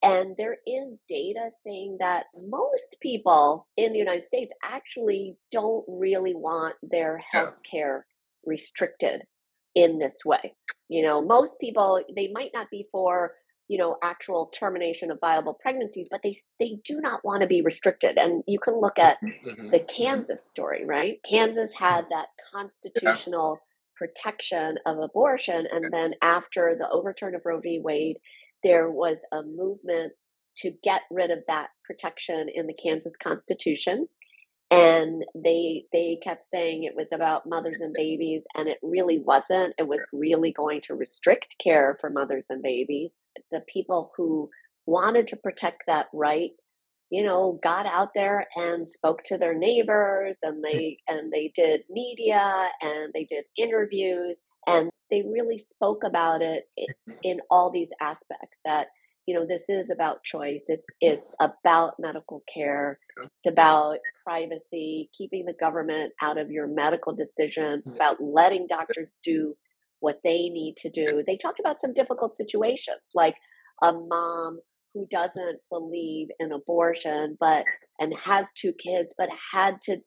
And 0.03 0.35
there 0.39 0.57
is 0.67 0.99
data 1.09 1.51
saying 1.65 1.99
that 2.01 2.25
most 2.35 2.97
people 3.03 3.67
in 3.77 3.93
the 3.93 3.99
United 3.99 4.25
States 4.25 4.51
actually 4.65 5.37
don't 5.53 5.85
really 5.87 6.35
want 6.35 6.75
their 6.83 7.19
health 7.19 7.57
care 7.71 8.07
yeah. 8.07 8.51
restricted 8.51 9.23
in 9.75 9.99
this 9.99 10.19
way. 10.25 10.55
You 10.89 11.03
know, 11.03 11.23
most 11.23 11.55
people, 11.61 12.01
they 12.17 12.29
might 12.33 12.51
not 12.55 12.69
be 12.71 12.87
for, 12.91 13.35
you 13.69 13.77
know, 13.77 13.99
actual 14.03 14.47
termination 14.47 15.11
of 15.11 15.21
viable 15.21 15.55
pregnancies, 15.61 16.09
but 16.11 16.21
they, 16.25 16.35
they 16.59 16.79
do 16.83 16.99
not 17.01 17.23
want 17.23 17.43
to 17.43 17.47
be 17.47 17.61
restricted. 17.61 18.17
And 18.17 18.43
you 18.49 18.59
can 18.59 18.81
look 18.81 18.99
at 18.99 19.19
mm-hmm. 19.23 19.51
mm-hmm. 19.51 19.71
the 19.71 19.81
mm-hmm. 19.81 20.03
Kansas 20.03 20.43
story, 20.49 20.87
right? 20.87 21.21
Kansas 21.29 21.73
had 21.75 22.07
mm-hmm. 22.07 22.15
that 22.15 22.29
constitutional. 22.53 23.59
Yeah 23.61 23.67
protection 24.01 24.79
of 24.87 24.99
abortion. 24.99 25.67
And 25.71 25.93
then 25.93 26.15
after 26.23 26.75
the 26.79 26.89
overturn 26.91 27.35
of 27.35 27.43
Roe 27.45 27.61
v. 27.61 27.81
Wade, 27.85 28.17
there 28.65 28.91
was 28.91 29.19
a 29.31 29.43
movement 29.43 30.15
to 30.59 30.73
get 30.83 31.03
rid 31.11 31.31
of 31.31 31.41
that 31.49 31.69
protection 31.85 32.49
in 32.55 32.67
the 32.67 32.75
Kansas 32.75 33.13
Constitution. 33.23 34.09
And 34.71 35.25
they 35.35 35.85
they 35.93 36.19
kept 36.23 36.47
saying 36.53 36.85
it 36.85 36.95
was 36.97 37.09
about 37.13 37.49
mothers 37.49 37.79
and 37.81 37.93
babies, 37.93 38.43
and 38.55 38.69
it 38.69 38.79
really 38.83 39.19
wasn't. 39.19 39.75
It 39.79 39.89
was 39.89 39.99
really 40.13 40.53
going 40.53 40.81
to 40.83 40.95
restrict 40.95 41.57
care 41.63 41.99
for 42.01 42.09
mothers 42.09 42.45
and 42.49 42.63
babies. 42.63 43.11
The 43.51 43.63
people 43.73 44.13
who 44.17 44.49
wanted 44.87 45.27
to 45.29 45.37
protect 45.37 45.83
that 45.89 46.07
right 46.15 46.51
you 47.11 47.25
know 47.25 47.59
got 47.63 47.87
out 47.87 48.11
there 48.15 48.47
and 48.57 48.89
spoke 48.89 49.23
to 49.25 49.37
their 49.37 49.55
neighbors 49.55 50.37
and 50.43 50.57
hmm. 50.57 50.63
they 50.63 50.99
and 51.09 51.33
they 51.33 51.53
did 51.55 51.83
media 51.91 52.69
and 52.81 53.13
they 53.13 53.25
did 53.25 53.45
interviews 53.57 54.41
and 54.67 54.91
they 55.11 55.23
really 55.23 55.59
spoke 55.59 56.03
about 56.05 56.43
it 56.43 56.65
mm-hmm. 56.79 57.13
in 57.23 57.41
all 57.51 57.71
these 57.71 57.89
aspects 58.01 58.59
that 58.65 58.89
you 59.27 59.35
know 59.35 59.47
this 59.47 59.63
is 59.69 59.91
about 59.91 60.25
choice. 60.25 60.63
It's 60.67 60.87
it's 61.01 61.33
about 61.41 61.95
medical 61.99 62.43
care. 62.53 62.99
It's 63.23 63.47
about 63.47 63.99
privacy 64.25 65.11
keeping 65.17 65.45
the 65.45 65.53
government 65.53 66.13
out 66.21 66.39
of 66.39 66.51
your 66.51 66.67
medical 66.67 67.15
decisions. 67.15 67.85
It's 67.87 67.89
mm-hmm. 67.89 67.97
about 67.97 68.17
letting 68.21 68.67
doctors 68.69 69.09
do 69.23 69.55
what 70.01 70.21
they 70.25 70.49
need 70.49 70.77
to 70.79 70.91
do. 70.91 71.23
They 71.27 71.37
talked 71.37 71.61
about 71.61 71.81
some 71.81 71.93
difficult 71.93 72.37
situations 72.37 73.03
like 73.15 73.37
a 73.83 73.93
mom 73.93 74.61
who 74.95 75.07
doesn't 75.11 75.59
believe 75.71 76.29
in 76.39 76.53
abortion 76.53 77.37
but 77.39 77.65
and 77.99 78.15
has 78.23 78.47
two 78.57 78.73
kids 78.83 79.13
but 79.19 79.29
had 79.53 79.81
to 79.83 79.99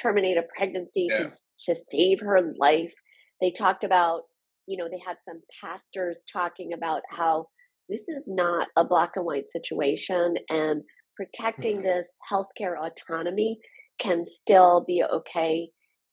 terminate 0.00 0.36
a 0.36 0.42
pregnancy 0.56 1.08
yeah. 1.10 1.18
to 1.18 1.32
to 1.66 1.80
save 1.90 2.20
her 2.20 2.52
life 2.58 2.92
they 3.40 3.50
talked 3.50 3.84
about 3.84 4.22
you 4.66 4.76
know 4.76 4.88
they 4.90 5.00
had 5.04 5.16
some 5.24 5.40
pastors 5.60 6.22
talking 6.32 6.72
about 6.72 7.02
how 7.10 7.46
this 7.88 8.02
is 8.02 8.22
not 8.26 8.68
a 8.76 8.84
black 8.84 9.12
and 9.16 9.24
white 9.24 9.48
situation 9.48 10.34
and 10.50 10.82
protecting 11.16 11.78
mm-hmm. 11.78 11.86
this 11.86 12.06
healthcare 12.30 12.76
autonomy 12.78 13.58
can 13.98 14.24
still 14.28 14.84
be 14.86 15.02
okay 15.02 15.68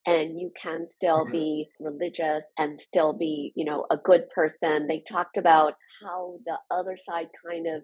and 0.07 0.39
you 0.39 0.51
can 0.59 0.85
still 0.87 1.23
mm-hmm. 1.23 1.31
be 1.31 1.67
religious 1.79 2.43
and 2.57 2.79
still 2.81 3.13
be 3.13 3.51
you 3.55 3.65
know 3.65 3.85
a 3.91 3.97
good 3.97 4.23
person 4.33 4.87
they 4.87 5.03
talked 5.07 5.37
about 5.37 5.73
how 6.03 6.37
the 6.45 6.57
other 6.71 6.97
side 7.07 7.27
kind 7.45 7.67
of 7.67 7.83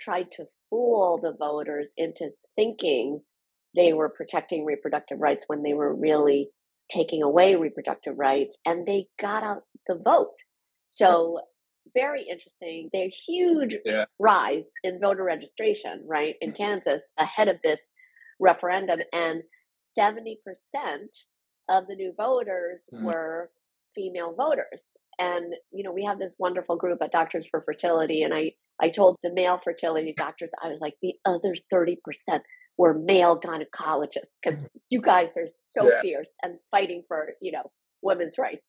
tried 0.00 0.30
to 0.32 0.46
fool 0.70 1.18
the 1.22 1.32
voters 1.38 1.86
into 1.96 2.30
thinking 2.56 3.20
they 3.76 3.92
were 3.92 4.08
protecting 4.08 4.64
reproductive 4.64 5.18
rights 5.20 5.44
when 5.46 5.62
they 5.62 5.74
were 5.74 5.94
really 5.94 6.48
taking 6.90 7.22
away 7.22 7.54
reproductive 7.54 8.18
rights 8.18 8.56
and 8.64 8.86
they 8.86 9.06
got 9.20 9.42
out 9.42 9.62
the 9.86 9.94
vote 9.94 10.34
so 10.88 11.40
very 11.94 12.26
interesting. 12.28 12.88
There's 12.92 13.16
huge 13.26 13.76
yeah. 13.84 14.06
rise 14.18 14.64
in 14.84 15.00
voter 15.00 15.24
registration, 15.24 16.02
right, 16.06 16.34
in 16.40 16.52
Kansas 16.52 17.02
ahead 17.18 17.48
of 17.48 17.56
this 17.62 17.78
referendum. 18.40 19.00
And 19.12 19.42
70% 19.98 20.36
of 21.68 21.86
the 21.86 21.94
new 21.94 22.12
voters 22.16 22.80
mm-hmm. 22.92 23.06
were 23.06 23.50
female 23.94 24.34
voters. 24.34 24.80
And, 25.18 25.54
you 25.72 25.82
know, 25.82 25.92
we 25.92 26.04
have 26.04 26.18
this 26.18 26.34
wonderful 26.38 26.76
group 26.76 27.00
at 27.02 27.12
Doctors 27.12 27.46
for 27.50 27.62
Fertility. 27.62 28.22
And 28.22 28.32
I, 28.32 28.52
I 28.80 28.88
told 28.88 29.16
the 29.22 29.32
male 29.32 29.60
fertility 29.62 30.14
doctors, 30.16 30.50
I 30.62 30.68
was 30.68 30.78
like, 30.80 30.94
the 31.02 31.14
other 31.24 31.54
30% 31.72 31.96
were 32.76 32.94
male 32.94 33.38
gynecologists 33.40 34.38
because 34.42 34.58
mm-hmm. 34.58 34.78
you 34.90 35.00
guys 35.00 35.30
are 35.36 35.48
so 35.62 35.88
yeah. 35.88 36.00
fierce 36.00 36.30
and 36.42 36.58
fighting 36.70 37.02
for, 37.08 37.30
you 37.40 37.52
know, 37.52 37.70
women's 38.02 38.38
rights. 38.38 38.64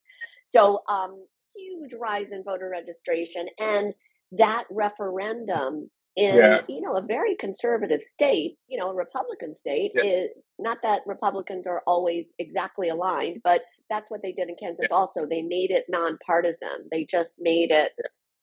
So 0.45 0.81
um, 0.89 1.23
huge 1.55 1.93
rise 1.99 2.27
in 2.31 2.43
voter 2.43 2.69
registration 2.69 3.47
and 3.59 3.93
that 4.31 4.63
referendum 4.69 5.89
in 6.15 6.35
yeah. 6.35 6.61
you 6.67 6.81
know 6.81 6.97
a 6.97 7.01
very 7.01 7.35
conservative 7.35 8.01
state 8.01 8.57
you 8.67 8.79
know 8.79 8.89
a 8.89 8.95
republican 8.95 9.53
state 9.53 9.91
yeah. 9.95 10.03
is 10.03 10.29
not 10.57 10.77
that 10.81 11.01
republicans 11.05 11.67
are 11.67 11.81
always 11.85 12.25
exactly 12.39 12.89
aligned 12.89 13.39
but 13.43 13.61
that's 13.89 14.09
what 14.11 14.21
they 14.21 14.31
did 14.31 14.49
in 14.49 14.55
kansas 14.55 14.87
yeah. 14.89 14.95
also 14.95 15.25
they 15.25 15.41
made 15.41 15.71
it 15.71 15.85
nonpartisan 15.89 16.87
they 16.91 17.05
just 17.05 17.31
made 17.39 17.71
it 17.71 17.91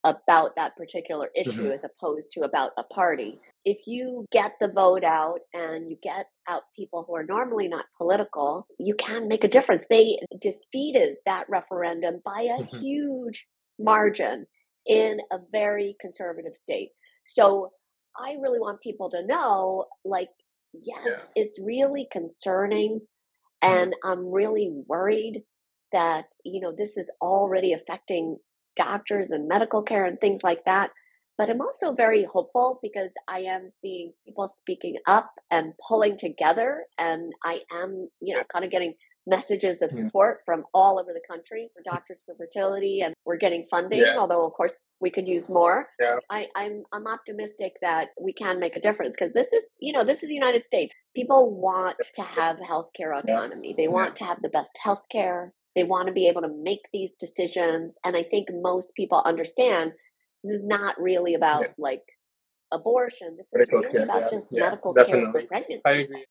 about 0.06 0.54
that 0.54 0.76
particular 0.76 1.28
issue 1.34 1.64
mm-hmm. 1.64 1.72
as 1.72 1.80
opposed 1.84 2.30
to 2.30 2.42
about 2.42 2.70
a 2.78 2.84
party. 2.84 3.40
If 3.64 3.78
you 3.86 4.24
get 4.30 4.52
the 4.60 4.68
vote 4.68 5.02
out 5.02 5.40
and 5.52 5.90
you 5.90 5.98
get 6.00 6.26
out 6.48 6.62
people 6.76 7.04
who 7.06 7.16
are 7.16 7.24
normally 7.24 7.66
not 7.66 7.86
political, 7.98 8.68
you 8.78 8.94
can 8.94 9.26
make 9.26 9.42
a 9.42 9.48
difference. 9.48 9.84
They 9.90 10.20
defeated 10.40 11.16
that 11.26 11.46
referendum 11.48 12.22
by 12.24 12.42
a 12.42 12.62
mm-hmm. 12.62 12.78
huge 12.78 13.44
margin 13.80 14.46
in 14.86 15.18
a 15.32 15.38
very 15.50 15.96
conservative 16.00 16.56
state. 16.56 16.90
So 17.26 17.72
I 18.16 18.36
really 18.40 18.60
want 18.60 18.80
people 18.80 19.10
to 19.10 19.26
know 19.26 19.86
like, 20.04 20.30
yes, 20.72 21.00
yeah. 21.04 21.22
it's 21.34 21.58
really 21.60 22.06
concerning. 22.12 23.00
Mm-hmm. 23.66 23.82
And 23.82 23.94
I'm 24.04 24.30
really 24.30 24.70
worried 24.86 25.42
that, 25.92 26.26
you 26.44 26.60
know, 26.60 26.72
this 26.76 26.96
is 26.96 27.06
already 27.20 27.72
affecting 27.72 28.36
doctors 28.76 29.30
and 29.30 29.48
medical 29.48 29.82
care 29.82 30.04
and 30.04 30.20
things 30.20 30.42
like 30.42 30.64
that. 30.66 30.90
But 31.38 31.50
I'm 31.50 31.60
also 31.60 31.92
very 31.92 32.24
hopeful 32.24 32.78
because 32.82 33.10
I 33.28 33.40
am 33.40 33.68
seeing 33.82 34.12
people 34.24 34.54
speaking 34.60 34.96
up 35.06 35.30
and 35.50 35.74
pulling 35.86 36.16
together. 36.18 36.84
And 36.98 37.32
I 37.44 37.60
am, 37.72 38.08
you 38.20 38.34
know, 38.36 38.42
kind 38.52 38.64
of 38.64 38.70
getting 38.70 38.94
messages 39.26 39.78
of 39.82 39.90
support 39.90 40.40
from 40.46 40.64
all 40.72 40.98
over 40.98 41.12
the 41.12 41.20
country 41.28 41.68
for 41.74 41.82
Doctors 41.82 42.22
for 42.24 42.34
Fertility, 42.36 43.00
and 43.00 43.14
we're 43.24 43.36
getting 43.36 43.66
funding. 43.70 44.00
Yeah. 44.00 44.16
Although, 44.18 44.46
of 44.46 44.52
course, 44.52 44.72
we 45.00 45.10
could 45.10 45.26
use 45.26 45.48
more. 45.48 45.88
Yeah. 46.00 46.18
I, 46.30 46.46
I'm 46.54 46.84
I'm 46.92 47.06
optimistic 47.06 47.74
that 47.82 48.08
we 48.20 48.32
can 48.32 48.60
make 48.60 48.76
a 48.76 48.80
difference 48.80 49.16
because 49.18 49.34
this 49.34 49.48
is, 49.52 49.62
you 49.80 49.92
know, 49.92 50.04
this 50.04 50.22
is 50.22 50.28
the 50.28 50.34
United 50.34 50.64
States. 50.66 50.94
People 51.14 51.60
want 51.60 51.96
to 52.14 52.22
have 52.22 52.56
healthcare 52.56 53.18
autonomy. 53.18 53.74
They 53.76 53.88
want 53.88 54.16
to 54.16 54.24
have 54.24 54.38
the 54.42 54.48
best 54.48 54.78
healthcare. 54.84 55.50
They 55.74 55.84
want 55.84 56.06
to 56.06 56.12
be 56.12 56.28
able 56.28 56.42
to 56.42 56.48
make 56.48 56.82
these 56.92 57.10
decisions. 57.20 57.96
And 58.04 58.16
I 58.16 58.22
think 58.22 58.48
most 58.52 58.94
people 58.94 59.22
understand 59.24 59.92
this 60.42 60.56
is 60.56 60.64
not 60.64 60.98
really 61.00 61.34
about 61.34 61.62
yeah. 61.62 61.68
like 61.78 62.02
abortion. 62.72 63.36
This 63.36 63.46
is 63.52 63.68
really 63.72 64.02
about 64.02 64.22
yeah. 64.22 64.38
just 64.38 64.46
yeah, 64.50 64.60
medical 64.62 64.94
care 64.94 65.32
for 65.32 65.42
pregnancy. 65.42 65.80
I 65.84 65.90
agree. 65.92 66.24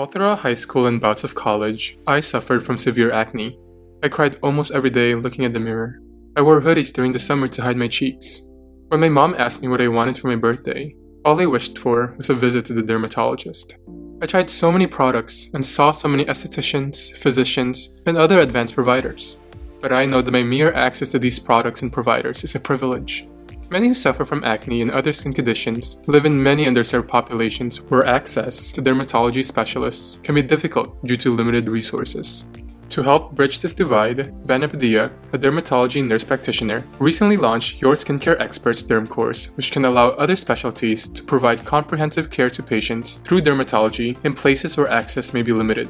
All 0.00 0.06
throughout 0.06 0.38
high 0.38 0.54
school 0.54 0.86
and 0.86 0.98
bouts 0.98 1.24
of 1.24 1.34
college, 1.34 1.98
I 2.06 2.20
suffered 2.22 2.64
from 2.64 2.78
severe 2.78 3.12
acne. 3.12 3.58
I 4.02 4.08
cried 4.08 4.38
almost 4.42 4.72
every 4.72 4.88
day 4.88 5.14
looking 5.14 5.44
at 5.44 5.52
the 5.52 5.60
mirror. 5.60 6.00
I 6.34 6.40
wore 6.40 6.62
hoodies 6.62 6.90
during 6.90 7.12
the 7.12 7.18
summer 7.18 7.48
to 7.48 7.60
hide 7.60 7.76
my 7.76 7.86
cheeks. 7.86 8.40
When 8.88 9.00
my 9.00 9.10
mom 9.10 9.34
asked 9.34 9.60
me 9.60 9.68
what 9.68 9.82
I 9.82 9.88
wanted 9.88 10.16
for 10.16 10.28
my 10.28 10.36
birthday, 10.36 10.96
all 11.22 11.38
I 11.38 11.44
wished 11.44 11.76
for 11.76 12.14
was 12.16 12.30
a 12.30 12.34
visit 12.34 12.64
to 12.64 12.72
the 12.72 12.80
dermatologist. 12.80 13.76
I 14.22 14.26
tried 14.26 14.50
so 14.50 14.72
many 14.72 14.86
products 14.86 15.50
and 15.52 15.66
saw 15.66 15.92
so 15.92 16.08
many 16.08 16.24
estheticians, 16.24 17.14
physicians, 17.18 17.92
and 18.06 18.16
other 18.16 18.38
advanced 18.38 18.74
providers. 18.74 19.36
But 19.82 19.92
I 19.92 20.06
know 20.06 20.22
that 20.22 20.32
my 20.32 20.42
mere 20.42 20.72
access 20.72 21.10
to 21.10 21.18
these 21.18 21.38
products 21.38 21.82
and 21.82 21.92
providers 21.92 22.42
is 22.42 22.54
a 22.54 22.60
privilege. 22.60 23.28
Many 23.70 23.86
who 23.86 23.94
suffer 23.94 24.24
from 24.24 24.42
acne 24.42 24.82
and 24.82 24.90
other 24.90 25.12
skin 25.12 25.32
conditions 25.32 26.00
live 26.08 26.26
in 26.26 26.42
many 26.42 26.66
underserved 26.66 27.06
populations 27.06 27.80
where 27.82 28.04
access 28.04 28.72
to 28.72 28.82
dermatology 28.82 29.44
specialists 29.44 30.18
can 30.24 30.34
be 30.34 30.42
difficult 30.42 31.00
due 31.06 31.16
to 31.18 31.32
limited 31.32 31.68
resources. 31.68 32.48
To 32.88 33.04
help 33.04 33.36
bridge 33.36 33.60
this 33.60 33.72
divide, 33.72 34.34
Vanna 34.44 34.66
Padilla, 34.66 35.12
a 35.32 35.38
dermatology 35.38 36.04
nurse 36.04 36.24
practitioner, 36.24 36.84
recently 36.98 37.36
launched 37.36 37.80
Your 37.80 37.94
Skincare 37.94 38.40
Experts 38.40 38.82
Derm 38.82 39.08
course, 39.08 39.56
which 39.56 39.70
can 39.70 39.84
allow 39.84 40.08
other 40.10 40.34
specialties 40.34 41.06
to 41.06 41.22
provide 41.22 41.64
comprehensive 41.64 42.28
care 42.28 42.50
to 42.50 42.64
patients 42.64 43.20
through 43.22 43.42
dermatology 43.42 44.18
in 44.24 44.34
places 44.34 44.76
where 44.76 44.90
access 44.90 45.32
may 45.32 45.42
be 45.42 45.52
limited. 45.52 45.88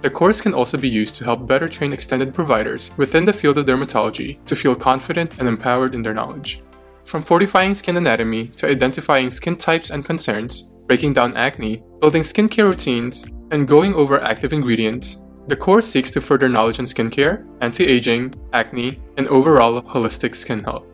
The 0.00 0.10
course 0.10 0.40
can 0.40 0.54
also 0.54 0.76
be 0.76 0.88
used 0.88 1.14
to 1.16 1.24
help 1.24 1.46
better 1.46 1.68
train 1.68 1.92
extended 1.92 2.34
providers 2.34 2.90
within 2.96 3.24
the 3.24 3.32
field 3.32 3.58
of 3.58 3.66
dermatology 3.66 4.44
to 4.46 4.56
feel 4.56 4.74
confident 4.74 5.38
and 5.38 5.46
empowered 5.46 5.94
in 5.94 6.02
their 6.02 6.12
knowledge. 6.12 6.60
From 7.12 7.22
fortifying 7.22 7.74
skin 7.74 7.98
anatomy 7.98 8.48
to 8.56 8.66
identifying 8.66 9.30
skin 9.30 9.56
types 9.56 9.90
and 9.90 10.02
concerns, 10.02 10.62
breaking 10.86 11.12
down 11.12 11.36
acne, 11.36 11.82
building 12.00 12.22
skincare 12.22 12.66
routines, 12.66 13.26
and 13.50 13.68
going 13.68 13.92
over 13.92 14.22
active 14.22 14.54
ingredients, 14.54 15.26
the 15.46 15.54
course 15.54 15.86
seeks 15.86 16.10
to 16.12 16.22
further 16.22 16.48
knowledge 16.48 16.78
in 16.78 16.86
skincare, 16.86 17.46
anti 17.60 17.84
aging, 17.84 18.32
acne, 18.54 18.98
and 19.18 19.28
overall 19.28 19.82
holistic 19.82 20.34
skin 20.34 20.64
health. 20.64 20.86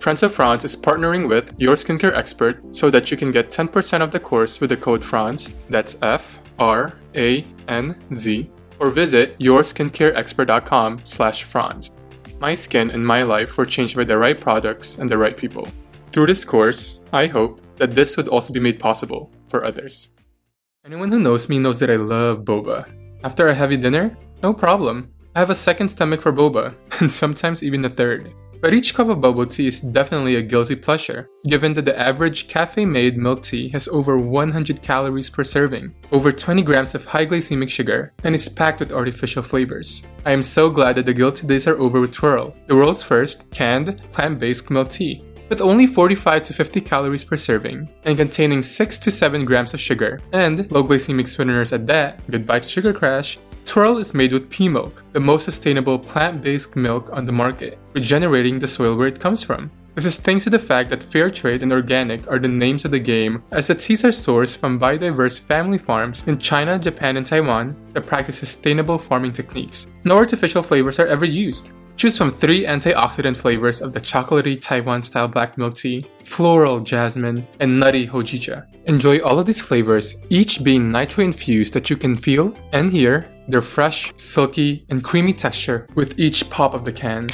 Friends 0.00 0.22
of 0.22 0.32
Franz 0.32 0.64
is 0.64 0.74
partnering 0.74 1.28
with 1.28 1.52
your 1.58 1.76
skincare 1.76 2.16
expert 2.16 2.74
so 2.74 2.88
that 2.88 3.10
you 3.10 3.18
can 3.18 3.30
get 3.30 3.50
10% 3.50 4.00
of 4.00 4.10
the 4.12 4.18
course 4.18 4.62
with 4.62 4.70
the 4.70 4.78
code 4.78 5.02
FRANZ, 5.02 5.52
that's 5.68 5.98
F 6.00 6.40
R 6.58 6.94
A 7.14 7.44
N 7.68 7.94
Z, 8.14 8.50
or 8.80 8.88
visit 8.88 9.38
yourskincareexpert.com 9.38 11.00
slash 11.04 11.42
Franz. 11.42 11.92
My 12.38 12.54
skin 12.54 12.90
and 12.90 13.06
my 13.06 13.22
life 13.22 13.56
were 13.56 13.64
changed 13.64 13.96
by 13.96 14.04
the 14.04 14.18
right 14.18 14.38
products 14.38 14.98
and 14.98 15.08
the 15.08 15.16
right 15.16 15.36
people. 15.36 15.68
Through 16.12 16.26
this 16.26 16.44
course, 16.44 17.00
I 17.12 17.28
hope 17.28 17.60
that 17.76 17.92
this 17.92 18.16
would 18.16 18.28
also 18.28 18.52
be 18.52 18.60
made 18.60 18.78
possible 18.78 19.30
for 19.48 19.64
others. 19.64 20.10
Anyone 20.84 21.10
who 21.10 21.18
knows 21.18 21.48
me 21.48 21.58
knows 21.58 21.80
that 21.80 21.90
I 21.90 21.96
love 21.96 22.44
boba. 22.44 22.84
After 23.24 23.48
a 23.48 23.54
heavy 23.54 23.76
dinner? 23.78 24.16
No 24.42 24.52
problem. 24.52 25.10
I 25.34 25.40
have 25.40 25.50
a 25.50 25.54
second 25.54 25.88
stomach 25.88 26.20
for 26.20 26.32
boba, 26.32 26.74
and 27.00 27.12
sometimes 27.12 27.62
even 27.62 27.84
a 27.84 27.90
third. 27.90 28.32
But 28.60 28.74
each 28.74 28.94
cup 28.94 29.08
of 29.08 29.20
bubble 29.20 29.46
tea 29.46 29.66
is 29.66 29.80
definitely 29.80 30.36
a 30.36 30.42
guilty 30.42 30.74
pleasure, 30.76 31.28
given 31.46 31.74
that 31.74 31.84
the 31.84 31.98
average 31.98 32.48
cafe 32.48 32.84
made 32.84 33.16
milk 33.16 33.42
tea 33.42 33.68
has 33.70 33.88
over 33.88 34.18
100 34.18 34.82
calories 34.82 35.30
per 35.30 35.44
serving, 35.44 35.94
over 36.12 36.32
20 36.32 36.62
grams 36.62 36.94
of 36.94 37.04
high 37.04 37.26
glycemic 37.26 37.70
sugar, 37.70 38.12
and 38.24 38.34
is 38.34 38.48
packed 38.48 38.80
with 38.80 38.92
artificial 38.92 39.42
flavors. 39.42 40.06
I 40.24 40.32
am 40.32 40.42
so 40.42 40.70
glad 40.70 40.96
that 40.96 41.06
the 41.06 41.14
guilty 41.14 41.46
days 41.46 41.66
are 41.66 41.78
over 41.78 42.00
with 42.00 42.12
Twirl, 42.12 42.54
the 42.66 42.76
world's 42.76 43.02
first 43.02 43.50
canned, 43.50 44.00
plant 44.12 44.40
based 44.40 44.70
milk 44.70 44.90
tea 44.90 45.22
with 45.48 45.60
only 45.60 45.86
45 45.86 46.44
to 46.44 46.52
50 46.52 46.80
calories 46.80 47.24
per 47.24 47.36
serving 47.36 47.88
and 48.04 48.16
containing 48.16 48.62
6 48.62 48.98
to 48.98 49.10
7 49.10 49.44
grams 49.44 49.74
of 49.74 49.80
sugar 49.80 50.20
and 50.32 50.70
low 50.70 50.82
glycemic 50.82 51.28
sweeteners 51.28 51.72
at 51.72 51.86
that, 51.86 52.28
goodbye 52.30 52.60
to 52.60 52.68
sugar 52.68 52.92
crash, 52.92 53.38
Twirl 53.66 53.98
is 53.98 54.14
made 54.14 54.32
with 54.32 54.48
pea 54.48 54.68
milk, 54.68 55.02
the 55.12 55.20
most 55.20 55.44
sustainable 55.44 55.98
plant 55.98 56.40
based 56.40 56.76
milk 56.76 57.10
on 57.12 57.26
the 57.26 57.32
market, 57.32 57.78
regenerating 57.94 58.60
the 58.60 58.68
soil 58.68 58.96
where 58.96 59.08
it 59.08 59.20
comes 59.20 59.42
from. 59.42 59.70
This 59.96 60.06
is 60.06 60.20
thanks 60.20 60.44
to 60.44 60.50
the 60.50 60.58
fact 60.58 60.88
that 60.90 61.02
fair 61.02 61.30
trade 61.30 61.62
and 61.62 61.72
organic 61.72 62.30
are 62.30 62.38
the 62.38 62.48
names 62.48 62.84
of 62.84 62.92
the 62.92 63.00
game, 63.00 63.42
as 63.50 63.66
the 63.66 63.74
teas 63.74 64.04
are 64.04 64.10
sourced 64.10 64.56
from 64.56 64.78
biodiverse 64.78 65.40
family 65.40 65.78
farms 65.78 66.22
in 66.28 66.38
China, 66.38 66.78
Japan, 66.78 67.16
and 67.16 67.26
Taiwan 67.26 67.76
that 67.92 68.06
practice 68.06 68.38
sustainable 68.38 68.98
farming 68.98 69.32
techniques. 69.32 69.88
No 70.04 70.16
artificial 70.16 70.62
flavors 70.62 71.00
are 71.00 71.08
ever 71.08 71.24
used. 71.24 71.70
Choose 71.96 72.16
from 72.16 72.30
three 72.30 72.64
antioxidant 72.64 73.36
flavors 73.36 73.80
of 73.80 73.92
the 73.92 74.00
chocolatey 74.00 74.62
Taiwan 74.62 75.02
style 75.02 75.28
black 75.28 75.58
milk 75.58 75.74
tea, 75.74 76.04
floral 76.24 76.80
jasmine, 76.80 77.48
and 77.58 77.80
nutty 77.80 78.06
hojicha. 78.06 78.66
Enjoy 78.84 79.18
all 79.20 79.38
of 79.38 79.46
these 79.46 79.62
flavors, 79.62 80.16
each 80.30 80.62
being 80.62 80.92
nitro 80.92 81.24
infused 81.24 81.72
that 81.72 81.90
you 81.90 81.96
can 81.96 82.14
feel 82.14 82.54
and 82.72 82.92
hear 82.92 83.26
their 83.48 83.62
fresh, 83.62 84.12
silky, 84.16 84.84
and 84.88 85.02
creamy 85.02 85.32
texture 85.32 85.86
with 85.94 86.18
each 86.18 86.48
pop 86.50 86.74
of 86.74 86.84
the 86.84 86.92
can. 86.92 87.28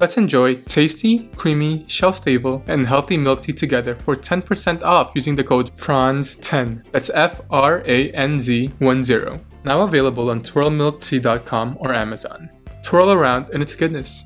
Let's 0.00 0.16
enjoy 0.16 0.54
tasty, 0.54 1.28
creamy, 1.34 1.84
shelf 1.88 2.14
stable, 2.14 2.62
and 2.68 2.86
healthy 2.86 3.16
milk 3.16 3.42
tea 3.42 3.52
together 3.52 3.96
for 3.96 4.14
10% 4.14 4.82
off 4.82 5.10
using 5.16 5.34
the 5.34 5.42
code 5.42 5.76
FRANZ10. 5.76 6.84
That's 6.92 7.10
F 7.10 7.40
R 7.50 7.82
A 7.84 8.10
N 8.12 8.40
Z 8.40 8.68
10. 8.78 9.40
Now 9.64 9.80
available 9.80 10.30
on 10.30 10.40
twirlmilktea.com 10.40 11.78
or 11.80 11.92
Amazon. 11.92 12.48
Twirl 12.84 13.10
around 13.10 13.50
in 13.50 13.60
its 13.60 13.74
goodness. 13.74 14.24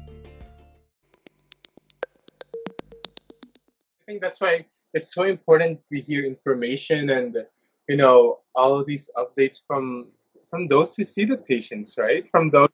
I 4.03 4.05
think 4.07 4.21
that's 4.21 4.43
why 4.43 4.67
it's 4.93 5.15
so 5.15 5.23
important 5.23 5.81
we 5.91 6.01
hear 6.01 6.25
information 6.25 7.11
and 7.11 7.47
you 7.89 7.97
know 7.97 8.41
all 8.55 8.79
of 8.79 8.87
these 8.87 9.11
updates 9.17 9.63
from 9.67 10.09
from 10.53 10.69
those 10.69 10.95
who 10.95 11.03
see 11.03 11.25
the 11.25 11.39
patients, 11.39 11.97
right? 11.97 12.29
From 12.29 12.51
those 12.51 12.69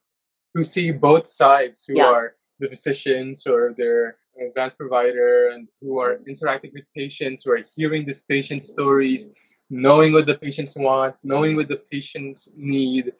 who 0.52 0.64
see 0.64 0.90
both 0.90 1.28
sides, 1.28 1.84
who 1.86 1.94
Yeah. 1.98 2.10
are 2.10 2.36
the 2.58 2.68
physicians 2.68 3.46
or 3.46 3.72
their 3.76 4.18
advanced 4.40 4.76
provider 4.76 5.50
and 5.50 5.68
who 5.80 5.98
are 6.00 6.20
interacting 6.26 6.72
with 6.74 6.84
patients, 6.94 7.44
who 7.44 7.52
are 7.52 7.62
hearing 7.76 8.04
these 8.04 8.24
patient 8.24 8.64
stories, 8.64 9.30
knowing 9.70 10.12
what 10.12 10.26
the 10.26 10.36
patients 10.36 10.74
want, 10.76 11.14
knowing 11.22 11.54
what 11.54 11.68
the 11.68 11.80
patients 11.94 12.50
need, 12.56 13.12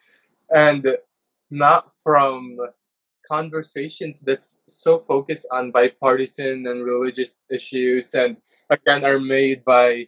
and 0.51 0.97
not 1.49 1.93
from 2.03 2.59
conversations 3.25 4.21
that's 4.21 4.59
so 4.67 4.99
focused 4.99 5.45
on 5.51 5.71
bipartisan 5.71 6.67
and 6.67 6.83
religious 6.83 7.39
issues 7.49 8.13
and 8.15 8.37
again 8.69 9.05
are 9.05 9.19
made 9.19 9.63
by 9.65 10.07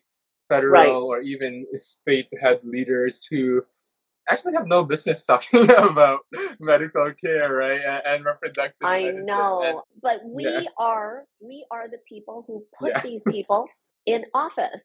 federal 0.49 1.03
or 1.05 1.19
even 1.21 1.65
state 1.75 2.27
head 2.41 2.59
leaders 2.63 3.25
who 3.29 3.63
actually 4.31 4.53
have 4.53 4.67
no 4.67 4.83
business 4.85 5.25
talking 5.27 5.69
about 5.71 6.21
medical 6.59 7.11
care, 7.13 7.53
right? 7.53 7.81
And, 7.81 8.03
and 8.05 8.25
reproductive 8.25 8.89
I 8.89 9.01
medicine. 9.01 9.25
know, 9.27 9.61
And 9.65 9.79
but 10.01 10.21
we 10.25 10.45
yeah. 10.45 10.69
are 10.79 11.25
we 11.41 11.65
are 11.71 11.87
the 11.89 11.99
people 12.07 12.43
who 12.47 12.65
put 12.79 12.91
Yeah. 12.91 13.01
these 13.03 13.23
people 13.29 13.67
in 14.05 14.25
office 14.33 14.81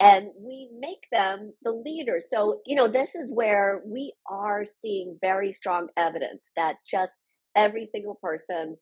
and 0.00 0.28
we 0.38 0.70
make 0.78 1.02
them 1.12 1.54
the 1.62 1.72
leaders. 1.72 2.26
So, 2.30 2.60
you 2.66 2.76
know, 2.76 2.88
this 2.90 3.14
is 3.14 3.30
where 3.30 3.82
we 3.86 4.14
are 4.30 4.64
seeing 4.82 5.18
very 5.20 5.52
strong 5.52 5.88
evidence 5.96 6.50
that 6.56 6.76
just 6.90 7.12
every 7.56 7.86
single 7.86 8.16
person 8.16 8.76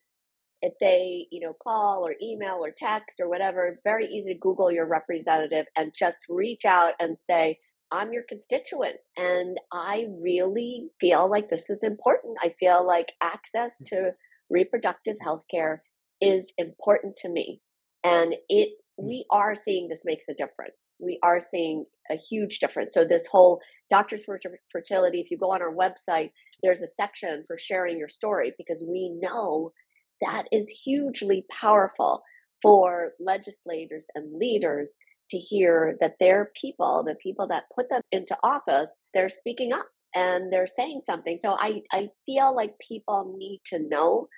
if 0.63 0.75
they, 0.81 1.27
you 1.31 1.41
know, 1.41 1.55
call 1.63 2.07
or 2.07 2.15
email 2.23 2.59
or 2.65 2.71
text 2.71 3.21
or 3.21 3.29
whatever, 3.29 3.81
very 3.85 4.07
easy 4.09 4.33
to 4.35 4.39
Google 4.41 4.73
your 4.73 4.87
representative 4.87 5.67
and 5.77 5.95
just 5.97 6.19
reach 6.29 6.65
out 6.65 6.95
and 7.01 7.17
say, 7.21 7.59
I'm 7.93 8.13
your 8.13 8.23
constituent 8.29 8.97
and 9.17 9.59
I 9.73 10.07
really 10.21 10.89
feel 11.01 11.29
like 11.29 11.51
this 11.51 11.69
is 11.69 11.83
important. 11.83 12.37
I 12.43 12.55
feel 12.61 12.87
like 12.87 13.07
access 13.21 13.73
mm-hmm. 13.83 13.97
to 13.97 14.11
reproductive 14.49 15.17
health 15.21 15.45
care 15.51 15.83
is 16.21 16.53
important 16.59 17.17
to 17.17 17.29
me. 17.29 17.61
And 18.05 18.35
it 18.49 18.71
mm. 19.01 19.05
we 19.05 19.25
are 19.31 19.55
seeing 19.55 19.89
this 19.89 20.03
makes 20.05 20.27
a 20.29 20.35
difference. 20.35 20.77
We 20.99 21.19
are 21.23 21.41
seeing 21.51 21.87
a 22.11 22.17
huge 22.17 22.59
difference. 22.59 22.95
So 22.95 23.05
this 23.05 23.27
whole 23.27 23.61
Doctors 23.91 24.21
for 24.25 24.39
Fertility, 24.71 25.21
if 25.21 25.33
you 25.33 25.37
go 25.37 25.53
on 25.53 25.63
our 25.63 25.75
website, 25.75 26.31
there's 26.63 26.83
a 26.83 26.87
section 26.87 27.43
for 27.49 27.59
sharing 27.59 27.99
your 27.99 28.09
story 28.09 28.53
because 28.57 28.85
we 28.87 29.11
know 29.21 29.73
that 30.21 30.45
is 30.53 30.69
hugely 30.85 31.45
powerful 31.51 32.23
for 32.63 33.15
legislators 33.19 34.05
and 34.15 34.39
leaders 34.39 34.93
to 35.31 35.39
hear 35.39 35.97
that 36.01 36.17
their 36.21 36.53
people, 36.61 37.05
the 37.07 37.15
people 37.17 37.49
that 37.49 37.65
put 37.75 37.89
them 37.91 38.03
into 38.13 38.37
office, 38.43 38.89
they're 39.15 39.29
speaking 39.31 39.73
up 39.73 39.87
and 40.15 40.53
they're 40.53 40.69
saying 40.77 41.03
something. 41.07 41.39
So 41.39 41.51
I, 41.53 41.83
I 41.93 42.11
feel 42.27 42.55
like 42.55 42.75
people 42.87 43.35
need 43.39 43.61
to 43.67 43.79
know 43.81 44.29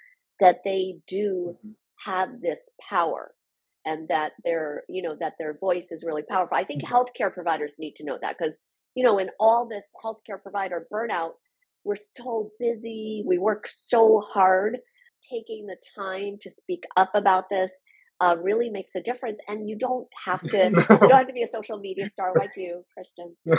that 0.41 0.61
they 0.65 0.99
do 1.09 1.57
Mhm. 1.65 1.75
have 2.05 2.41
this 2.41 2.59
power 2.89 3.35
and 3.85 4.09
that 4.09 4.33
their 4.45 4.85
you 4.89 5.03
know 5.03 5.17
that 5.21 5.35
their 5.39 5.59
voice 5.59 5.89
is 5.91 6.05
really 6.05 6.23
powerful. 6.23 6.57
I 6.57 6.65
think 6.65 6.83
Mhm. 6.83 6.87
healthcare 6.87 7.33
providers 7.33 7.75
need 7.79 7.97
to 7.97 8.05
know 8.05 8.19
that 8.23 8.37
because 8.39 8.55
you 8.95 9.05
know 9.05 9.19
in 9.19 9.31
all 9.41 9.67
this 9.69 9.85
healthcare 10.05 10.41
provider 10.43 10.87
burnout, 10.93 11.33
we're 11.85 11.97
so 11.97 12.51
busy, 12.59 13.23
we 13.27 13.39
work 13.39 13.67
so 13.69 14.21
hard. 14.21 14.79
Taking 15.31 15.67
the 15.67 15.77
time 15.97 16.39
to 16.43 16.51
speak 16.51 16.83
up 16.97 17.13
about 17.15 17.49
this 17.49 17.71
uh, 18.21 18.37
really 18.41 18.71
makes 18.71 18.95
a 18.95 19.01
difference, 19.01 19.39
and 19.49 19.69
you 19.69 19.77
don't 19.79 20.09
have 20.25 20.47
to 20.51 20.73
you 21.01 21.09
don't 21.09 21.19
have 21.19 21.27
to 21.29 21.33
be 21.33 21.43
a 21.43 21.49
social 21.49 21.79
media 21.79 22.07
star 22.13 22.35
like 22.37 22.53
you, 22.57 22.85
Christian. 22.95 23.37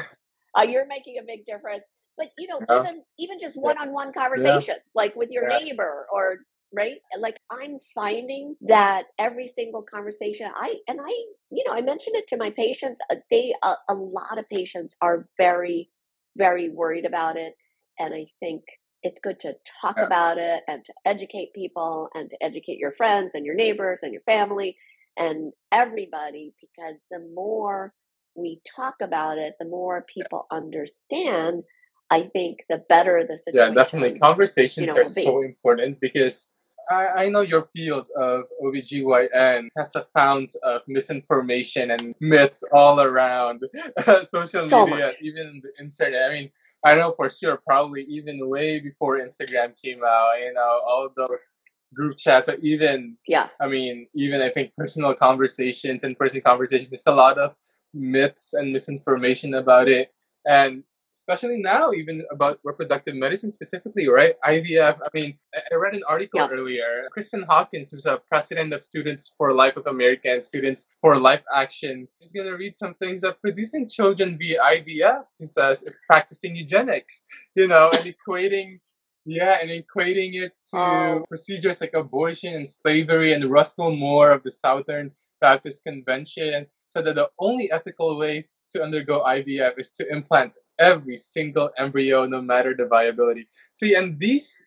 Uh, 0.58 0.64
you're 0.64 0.88
making 0.88 1.18
a 1.20 1.24
big 1.26 1.46
difference. 1.46 1.84
But 2.18 2.28
you 2.38 2.48
know, 2.48 2.66
Yeah. 2.68 2.68
even 2.70 3.04
even 3.20 3.40
just 3.40 3.58
one-on-one 3.58 4.14
conversation, 4.14 4.76
like 4.96 5.16
with 5.16 5.32
your 5.32 5.44
Yeah. 5.44 5.50
neighbor 5.50 6.08
or 6.14 6.40
right, 6.74 6.98
like 7.20 7.38
I'm 7.52 7.80
finding 7.96 8.56
that 8.62 9.06
every 9.20 9.48
single 9.48 9.84
conversation, 9.84 10.48
I 10.56 10.76
and 10.88 11.00
I, 11.02 11.10
you 11.52 11.64
know, 11.66 11.74
I 11.74 11.82
mentioned 11.82 12.18
it 12.18 12.28
to 12.30 12.38
my 12.38 12.52
patients. 12.52 13.02
uh, 13.12 13.16
They 13.32 13.56
a, 13.64 13.76
a 13.90 13.96
lot 13.96 14.38
of 14.40 14.50
patients 14.50 14.96
are 15.02 15.28
very, 15.38 15.90
very 16.38 16.70
worried 16.70 17.06
about 17.06 17.38
it, 17.38 17.54
and 18.00 18.14
I 18.14 18.26
think 18.40 18.64
it's 19.04 19.20
good 19.22 19.40
to 19.42 19.56
talk 19.82 19.96
Yeah. 19.98 20.06
about 20.06 20.38
it 20.38 20.64
and 20.68 20.84
to 20.86 20.94
educate 21.06 21.54
people 21.54 22.10
and 22.16 22.30
to 22.30 22.44
educate 22.44 22.78
your 22.80 22.94
friends 22.94 23.32
and 23.34 23.46
your 23.46 23.56
neighbors 23.56 24.00
and 24.04 24.14
your 24.14 24.24
family 24.24 24.78
and 25.18 25.54
everybody 25.72 26.54
because 26.62 26.96
the 27.12 27.20
more 27.36 27.94
we 28.36 28.62
talk 28.76 28.96
about 29.02 29.38
it, 29.38 29.56
the 29.60 29.66
more 29.66 30.06
people 30.14 30.48
understand. 30.52 31.64
I 32.10 32.24
think 32.34 32.60
the 32.70 32.84
better 32.90 33.24
the 33.28 33.40
situation. 33.46 33.76
Yeah, 33.76 33.84
definitely. 33.84 34.20
Conversations 34.20 34.90
know, 34.90 35.02
are 35.02 35.06
so 35.06 35.42
important 35.44 36.00
because 36.00 36.50
I, 36.92 37.26
I 37.26 37.30
know 37.30 37.42
your 37.42 37.64
field 37.76 38.08
of 38.18 38.46
OBGYN 38.64 39.70
has 39.78 39.96
a 39.96 40.06
fount 40.14 40.54
of 40.64 40.82
misinformation 40.88 41.92
and 41.92 42.14
myths 42.20 42.64
all 42.74 43.02
around 43.02 43.62
social 44.28 44.68
So 44.70 44.86
media, 44.86 45.08
much. 45.08 45.16
even 45.22 45.62
the 45.64 45.84
internet. 45.84 46.30
I 46.30 46.34
mean, 46.34 46.52
I 46.86 46.96
know 46.96 47.14
for 47.16 47.30
sure, 47.30 47.58
probably 47.66 48.04
even 48.04 48.50
way 48.50 48.80
before 48.80 49.20
Instagram 49.20 49.80
came 49.82 50.04
out, 50.04 50.34
you 50.40 50.54
know, 50.54 50.82
all 50.88 51.06
of 51.06 51.16
those 51.16 51.52
group 51.94 52.18
chats 52.18 52.50
or 52.50 52.56
even 52.56 53.18
Yeah. 53.28 53.50
I 53.62 53.68
mean, 53.68 54.08
even 54.16 54.42
I 54.42 54.50
think 54.50 54.72
personal 54.78 55.14
conversations 55.14 56.04
and 56.04 56.18
person 56.18 56.42
conversations, 56.42 56.90
there's 56.90 57.08
a 57.08 57.14
lot 57.14 57.38
of 57.38 57.56
myths 57.94 58.54
and 58.54 58.74
misinformation 58.74 59.54
about 59.54 59.88
it. 59.88 60.12
And 60.46 60.84
especially 61.14 61.58
now, 61.60 61.92
even 61.94 62.24
about 62.32 62.60
reproductive 62.64 63.16
medicine 63.16 63.50
specifically, 63.52 64.08
right? 64.08 64.36
IVF. 64.44 64.98
I 65.06 65.10
mean, 65.14 65.38
I 65.72 65.76
read 65.76 65.94
an 65.96 66.04
article 66.08 66.40
Yeah. 66.40 66.50
earlier. 66.52 67.08
Kristen 67.12 67.44
Hawkins, 67.44 67.92
who's 67.92 68.06
a 68.06 68.18
president 68.28 68.74
of 68.74 68.84
Students 68.84 69.34
for 69.38 69.54
Life 69.54 69.78
of 69.78 69.86
America 69.88 70.30
and 70.32 70.44
Students 70.44 70.88
for 71.02 71.16
Life 71.18 71.44
Action, 71.54 72.08
is 72.22 72.32
going 72.32 72.48
to 72.48 72.58
read 72.58 72.76
some 72.76 72.96
things 72.96 73.22
that 73.22 73.40
producing 73.42 73.88
children 73.88 74.38
via 74.40 74.60
IVF, 74.76 75.24
he 75.40 75.46
says, 75.46 75.84
is 75.84 76.02
practicing 76.10 76.56
eugenics, 76.56 77.24
you 77.56 77.68
know, 77.68 77.92
and 77.94 78.06
equating 78.14 78.80
yeah, 79.26 79.58
and 79.62 79.70
equating 79.72 80.32
it 80.44 80.52
to 80.72 80.78
Oh. 80.78 81.26
procedures 81.30 81.80
like 81.80 81.94
abortion 81.94 82.54
and 82.56 82.68
slavery 82.68 83.32
and 83.34 83.46
Russell 83.50 83.96
Moore 83.96 84.32
of 84.32 84.44
the 84.44 84.52
Southern 84.52 85.12
Baptist 85.40 85.86
Convention, 85.86 86.68
said 86.88 87.06
that 87.06 87.16
the 87.16 87.30
only 87.40 87.72
ethical 87.72 88.18
way 88.18 88.50
to 88.72 88.84
undergo 88.84 89.24
IVF 89.24 89.80
is 89.80 89.92
to 89.94 90.04
implant 90.12 90.52
every 90.80 91.18
single 91.18 91.70
embryo, 91.78 92.26
no 92.26 92.42
matter 92.42 92.74
the 92.76 92.86
viability. 92.86 93.48
See, 93.74 93.96
and 93.96 94.20
these 94.20 94.64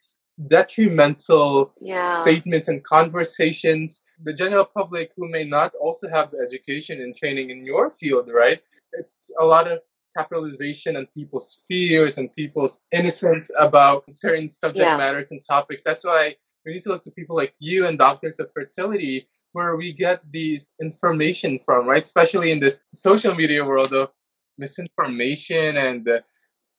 detrimental 0.49 1.73
Yeah. 1.81 2.03
statements 2.05 2.69
and 2.69 2.83
conversations, 2.85 4.03
the 4.23 4.33
general 4.33 4.65
public 4.65 5.13
who 5.17 5.29
may 5.29 5.45
not 5.45 5.75
also 5.81 6.09
have 6.09 6.31
the 6.31 6.39
education 6.47 7.01
and 7.01 7.17
training 7.17 7.51
in 7.51 7.65
your 7.65 7.91
field, 7.91 8.29
right? 8.33 8.61
It's 8.93 9.31
a 9.39 9.45
lot 9.45 9.67
of 9.71 9.81
capitalization 10.17 10.97
on 10.97 11.07
people's 11.15 11.63
fears 11.69 12.17
and 12.19 12.35
people's 12.35 12.81
innocence 12.93 13.51
about 13.59 14.05
certain 14.15 14.49
subject 14.49 14.87
Yeah. 14.89 14.97
matters 14.97 15.31
and 15.31 15.41
topics. 15.47 15.83
That's 15.85 16.05
why 16.05 16.37
we 16.65 16.73
need 16.73 16.83
to 16.83 16.89
look 16.91 17.03
to 17.03 17.11
people 17.11 17.37
like 17.37 17.55
you 17.59 17.87
and 17.87 17.99
doctors 17.99 18.41
of 18.41 18.51
fertility 18.53 19.27
where 19.53 19.77
we 19.77 19.93
get 19.93 20.21
these 20.31 20.73
information 20.81 21.59
from, 21.65 21.87
right? 21.87 22.03
Especially 22.03 22.51
in 22.51 22.61
this 22.61 22.81
social 22.95 23.35
media 23.35 23.65
world 23.65 23.93
of 23.93 24.11
misinformation 24.59 25.77
and 25.77 26.09
uh, 26.09 26.21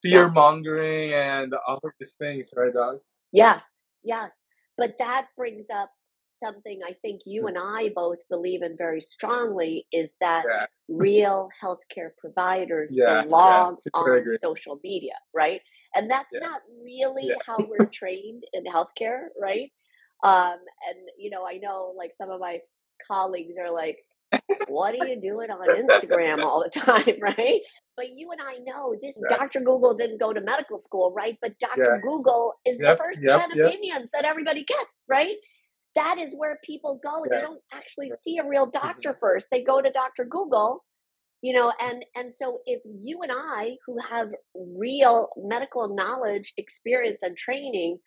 fear 0.02 0.30
mongering 0.30 1.14
and 1.14 1.54
all 1.68 1.80
of 1.84 1.92
these 2.00 2.16
things, 2.20 2.54
right, 2.56 2.74
Doc? 2.74 2.98
Yes, 3.32 3.64
yes. 4.04 4.32
But 4.78 4.96
that 5.00 5.28
brings 5.36 5.66
up 5.74 5.92
something 6.44 6.82
I 6.88 6.94
think 7.02 7.22
you 7.26 7.48
and 7.48 7.58
I 7.58 7.90
both 7.96 8.20
believe 8.30 8.62
in 8.62 8.78
very 8.78 9.02
strongly 9.02 9.88
is 9.92 10.10
that 10.22 10.46
Yeah, 10.46 10.66
real 10.88 11.50
healthcare 11.62 12.12
providers 12.18 12.92
yeah, 12.94 13.24
yeah. 13.24 13.24
belong 13.24 13.76
Super 13.76 14.16
on 14.16 14.20
agree. 14.20 14.38
social 14.38 14.80
media, 14.84 15.14
right? 15.34 15.62
And 15.96 16.10
that's 16.10 16.30
Yeah, 16.32 16.40
not 16.42 16.62
really 16.84 17.30
yeah, 17.30 17.36
how 17.46 17.58
we're 17.68 17.86
trained 17.94 18.44
in 18.54 18.66
healthcare, 18.66 19.28
right? 19.42 19.72
Um, 20.24 20.58
and 20.88 21.00
you 21.18 21.30
know, 21.30 21.46
I 21.46 21.58
know 21.58 21.94
like 21.98 22.12
some 22.18 22.30
of 22.30 22.40
my 22.40 22.60
colleagues 23.08 23.54
are 23.60 23.72
like, 23.72 23.98
what 24.68 24.96
are 24.96 25.08
you 25.08 25.20
doing 25.22 25.50
on 25.50 25.68
Instagram 25.68 26.44
all 26.44 26.64
the 26.64 26.80
time, 26.80 27.18
right? 27.22 27.62
But 27.96 28.10
you 28.16 28.32
and 28.32 28.42
I 28.42 28.58
know 28.64 28.96
this 29.02 29.18
yeah, 29.30 29.38
Dr. 29.38 29.60
Google 29.60 29.96
didn't 29.96 30.20
go 30.20 30.34
to 30.34 30.42
medical 30.42 30.82
school, 30.82 31.14
right? 31.16 31.38
But 31.42 31.54
yeah. 31.62 31.68
Dr. 31.76 32.02
Google 32.04 32.54
is 32.66 32.78
the 32.78 32.96
first 32.98 33.22
yep, 33.22 33.50
10 33.50 33.50
yep. 33.56 33.66
opinions 33.66 34.10
that 34.14 34.26
everybody 34.26 34.64
gets, 34.64 35.00
right? 35.08 35.36
That 35.96 36.20
is 36.20 36.34
where 36.36 36.60
people 36.64 37.00
go. 37.04 37.26
They 37.30 37.42
don't 37.42 37.62
actually 37.74 38.12
see 38.24 38.38
a 38.38 38.48
real 38.48 38.68
doctor 38.68 39.10
mm-hmm. 39.10 39.20
first. 39.20 39.48
They 39.52 39.64
go 39.64 39.82
to 39.82 39.90
Dr. 39.90 40.26
Google, 40.26 40.86
you 41.42 41.54
know, 41.54 41.74
and 41.80 42.06
and 42.16 42.32
so 42.34 42.60
if 42.66 42.82
you 42.86 43.22
and 43.24 43.32
I 43.32 43.78
who 43.86 43.98
have 44.08 44.30
real 44.56 45.30
medical 45.38 45.96
knowledge, 45.96 46.54
experience 46.58 47.24
and 47.24 47.36
training 47.36 47.98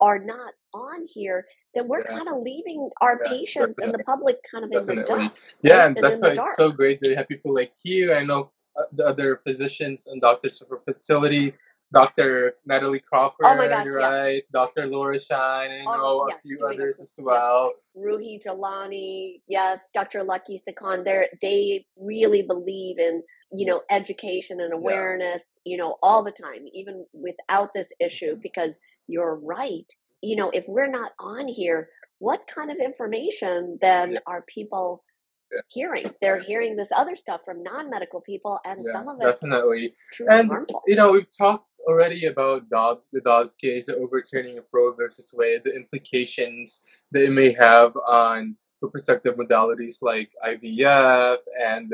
are 0.00 0.18
not 0.18 0.54
on 0.74 1.06
here, 1.08 1.46
then 1.74 1.88
we're 1.88 2.02
Yeah, 2.04 2.16
kind 2.16 2.28
of 2.28 2.42
leaving 2.42 2.90
our 3.00 3.20
yeah, 3.20 3.26
patients 3.26 3.80
and 3.82 3.94
the 3.94 4.00
public 4.00 4.36
kind 4.50 4.64
of 4.64 4.72
in 4.72 4.86
the 4.86 4.96
definitely. 4.96 5.04
dust, 5.06 5.54
Yeah, 5.62 5.86
and 5.96 5.98
that's 6.00 6.22
why 6.22 6.30
it's 6.30 6.54
so 6.56 6.72
great 6.72 7.00
that 7.02 7.10
you 7.10 7.16
have 7.16 7.28
people 7.28 7.54
like 7.54 7.72
you. 7.84 8.12
I 8.14 8.24
know 8.24 8.50
uh, 8.78 8.84
the 8.92 9.06
other 9.06 9.40
physicians 9.46 10.08
and 10.08 10.20
doctors 10.20 10.62
for 10.68 10.80
fertility, 10.86 11.54
Dr. 11.92 12.54
Natalie 12.66 13.00
Oh 13.44 13.56
Crawford, 13.56 13.68
gosh, 13.68 13.96
yes. 13.98 14.14
right? 14.14 14.44
Dr. 14.52 14.86
Lora 14.86 15.16
Shahine, 15.18 15.70
and 15.72 15.82
I 15.82 15.86
Oh, 15.86 15.98
know 15.98 16.28
a 16.28 16.32
few 16.42 16.58
others 16.66 17.00
as 17.00 17.18
yes. 17.28 17.42
well. 17.42 17.74
Ruhi 17.96 18.42
Jalani, 18.44 19.42
yes, 19.48 19.80
Dr. 19.94 20.22
Lucky 20.24 20.60
Sekhon, 20.68 21.04
they 21.04 21.28
they 21.42 21.86
really 21.96 22.42
believe 22.42 22.98
in, 22.98 23.22
you 23.52 23.66
know, 23.66 23.82
education 23.90 24.60
and 24.60 24.72
Yeah, 24.78 24.82
awareness, 24.82 25.42
you 25.64 25.76
know, 25.76 25.96
all 26.02 26.24
the 26.24 26.32
time, 26.32 26.66
even 26.72 27.06
without 27.12 27.74
this 27.74 27.88
issue, 28.00 28.36
mhm, 28.36 28.42
because 28.42 28.70
you're 29.08 29.36
right. 29.36 29.86
You 30.22 30.36
know, 30.36 30.50
if 30.50 30.64
we're 30.68 30.90
not 30.90 31.12
on 31.18 31.48
here, 31.48 31.88
what 32.18 32.40
kind 32.52 32.70
of 32.70 32.78
information 32.78 33.78
then 33.80 34.12
yeah, 34.12 34.18
are 34.26 34.44
people 34.52 35.04
yeah, 35.52 35.60
hearing? 35.68 36.06
They're 36.20 36.40
hearing 36.40 36.76
this 36.76 36.90
other 36.94 37.16
stuff 37.16 37.40
from 37.44 37.62
non-medical 37.62 38.20
people, 38.20 38.58
and 38.64 38.84
yeah, 38.84 38.92
some 38.92 39.08
of 39.08 39.20
it 39.20 39.24
definitely. 39.24 39.94
And 40.26 40.48
harmful. 40.50 40.82
you 40.86 40.96
know, 40.96 41.12
we've 41.12 41.36
talked 41.36 41.66
already 41.86 42.26
about 42.26 42.68
Dobbs, 42.68 43.02
the 43.12 43.20
Dobbs 43.20 43.54
case, 43.54 43.86
the 43.86 43.96
overturning 43.96 44.58
of 44.58 44.64
Roe 44.72 44.92
versus 44.92 45.32
Wade, 45.36 45.62
the 45.64 45.74
implications 45.74 46.80
that 47.12 47.24
it 47.24 47.32
may 47.32 47.52
have 47.52 47.96
on 48.06 48.56
reproductive 48.82 49.36
modalities 49.36 49.96
like 50.02 50.30
IVF 50.44 51.38
and 51.60 51.92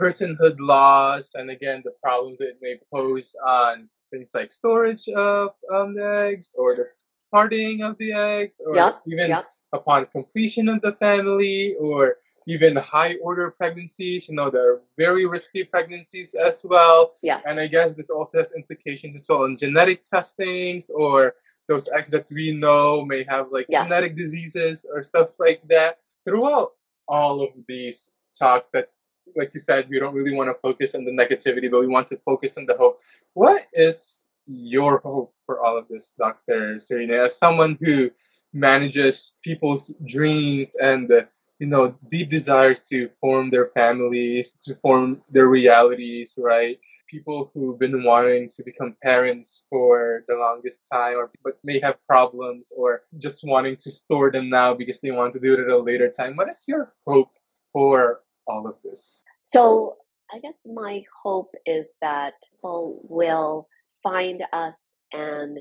personhood 0.00 0.58
laws, 0.58 1.32
and 1.34 1.50
again 1.50 1.82
the 1.84 1.92
problems 2.02 2.38
that 2.38 2.48
it 2.48 2.58
may 2.62 2.78
pose 2.92 3.36
on 3.46 3.88
things 4.12 4.32
like 4.34 4.52
storage 4.52 5.08
of 5.08 5.54
um, 5.74 5.94
the 5.94 6.28
eggs 6.30 6.54
or 6.56 6.76
the 6.76 6.86
parting 7.32 7.82
of 7.82 7.96
the 7.98 8.12
eggs, 8.12 8.60
or 8.64 8.76
even 9.06 9.30
upon 9.72 10.06
completion 10.06 10.68
of 10.68 10.80
the 10.82 10.92
family, 10.92 11.74
or 11.80 12.18
even 12.46 12.76
high 12.76 13.14
order 13.22 13.50
pregnancies. 13.50 14.28
You 14.28 14.36
know, 14.36 14.50
there 14.50 14.74
are 14.74 14.82
very 14.98 15.26
risky 15.26 15.64
pregnancies 15.64 16.34
as 16.34 16.64
well. 16.64 17.10
yeah, 17.22 17.40
And 17.46 17.58
I 17.58 17.66
guess 17.66 17.94
this 17.94 18.10
also 18.10 18.38
has 18.38 18.52
implications 18.52 19.16
as 19.16 19.26
well 19.28 19.44
on 19.44 19.56
genetic 19.56 20.04
testings 20.04 20.90
or 20.90 21.34
those 21.68 21.88
eggs 21.96 22.10
that 22.10 22.26
we 22.30 22.52
know 22.52 23.04
may 23.04 23.24
have 23.28 23.46
like 23.50 23.66
yes, 23.68 23.84
genetic 23.84 24.14
diseases 24.14 24.84
or 24.92 25.02
stuff 25.02 25.30
like 25.38 25.62
that. 25.68 25.98
Throughout 26.24 26.72
all 27.08 27.42
of 27.42 27.50
these 27.66 28.10
talks 28.38 28.68
that 28.72 28.90
like 29.36 29.54
you 29.54 29.60
said, 29.60 29.88
we 29.88 29.98
don't 29.98 30.14
really 30.14 30.34
want 30.34 30.54
to 30.54 30.60
focus 30.60 30.94
on 30.94 31.04
the 31.04 31.10
negativity, 31.10 31.70
but 31.70 31.80
we 31.80 31.86
want 31.86 32.06
to 32.08 32.16
focus 32.18 32.56
on 32.56 32.66
the 32.66 32.76
hope. 32.76 33.00
What 33.34 33.66
is 33.72 34.26
your 34.46 34.98
hope 34.98 35.34
for 35.46 35.64
all 35.64 35.78
of 35.78 35.88
this, 35.88 36.12
Dr. 36.18 36.80
Serena, 36.80 37.24
as 37.24 37.36
someone 37.36 37.78
who 37.80 38.10
manages 38.52 39.34
people's 39.42 39.94
dreams 40.04 40.74
and 40.76 41.10
you 41.58 41.68
know 41.68 41.94
deep 42.10 42.28
desires 42.28 42.88
to 42.88 43.08
form 43.20 43.50
their 43.50 43.68
families, 43.68 44.52
to 44.62 44.74
form 44.74 45.22
their 45.30 45.46
realities, 45.46 46.38
right? 46.42 46.78
People 47.08 47.50
who've 47.54 47.78
been 47.78 48.02
wanting 48.02 48.48
to 48.48 48.64
become 48.64 48.96
parents 49.02 49.64
for 49.70 50.24
the 50.28 50.34
longest 50.34 50.88
time, 50.90 51.16
or 51.16 51.30
but 51.44 51.58
may 51.62 51.78
have 51.80 51.96
problems, 52.08 52.72
or 52.76 53.02
just 53.18 53.44
wanting 53.44 53.76
to 53.76 53.90
store 53.90 54.30
them 54.30 54.50
now 54.50 54.74
because 54.74 55.00
they 55.00 55.12
want 55.12 55.32
to 55.34 55.40
do 55.40 55.54
it 55.54 55.60
at 55.60 55.68
a 55.68 55.78
later 55.78 56.10
time. 56.10 56.36
What 56.36 56.48
is 56.48 56.64
your 56.66 56.94
hope 57.06 57.30
for 57.72 58.22
all 58.46 58.66
of 58.66 58.76
this? 58.84 59.24
So 59.44 59.96
I 60.32 60.38
guess 60.40 60.54
my 60.64 61.02
hope 61.22 61.50
is 61.66 61.86
that 62.00 62.34
people 62.50 63.00
will 63.08 63.68
find 64.02 64.42
us 64.52 64.74
and 65.12 65.58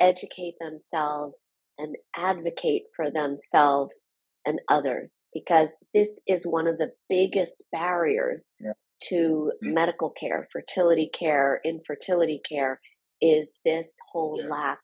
educate 0.00 0.54
themselves 0.60 1.34
and 1.78 1.96
advocate 2.16 2.84
for 2.96 3.10
themselves 3.10 3.98
and 4.46 4.60
others 4.68 5.12
because 5.32 5.68
this 5.94 6.20
is 6.26 6.46
one 6.46 6.66
of 6.66 6.78
the 6.78 6.92
biggest 7.08 7.64
barriers 7.72 8.42
Yeah. 8.60 8.72
to 9.04 9.52
Mhm. 9.62 9.72
medical 9.74 10.10
care, 10.10 10.48
fertility 10.52 11.08
care, 11.08 11.60
infertility 11.64 12.40
care 12.48 12.80
is 13.20 13.50
this 13.64 13.96
whole 14.10 14.40
Yeah. 14.40 14.48
lack 14.48 14.80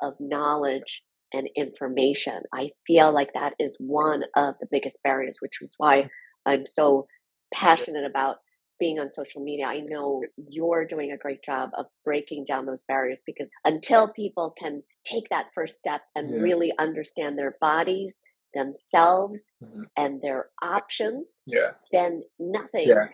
of 0.00 0.18
knowledge 0.20 1.02
and 1.32 1.48
information. 1.56 2.42
I 2.52 2.72
feel 2.86 3.12
like 3.12 3.32
that 3.34 3.54
is 3.58 3.76
one 3.78 4.24
of 4.36 4.58
the 4.60 4.66
biggest 4.70 5.02
barriers, 5.02 5.36
which 5.40 5.60
is 5.60 5.74
why 5.78 6.08
I'm 6.46 6.66
so 6.66 7.06
passionate 7.52 8.04
about 8.04 8.36
being 8.78 8.98
on 8.98 9.12
social 9.12 9.42
media. 9.42 9.66
I 9.66 9.80
know 9.80 10.22
you're 10.36 10.86
doing 10.86 11.12
a 11.12 11.18
great 11.18 11.42
job 11.42 11.70
of 11.76 11.86
breaking 12.04 12.46
down 12.46 12.66
those 12.66 12.82
barriers 12.84 13.22
because 13.26 13.48
until 13.64 14.08
people 14.12 14.50
can 14.58 14.82
take 15.04 15.28
that 15.30 15.46
first 15.54 15.76
step 15.78 16.02
and 16.16 16.30
Yeah. 16.30 16.40
really 16.40 16.72
understand 16.78 17.38
their 17.38 17.56
bodies, 17.60 18.16
themselves, 18.54 19.40
Mhm. 19.62 19.88
and 19.96 20.20
their 20.22 20.50
options, 20.62 21.36
Yeah. 21.46 21.74
then 21.92 22.24
nothing 22.38 22.88
Yeah. 22.88 23.08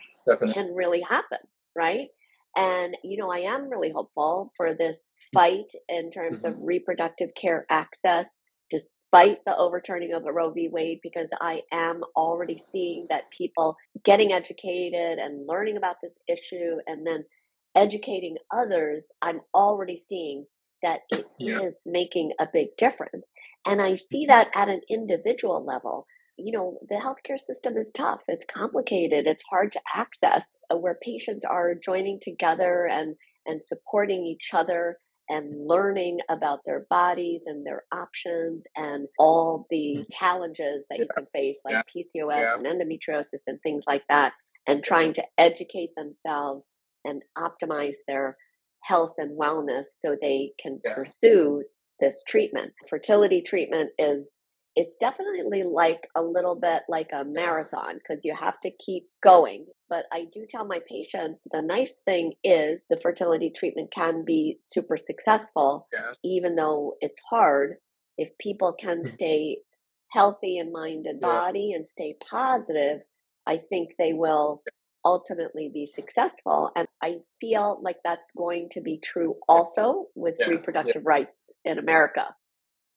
Can 0.52 0.74
really 0.74 1.00
happen, 1.00 1.38
right? 1.74 2.08
And, 2.56 2.96
you 3.04 3.16
know, 3.18 3.30
I 3.30 3.40
am 3.40 3.68
really 3.68 3.90
hopeful 3.90 4.52
for 4.56 4.74
this 4.74 4.98
fight 5.34 5.72
in 5.88 6.10
terms 6.10 6.44
of 6.44 6.54
reproductive 6.58 7.34
care 7.34 7.66
access, 7.70 8.26
despite 9.12 9.44
the 9.46 9.56
overturning 9.56 10.14
of 10.14 10.24
the 10.24 10.32
Roe 10.32 10.50
v. 10.52 10.68
Wade, 10.68 11.00
because 11.02 11.28
I 11.40 11.62
am 11.72 12.02
already 12.16 12.62
seeing 12.72 13.06
that 13.10 13.30
people 13.30 13.76
getting 14.04 14.32
educated 14.32 15.18
and 15.18 15.46
learning 15.48 15.76
about 15.78 15.96
this 16.02 16.14
issue 16.28 16.78
and 16.86 17.06
then 17.06 17.24
educating 17.76 18.36
others, 18.52 19.06
I'm 19.22 19.40
already 19.54 20.02
seeing 20.08 20.46
that 20.82 21.00
it 21.10 21.26
is 21.38 21.38
Yeah. 21.38 21.70
making 21.86 22.32
a 22.40 22.48
big 22.52 22.76
difference. 22.78 23.26
And 23.66 23.82
I 23.82 23.94
see 23.96 24.26
that 24.26 24.50
at 24.56 24.68
an 24.68 24.82
individual 24.90 25.64
level. 25.64 26.06
You 26.38 26.52
know, 26.52 26.78
the 26.88 26.96
healthcare 26.96 27.40
system 27.40 27.76
is 27.78 27.92
tough, 27.92 28.22
it's 28.28 28.46
complicated, 28.46 29.26
it's 29.26 29.44
hard 29.50 29.72
to 29.72 29.80
access, 29.94 30.42
uh, 30.72 30.78
where 30.78 30.98
patients 31.02 31.44
are 31.44 31.74
joining 31.74 32.20
together 32.20 32.86
and, 32.86 33.16
and 33.46 33.64
supporting 33.64 34.24
each 34.26 34.50
other 34.54 34.98
and 35.28 35.66
learning 35.66 36.18
about 36.30 36.60
their 36.64 36.86
bodies 36.90 37.42
and 37.46 37.66
their 37.66 37.84
options 37.92 38.64
and 38.76 39.08
all 39.18 39.66
the 39.70 39.96
mm-hmm. 39.98 40.02
challenges 40.10 40.86
that 40.90 40.98
you 40.98 41.08
can 41.16 41.26
face, 41.34 41.58
like 41.64 41.74
Yeah. 41.74 41.82
PCOS 42.04 42.40
Yeah. 42.40 42.54
and 42.56 42.66
endometriosis 42.66 43.42
and 43.46 43.60
things 43.62 43.84
like 43.86 44.04
that, 44.08 44.32
and 44.66 44.84
trying 44.84 45.12
to 45.14 45.24
educate 45.38 45.90
themselves 45.96 46.66
and 47.04 47.22
optimize 47.36 47.96
their 48.08 48.36
health 48.82 49.14
and 49.18 49.38
wellness 49.38 49.84
so 49.98 50.16
they 50.20 50.52
can 50.60 50.80
Yeah. 50.84 50.94
pursue 50.94 51.64
this 52.00 52.22
treatment. 52.28 52.72
Fertility 52.88 53.42
treatment 53.42 53.90
is 53.98 54.26
it's 54.76 54.96
definitely 54.98 55.64
like 55.64 56.08
a 56.16 56.22
little 56.22 56.54
bit 56.54 56.82
like 56.88 57.10
a 57.12 57.24
marathon 57.24 57.96
because 57.96 58.24
you 58.24 58.34
have 58.38 58.60
to 58.60 58.70
keep 58.72 59.08
going. 59.22 59.66
But 59.88 60.04
I 60.12 60.26
do 60.32 60.46
tell 60.48 60.66
my 60.66 60.80
patients 60.88 61.40
the 61.50 61.62
nice 61.62 61.94
thing 62.04 62.34
is 62.44 62.86
the 62.90 63.00
fertility 63.00 63.50
treatment 63.56 63.90
can 63.92 64.24
be 64.24 64.58
super 64.62 64.98
successful, 64.98 65.88
Yeah. 65.92 66.12
even 66.24 66.56
though 66.56 66.96
it's 67.00 67.20
hard. 67.28 67.78
If 68.18 68.36
people 68.38 68.72
can 68.74 69.02
Mhm. 69.02 69.08
stay 69.08 69.62
healthy 70.10 70.58
in 70.58 70.72
mind 70.72 71.06
and 71.06 71.20
Yeah. 71.20 71.28
body 71.28 71.72
and 71.72 71.88
stay 71.88 72.14
positive, 72.30 73.02
I 73.46 73.58
think 73.58 73.96
they 73.98 74.12
will 74.12 74.62
ultimately 75.04 75.70
be 75.72 75.86
successful. 75.86 76.70
And 76.76 76.86
I 77.02 77.20
feel 77.40 77.80
like 77.82 77.98
that's 78.04 78.30
going 78.32 78.68
to 78.70 78.80
be 78.80 78.98
true 78.98 79.36
also 79.48 80.08
with 80.14 80.36
Yeah. 80.38 80.46
Yeah. 80.48 80.50
reproductive 80.50 81.06
rights 81.06 81.36
in 81.64 81.78
America 81.78 82.34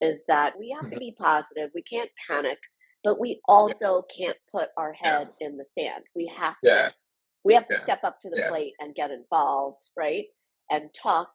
is 0.01 0.19
that 0.27 0.57
we 0.57 0.69
have 0.69 0.89
to 0.89 0.95
Mhm. 0.95 0.99
be 0.99 1.11
positive. 1.17 1.71
We 1.73 1.81
can't 1.83 2.09
panic, 2.27 2.57
but 3.03 3.19
we 3.19 3.41
also 3.47 4.03
can't 4.03 4.37
put 4.51 4.69
our 4.77 4.93
Yeah. 5.01 5.19
head 5.19 5.33
in 5.39 5.57
the 5.57 5.65
sand. 5.77 6.05
We 6.15 6.27
have 6.27 6.55
to. 6.63 6.69
Yeah. 6.69 6.91
we 7.45 7.53
have 7.53 7.65
to 7.69 7.75
Yeah. 7.75 7.83
step 7.83 8.03
up 8.03 8.19
to 8.19 8.29
the 8.29 8.37
Yeah. 8.39 8.49
plate 8.49 8.73
and 8.79 8.93
get 8.93 9.11
involved, 9.11 9.89
right? 9.95 10.27
and 10.71 10.93
talk 10.93 11.31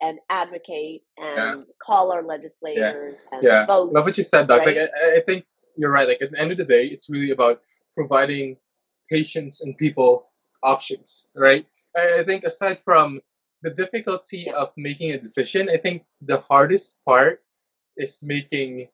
and 0.00 0.18
advocate 0.30 1.04
and 1.18 1.60
Yeah. 1.60 1.74
call 1.80 2.10
our 2.10 2.22
legislators 2.22 3.18
and 3.30 3.42
Yeah. 3.44 3.66
vote. 3.66 3.92
Love 3.92 4.06
what 4.06 4.16
you 4.16 4.24
said, 4.24 4.48
Doc. 4.48 4.64
right? 4.66 4.76
Like, 4.76 4.90
I, 4.96 5.16
I 5.18 5.20
think 5.20 5.46
you're 5.76 5.90
right. 5.92 6.08
Like, 6.08 6.20
at 6.22 6.32
the 6.32 6.38
end 6.40 6.50
of 6.50 6.56
the 6.56 6.64
day, 6.64 6.86
it's 6.86 7.08
really 7.10 7.30
about 7.30 7.62
providing 7.94 8.58
patients 9.08 9.60
and 9.60 9.76
people 9.76 10.32
options, 10.62 11.28
right? 11.36 11.66
I, 11.94 12.24
think 12.24 12.44
aside 12.44 12.80
from 12.80 13.20
the 13.62 13.70
difficulty 13.70 14.44
Yeah. 14.46 14.54
of 14.54 14.72
making 14.76 15.12
a 15.12 15.18
decision, 15.18 15.68
I 15.68 15.76
think 15.76 16.04
the 16.22 16.38
hardest 16.38 16.98
part 17.04 17.44
is 17.96 18.22
making 18.22 18.88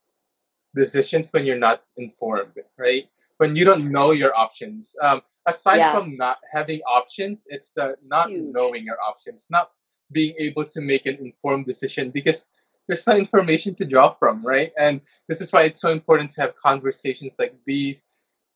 decisions 0.74 1.32
when 1.32 1.46
you're 1.46 1.58
not 1.58 1.82
informed, 1.96 2.52
right? 2.78 3.08
When 3.38 3.56
you 3.56 3.64
don't 3.64 3.90
know 3.90 4.10
your 4.12 4.36
options. 4.36 4.96
Um, 5.02 5.22
aside 5.46 5.78
Yes. 5.78 5.94
from 5.94 6.16
not 6.16 6.38
having 6.52 6.80
options, 6.82 7.46
it's 7.50 7.72
the 7.72 7.96
not 8.06 8.30
Huge. 8.30 8.52
knowing 8.52 8.84
your 8.84 9.00
options, 9.00 9.46
not 9.50 9.72
being 10.12 10.34
able 10.38 10.64
to 10.64 10.80
make 10.80 11.06
an 11.06 11.16
informed 11.16 11.66
decision 11.66 12.10
because 12.10 12.46
there's 12.86 13.06
no 13.06 13.16
information 13.16 13.74
to 13.74 13.84
draw 13.84 14.14
from, 14.14 14.44
right? 14.44 14.72
And 14.78 15.00
this 15.28 15.40
is 15.40 15.52
why 15.52 15.62
it's 15.64 15.80
so 15.80 15.90
important 15.92 16.30
to 16.32 16.40
have 16.42 16.56
conversations 16.56 17.38
like 17.38 17.54
these, 17.66 18.04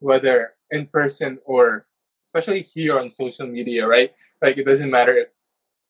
whether 0.01 0.55
in 0.71 0.87
person 0.87 1.39
or 1.45 1.87
especially 2.25 2.63
here 2.63 2.99
on 2.99 3.09
social 3.09 3.47
media, 3.47 3.87
right? 3.87 4.17
Like 4.41 4.57
it 4.57 4.65
doesn't 4.65 4.91
matter 4.91 5.17
if 5.19 5.29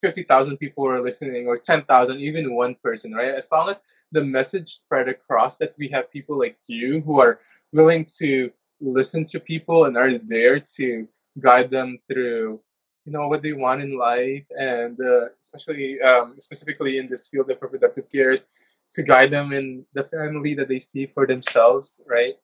50,000 0.03 0.59
people 0.59 0.87
are 0.87 1.03
listening 1.03 1.47
or 1.47 1.57
10,000, 1.57 2.21
even 2.21 2.55
one 2.55 2.77
person, 2.83 3.13
right? 3.15 3.35
As 3.35 3.51
long 3.51 3.71
as 3.71 3.83
the 4.13 4.25
message 4.25 4.75
spread 4.75 5.09
across 5.09 5.59
that 5.59 5.75
we 5.79 5.89
have 5.89 6.11
people 6.11 6.39
like 6.39 6.59
you 6.67 7.01
who 7.03 7.21
are 7.21 7.41
willing 7.73 8.07
to 8.19 8.51
listen 8.81 9.25
to 9.27 9.41
people 9.41 9.87
and 9.87 9.97
are 9.97 10.19
there 10.19 10.61
to 10.61 11.09
guide 11.41 11.71
them 11.71 11.99
through 12.11 12.61
you 13.05 13.13
know 13.13 13.29
what 13.29 13.43
they 13.43 13.53
want 13.53 13.83
in 13.83 13.99
life 13.99 14.45
and 14.51 14.99
uh, 15.01 15.27
especially 15.41 16.01
um, 16.03 16.35
specifically 16.39 16.99
in 16.99 17.07
this 17.07 17.29
field 17.29 17.51
of 17.51 17.59
reproductive 17.61 18.11
care 18.11 18.31
is 18.31 18.47
to 18.91 19.03
guide 19.03 19.31
them 19.31 19.53
in 19.53 19.85
the 19.95 20.05
family 20.05 20.55
that 20.55 20.69
they 20.69 20.79
see 20.79 21.07
for 21.07 21.27
themselves 21.27 22.01
right 22.07 22.35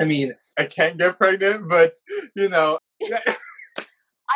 i 0.00 0.04
mean 0.04 0.34
i 0.58 0.64
can't 0.64 0.98
get 0.98 1.16
pregnant 1.18 1.68
but 1.68 1.92
you 2.34 2.48
know 2.48 2.78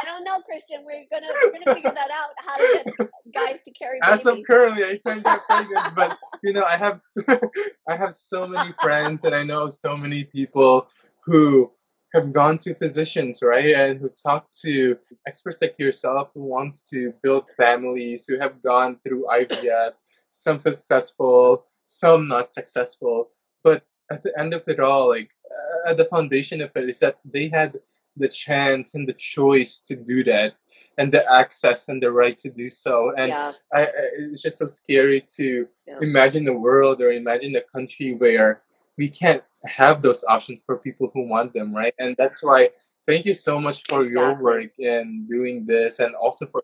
I 0.00 0.04
don't 0.04 0.24
know, 0.24 0.40
Christian. 0.42 0.84
We're 0.84 1.04
gonna 1.10 1.32
we're 1.44 1.52
gonna 1.52 1.74
figure 1.74 1.92
that 1.94 2.10
out. 2.10 2.30
How 2.38 2.56
to 2.56 2.82
get 2.84 3.08
guys 3.32 3.58
to 3.64 3.70
carry 3.72 3.98
as 4.02 4.26
of 4.26 4.38
currently 4.46 4.84
i 4.84 4.98
can't 4.98 5.24
get 5.24 5.40
pregnant 5.46 5.94
but 5.94 6.18
you 6.42 6.52
know 6.52 6.64
i 6.64 6.76
have 6.76 6.98
so, 6.98 7.22
i 7.88 7.96
have 7.96 8.12
so 8.14 8.46
many 8.46 8.72
friends 8.82 9.24
and 9.24 9.34
i 9.34 9.42
know 9.42 9.68
so 9.68 9.96
many 9.96 10.24
people 10.24 10.88
who 11.24 11.70
have 12.14 12.32
gone 12.32 12.56
to 12.56 12.74
physicians 12.74 13.42
right 13.42 13.74
and 13.74 14.00
who 14.00 14.08
talk 14.08 14.50
to 14.50 14.96
experts 15.26 15.60
like 15.60 15.74
yourself 15.78 16.30
who 16.34 16.42
want 16.42 16.78
to 16.84 17.12
build 17.22 17.48
families 17.56 18.26
who 18.26 18.38
have 18.38 18.62
gone 18.62 18.98
through 19.04 19.26
ivfs 19.32 20.04
some 20.30 20.58
successful 20.58 21.64
some 21.84 22.28
not 22.28 22.54
successful 22.54 23.28
but 23.62 23.84
at 24.10 24.22
the 24.22 24.32
end 24.38 24.54
of 24.54 24.66
it 24.68 24.80
all 24.80 25.08
like 25.08 25.30
uh, 25.50 25.90
at 25.90 25.96
the 25.96 26.04
foundation 26.06 26.60
of 26.62 26.70
it 26.74 26.88
is 26.88 26.98
that 26.98 27.18
they 27.24 27.48
had 27.48 27.78
the 28.18 28.28
chance 28.28 28.94
and 28.94 29.08
the 29.08 29.12
choice 29.14 29.80
to 29.82 29.96
do 29.96 30.24
that 30.24 30.54
and 30.98 31.12
the 31.12 31.24
access 31.32 31.88
and 31.88 32.02
the 32.02 32.10
right 32.10 32.36
to 32.38 32.50
do 32.50 32.68
so 32.70 33.12
and 33.16 33.30
Yeah. 33.30 33.50
I, 33.72 33.82
I, 33.86 33.90
it's 34.30 34.42
just 34.42 34.58
so 34.58 34.66
scary 34.66 35.20
to 35.36 35.68
Yeah. 35.86 35.98
imagine 36.00 36.46
a 36.48 36.52
world 36.54 37.00
or 37.00 37.10
imagine 37.12 37.56
a 37.56 37.62
country 37.62 38.14
where 38.14 38.62
we 38.98 39.08
can't 39.08 39.42
have 39.64 40.02
those 40.02 40.24
options 40.24 40.62
for 40.62 40.78
people 40.78 41.10
who 41.14 41.28
want 41.28 41.52
them, 41.52 41.74
right? 41.74 41.94
And 41.98 42.16
that's 42.18 42.42
why 42.42 42.70
thank 43.06 43.24
you 43.26 43.34
so 43.34 43.60
much 43.60 43.82
for 43.88 44.04
your 44.06 44.34
work 44.34 44.70
in 44.78 45.26
doing 45.28 45.64
this 45.64 46.00
and 46.00 46.14
also 46.14 46.46
for 46.46 46.62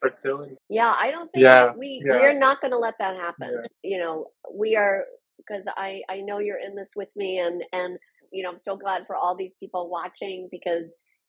fertility. 0.00 0.56
Yeah, 0.68 0.94
I 0.98 1.10
don't 1.10 1.30
think 1.32 1.44
Yeah, 1.44 1.72
we 1.76 2.02
yeah. 2.04 2.18
we're 2.18 2.38
not 2.38 2.60
going 2.60 2.72
to 2.72 2.78
let 2.78 2.94
that 2.98 3.16
happen. 3.16 3.62
You 3.82 3.98
know, 3.98 4.26
we 4.52 4.76
are 4.76 5.04
because 5.38 5.64
I 5.76 6.02
I 6.08 6.20
know 6.20 6.38
you're 6.38 6.58
in 6.60 6.74
this 6.74 6.90
with 6.96 7.08
me, 7.16 7.38
and 7.38 7.62
and 7.72 7.98
you 8.32 8.42
know 8.42 8.50
I'm 8.50 8.60
so 8.62 8.76
glad 8.76 9.06
for 9.06 9.16
all 9.16 9.36
these 9.36 9.52
people 9.60 9.88
watching 9.90 10.48
because 10.50 10.84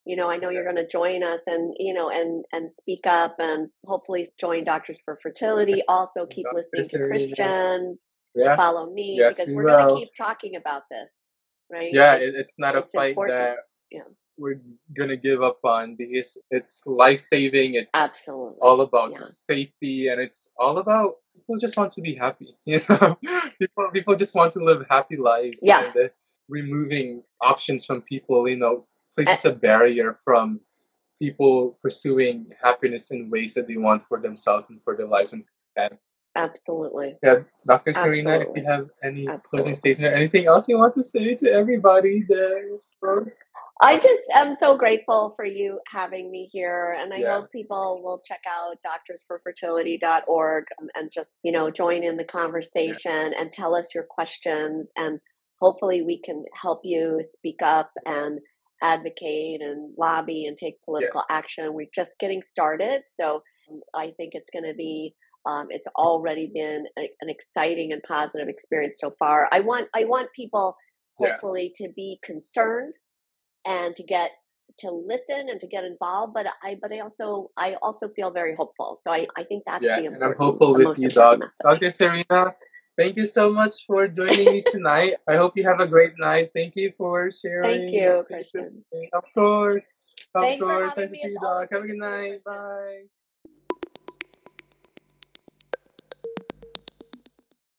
you 0.05 0.15
know 0.15 0.29
I 0.29 0.37
know 0.37 0.49
you're 0.49 0.63
going 0.63 0.75
to 0.77 0.87
join 0.87 1.23
us 1.23 1.41
and 1.47 1.73
you 1.79 1.93
know 1.93 2.09
and 2.09 2.45
and 2.53 2.71
speak 2.71 3.05
up 3.07 3.35
and 3.39 3.69
hopefully 3.85 4.29
join 4.39 4.63
Doctors 4.63 4.97
for 5.05 5.19
Fertility. 5.21 5.81
Also 5.87 6.25
keep 6.27 6.45
Dr. 6.45 6.55
listening 6.57 6.83
to. 6.89 7.07
Christian. 7.07 7.99
Yeah. 8.35 8.55
Follow 8.55 8.91
me 8.93 9.15
Yes, 9.17 9.37
because 9.37 9.49
we 9.49 9.55
we're 9.55 9.63
going 9.63 9.89
to 9.89 9.95
keep 9.95 10.09
talking 10.15 10.55
about 10.57 10.83
this, 10.91 11.09
right? 11.71 11.91
Yeah, 11.91 12.15
It's- 12.17 12.29
it, 12.29 12.35
it's 12.39 12.59
not 12.59 12.75
a 12.75 12.83
fight 12.83 13.09
important. 13.09 13.37
that 13.39 13.57
Yeah. 13.91 14.03
we're 14.37 14.61
gonna 14.95 15.17
give 15.17 15.41
up 15.41 15.59
on 15.63 15.95
because 15.95 16.37
it's 16.51 16.85
life 16.85 17.19
saving. 17.19 17.73
It's 17.75 17.89
absolutely 17.95 18.59
all 18.61 18.81
about 18.81 19.11
Yeah. 19.13 19.17
safety 19.19 20.09
and 20.09 20.21
it's 20.21 20.51
all 20.59 20.77
about 20.77 21.15
people 21.35 21.57
just 21.57 21.77
want 21.77 21.91
to 21.93 22.01
be 22.01 22.13
happy 22.15 22.55
you 22.65 22.79
know 22.89 23.17
people 23.59 23.89
people 23.91 24.15
just 24.15 24.35
want 24.35 24.51
to 24.53 24.59
live 24.63 24.85
happy 24.89 25.15
lives 25.17 25.59
Yeah. 25.63 25.91
Removing 26.49 27.23
options 27.41 27.85
from 27.85 28.01
people 28.01 28.47
you 28.47 28.57
know 28.57 28.85
places 29.13 29.45
a 29.45 29.51
barrier 29.51 30.19
from 30.23 30.59
people 31.19 31.77
pursuing 31.81 32.45
happiness 32.61 33.11
in 33.11 33.29
ways 33.29 33.53
that 33.53 33.67
they 33.67 33.77
want 33.77 34.03
for 34.07 34.19
themselves 34.19 34.69
and 34.69 34.81
for 34.83 34.95
their 34.95 35.07
lives 35.07 35.33
and 35.33 35.43
absolutely. 36.35 37.15
yeah 37.23 37.39
dr 37.67 37.93
serena 37.93 38.39
if 38.39 38.47
you 38.55 38.63
have 38.65 38.89
any 39.03 39.27
Absolutely. 39.27 39.49
closing 39.49 39.73
statement 39.73 40.13
or 40.13 40.15
anything 40.15 40.45
else 40.45 40.67
you 40.67 40.77
want 40.77 40.93
to 40.93 41.03
say 41.03 41.35
to 41.35 41.51
everybody 41.51 42.23
there 42.27 42.63
I 43.79 43.99
just 43.99 44.23
am 44.33 44.55
so 44.55 44.75
grateful 44.75 45.33
for 45.35 45.45
you 45.45 45.79
having 45.87 46.31
me 46.31 46.49
here, 46.51 46.97
and 46.99 47.13
I 47.13 47.17
Yeah. 47.17 47.41
hope 47.41 47.51
people 47.51 48.01
will 48.01 48.19
check 48.19 48.41
out 48.47 48.77
doctorsforfertility.org 48.81 50.65
um, 50.81 50.89
and 50.95 51.11
just 51.11 51.29
you 51.43 51.51
know 51.51 51.69
join 51.69 52.03
in 52.03 52.17
the 52.17 52.23
conversation 52.23 53.33
and 53.33 53.53
tell 53.53 53.75
us 53.75 53.93
your 53.93 54.03
questions, 54.03 54.87
and 54.95 55.19
hopefully 55.59 56.01
we 56.01 56.21
can 56.21 56.43
help 56.61 56.81
you 56.83 57.23
speak 57.33 57.57
up 57.63 57.91
and 58.05 58.39
advocate 58.83 59.61
and 59.61 59.93
lobby 59.97 60.45
and 60.45 60.55
take 60.57 60.75
political 60.85 61.23
action. 61.29 61.73
We're 61.73 61.87
just 61.95 62.11
getting 62.19 62.41
started, 62.47 63.03
so 63.09 63.41
um, 63.71 63.81
I 63.95 64.11
think 64.17 64.31
it's 64.33 64.49
going 64.51 64.65
to 64.65 64.75
be. 64.75 65.15
Um, 65.45 65.67
it's 65.69 65.87
already 65.95 66.51
been 66.53 66.85
a, 66.99 67.03
an 67.21 67.29
exciting 67.29 67.93
and 67.93 68.01
positive 68.03 68.49
experience 68.49 68.97
so 68.99 69.13
far. 69.17 69.47
I 69.51 69.61
want 69.61 69.87
I 69.95 70.03
want 70.03 70.29
people 70.35 70.75
Yeah. 71.19 71.31
hopefully 71.31 71.73
to 71.77 71.89
be 71.95 72.19
concerned 72.23 72.93
and 73.65 73.95
to 73.95 74.03
get 74.03 74.31
to 74.79 74.91
listen 74.91 75.47
and 75.49 75.59
to 75.59 75.67
get 75.67 75.83
involved 75.83 76.33
but 76.33 76.45
i 76.63 76.75
but 76.81 76.91
i 76.91 76.99
also 76.99 77.49
i 77.57 77.75
also 77.81 78.09
feel 78.15 78.31
very 78.31 78.55
hopeful 78.55 78.99
so 79.01 79.11
i 79.11 79.25
i 79.37 79.43
think 79.43 79.63
that's 79.65 79.83
yeah 79.83 79.99
the 79.99 80.05
and 80.07 80.23
i'm 80.23 80.35
hopeful 80.37 80.73
with 80.75 80.99
you 80.99 81.07
important 81.07 81.39
message. 81.41 81.79
dr 81.79 81.91
serena 81.91 82.53
thank 82.97 83.15
you 83.17 83.25
so 83.25 83.51
much 83.51 83.85
for 83.85 84.07
joining 84.07 84.45
me 84.45 84.63
tonight 84.71 85.13
i 85.27 85.35
hope 85.35 85.53
you 85.55 85.63
have 85.63 85.79
a 85.79 85.87
great 85.87 86.13
night 86.17 86.49
thank 86.53 86.75
you 86.75 86.91
for 86.97 87.29
sharing 87.31 87.63
thank 87.63 87.93
you 87.93 88.23
christian 88.27 88.83
of 89.13 89.23
course 89.33 89.85
of 90.35 90.41
Thanks 90.41 90.63
for 90.63 90.69
course 90.69 90.91
having 90.91 91.03
nice 91.03 91.11
to 91.11 91.13
me. 91.13 91.21
see 91.21 91.27
you 91.27 91.33
It's 91.35 91.43
always 91.43 91.69
doc 91.69 91.71
have 91.71 91.83
a 91.83 91.87
good 91.87 91.99
good 91.99 92.01
to 92.01 92.17
see 92.17 92.25
you, 92.27 92.31
night 92.31 92.43
bye 92.43 93.01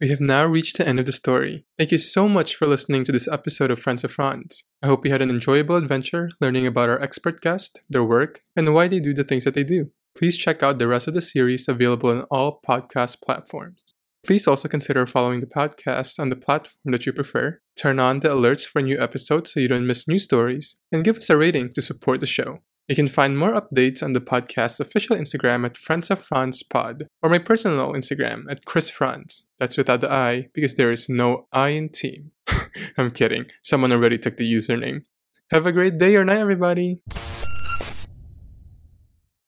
We 0.01 0.11
have 0.11 0.21
now 0.21 0.47
reached 0.47 0.79
the 0.79 0.87
end 0.87 1.01
of 1.01 1.07
the 1.07 1.13
story. 1.13 1.67
Thank 1.77 1.91
you 1.91 1.99
so 1.99 2.29
much 2.29 2.55
for 2.55 2.69
listening 2.69 3.03
to 3.03 3.11
this 3.11 3.27
episode 3.27 3.73
of 3.73 3.81
Friends 3.81 4.05
of 4.05 4.13
Franz. 4.13 4.63
I 4.81 4.87
hope 4.87 5.05
you 5.05 5.11
had 5.11 5.23
an 5.23 5.29
enjoyable 5.29 5.75
adventure 5.75 6.31
learning 6.41 6.69
about 6.69 6.89
our 6.89 7.03
expert 7.03 7.41
guest, 7.41 7.81
their 7.91 8.05
work, 8.05 8.39
and 8.55 8.73
why 8.73 8.87
they 8.87 9.01
do 9.01 9.13
the 9.13 9.25
things 9.25 9.43
that 9.43 9.55
they 9.55 9.65
do. 9.65 9.91
Please 10.17 10.39
check 10.39 10.63
out 10.63 10.79
the 10.79 10.87
rest 10.87 11.09
of 11.09 11.15
the 11.15 11.21
series 11.21 11.67
available 11.67 12.11
on 12.11 12.21
all 12.31 12.61
podcast 12.65 13.21
platforms. 13.21 13.93
Please 14.27 14.47
also 14.49 14.69
consider 14.69 15.07
following 15.07 15.41
the 15.41 15.47
podcast 15.47 16.19
on 16.19 16.29
the 16.29 16.37
platform 16.37 16.93
that 16.93 17.07
you 17.07 17.13
prefer, 17.13 17.61
turn 17.77 17.99
on 18.01 18.21
the 18.21 18.29
alerts 18.29 18.67
for 18.67 18.83
new 18.83 19.01
episodes 19.01 19.53
so 19.53 19.61
you 19.61 19.69
don't 19.69 19.87
miss 19.87 20.09
new 20.09 20.19
stories, 20.19 20.77
and 20.91 21.05
give 21.05 21.19
us 21.19 21.31
a 21.31 21.37
rating 21.37 21.71
to 21.75 21.83
support 21.83 22.21
the 22.21 22.27
show. 22.27 22.59
You 22.89 22.97
can 22.97 23.09
find 23.09 23.39
more 23.39 23.53
updates 23.53 24.03
on 24.03 24.15
the 24.15 24.21
podcast's 24.21 24.81
official 24.81 25.15
Instagram 25.15 25.67
at 25.67 25.77
Friends 25.77 26.11
of 26.11 26.21
Franz 26.21 26.63
Pod, 26.63 27.07
or 27.23 27.29
my 27.29 27.39
personal 27.39 27.93
Instagram 27.93 28.45
at 28.51 28.65
Chris 28.65 28.89
Franz. 28.89 29.47
That's 29.59 29.77
without 29.77 30.01
the 30.01 30.11
I, 30.11 30.49
because 30.55 30.75
there 30.75 30.91
is 30.91 31.09
no 31.09 31.47
I 31.53 31.69
in 31.69 31.91
team. 31.91 32.33
I'm 32.99 33.11
kidding. 33.11 33.45
Someone 33.63 33.93
already 33.93 34.17
took 34.17 34.39
the 34.39 34.51
username. 34.51 35.03
Have 35.51 35.67
a 35.67 35.73
great 35.73 35.99
day 35.99 36.17
or 36.17 36.25
night, 36.25 36.39
everybody. 36.39 37.03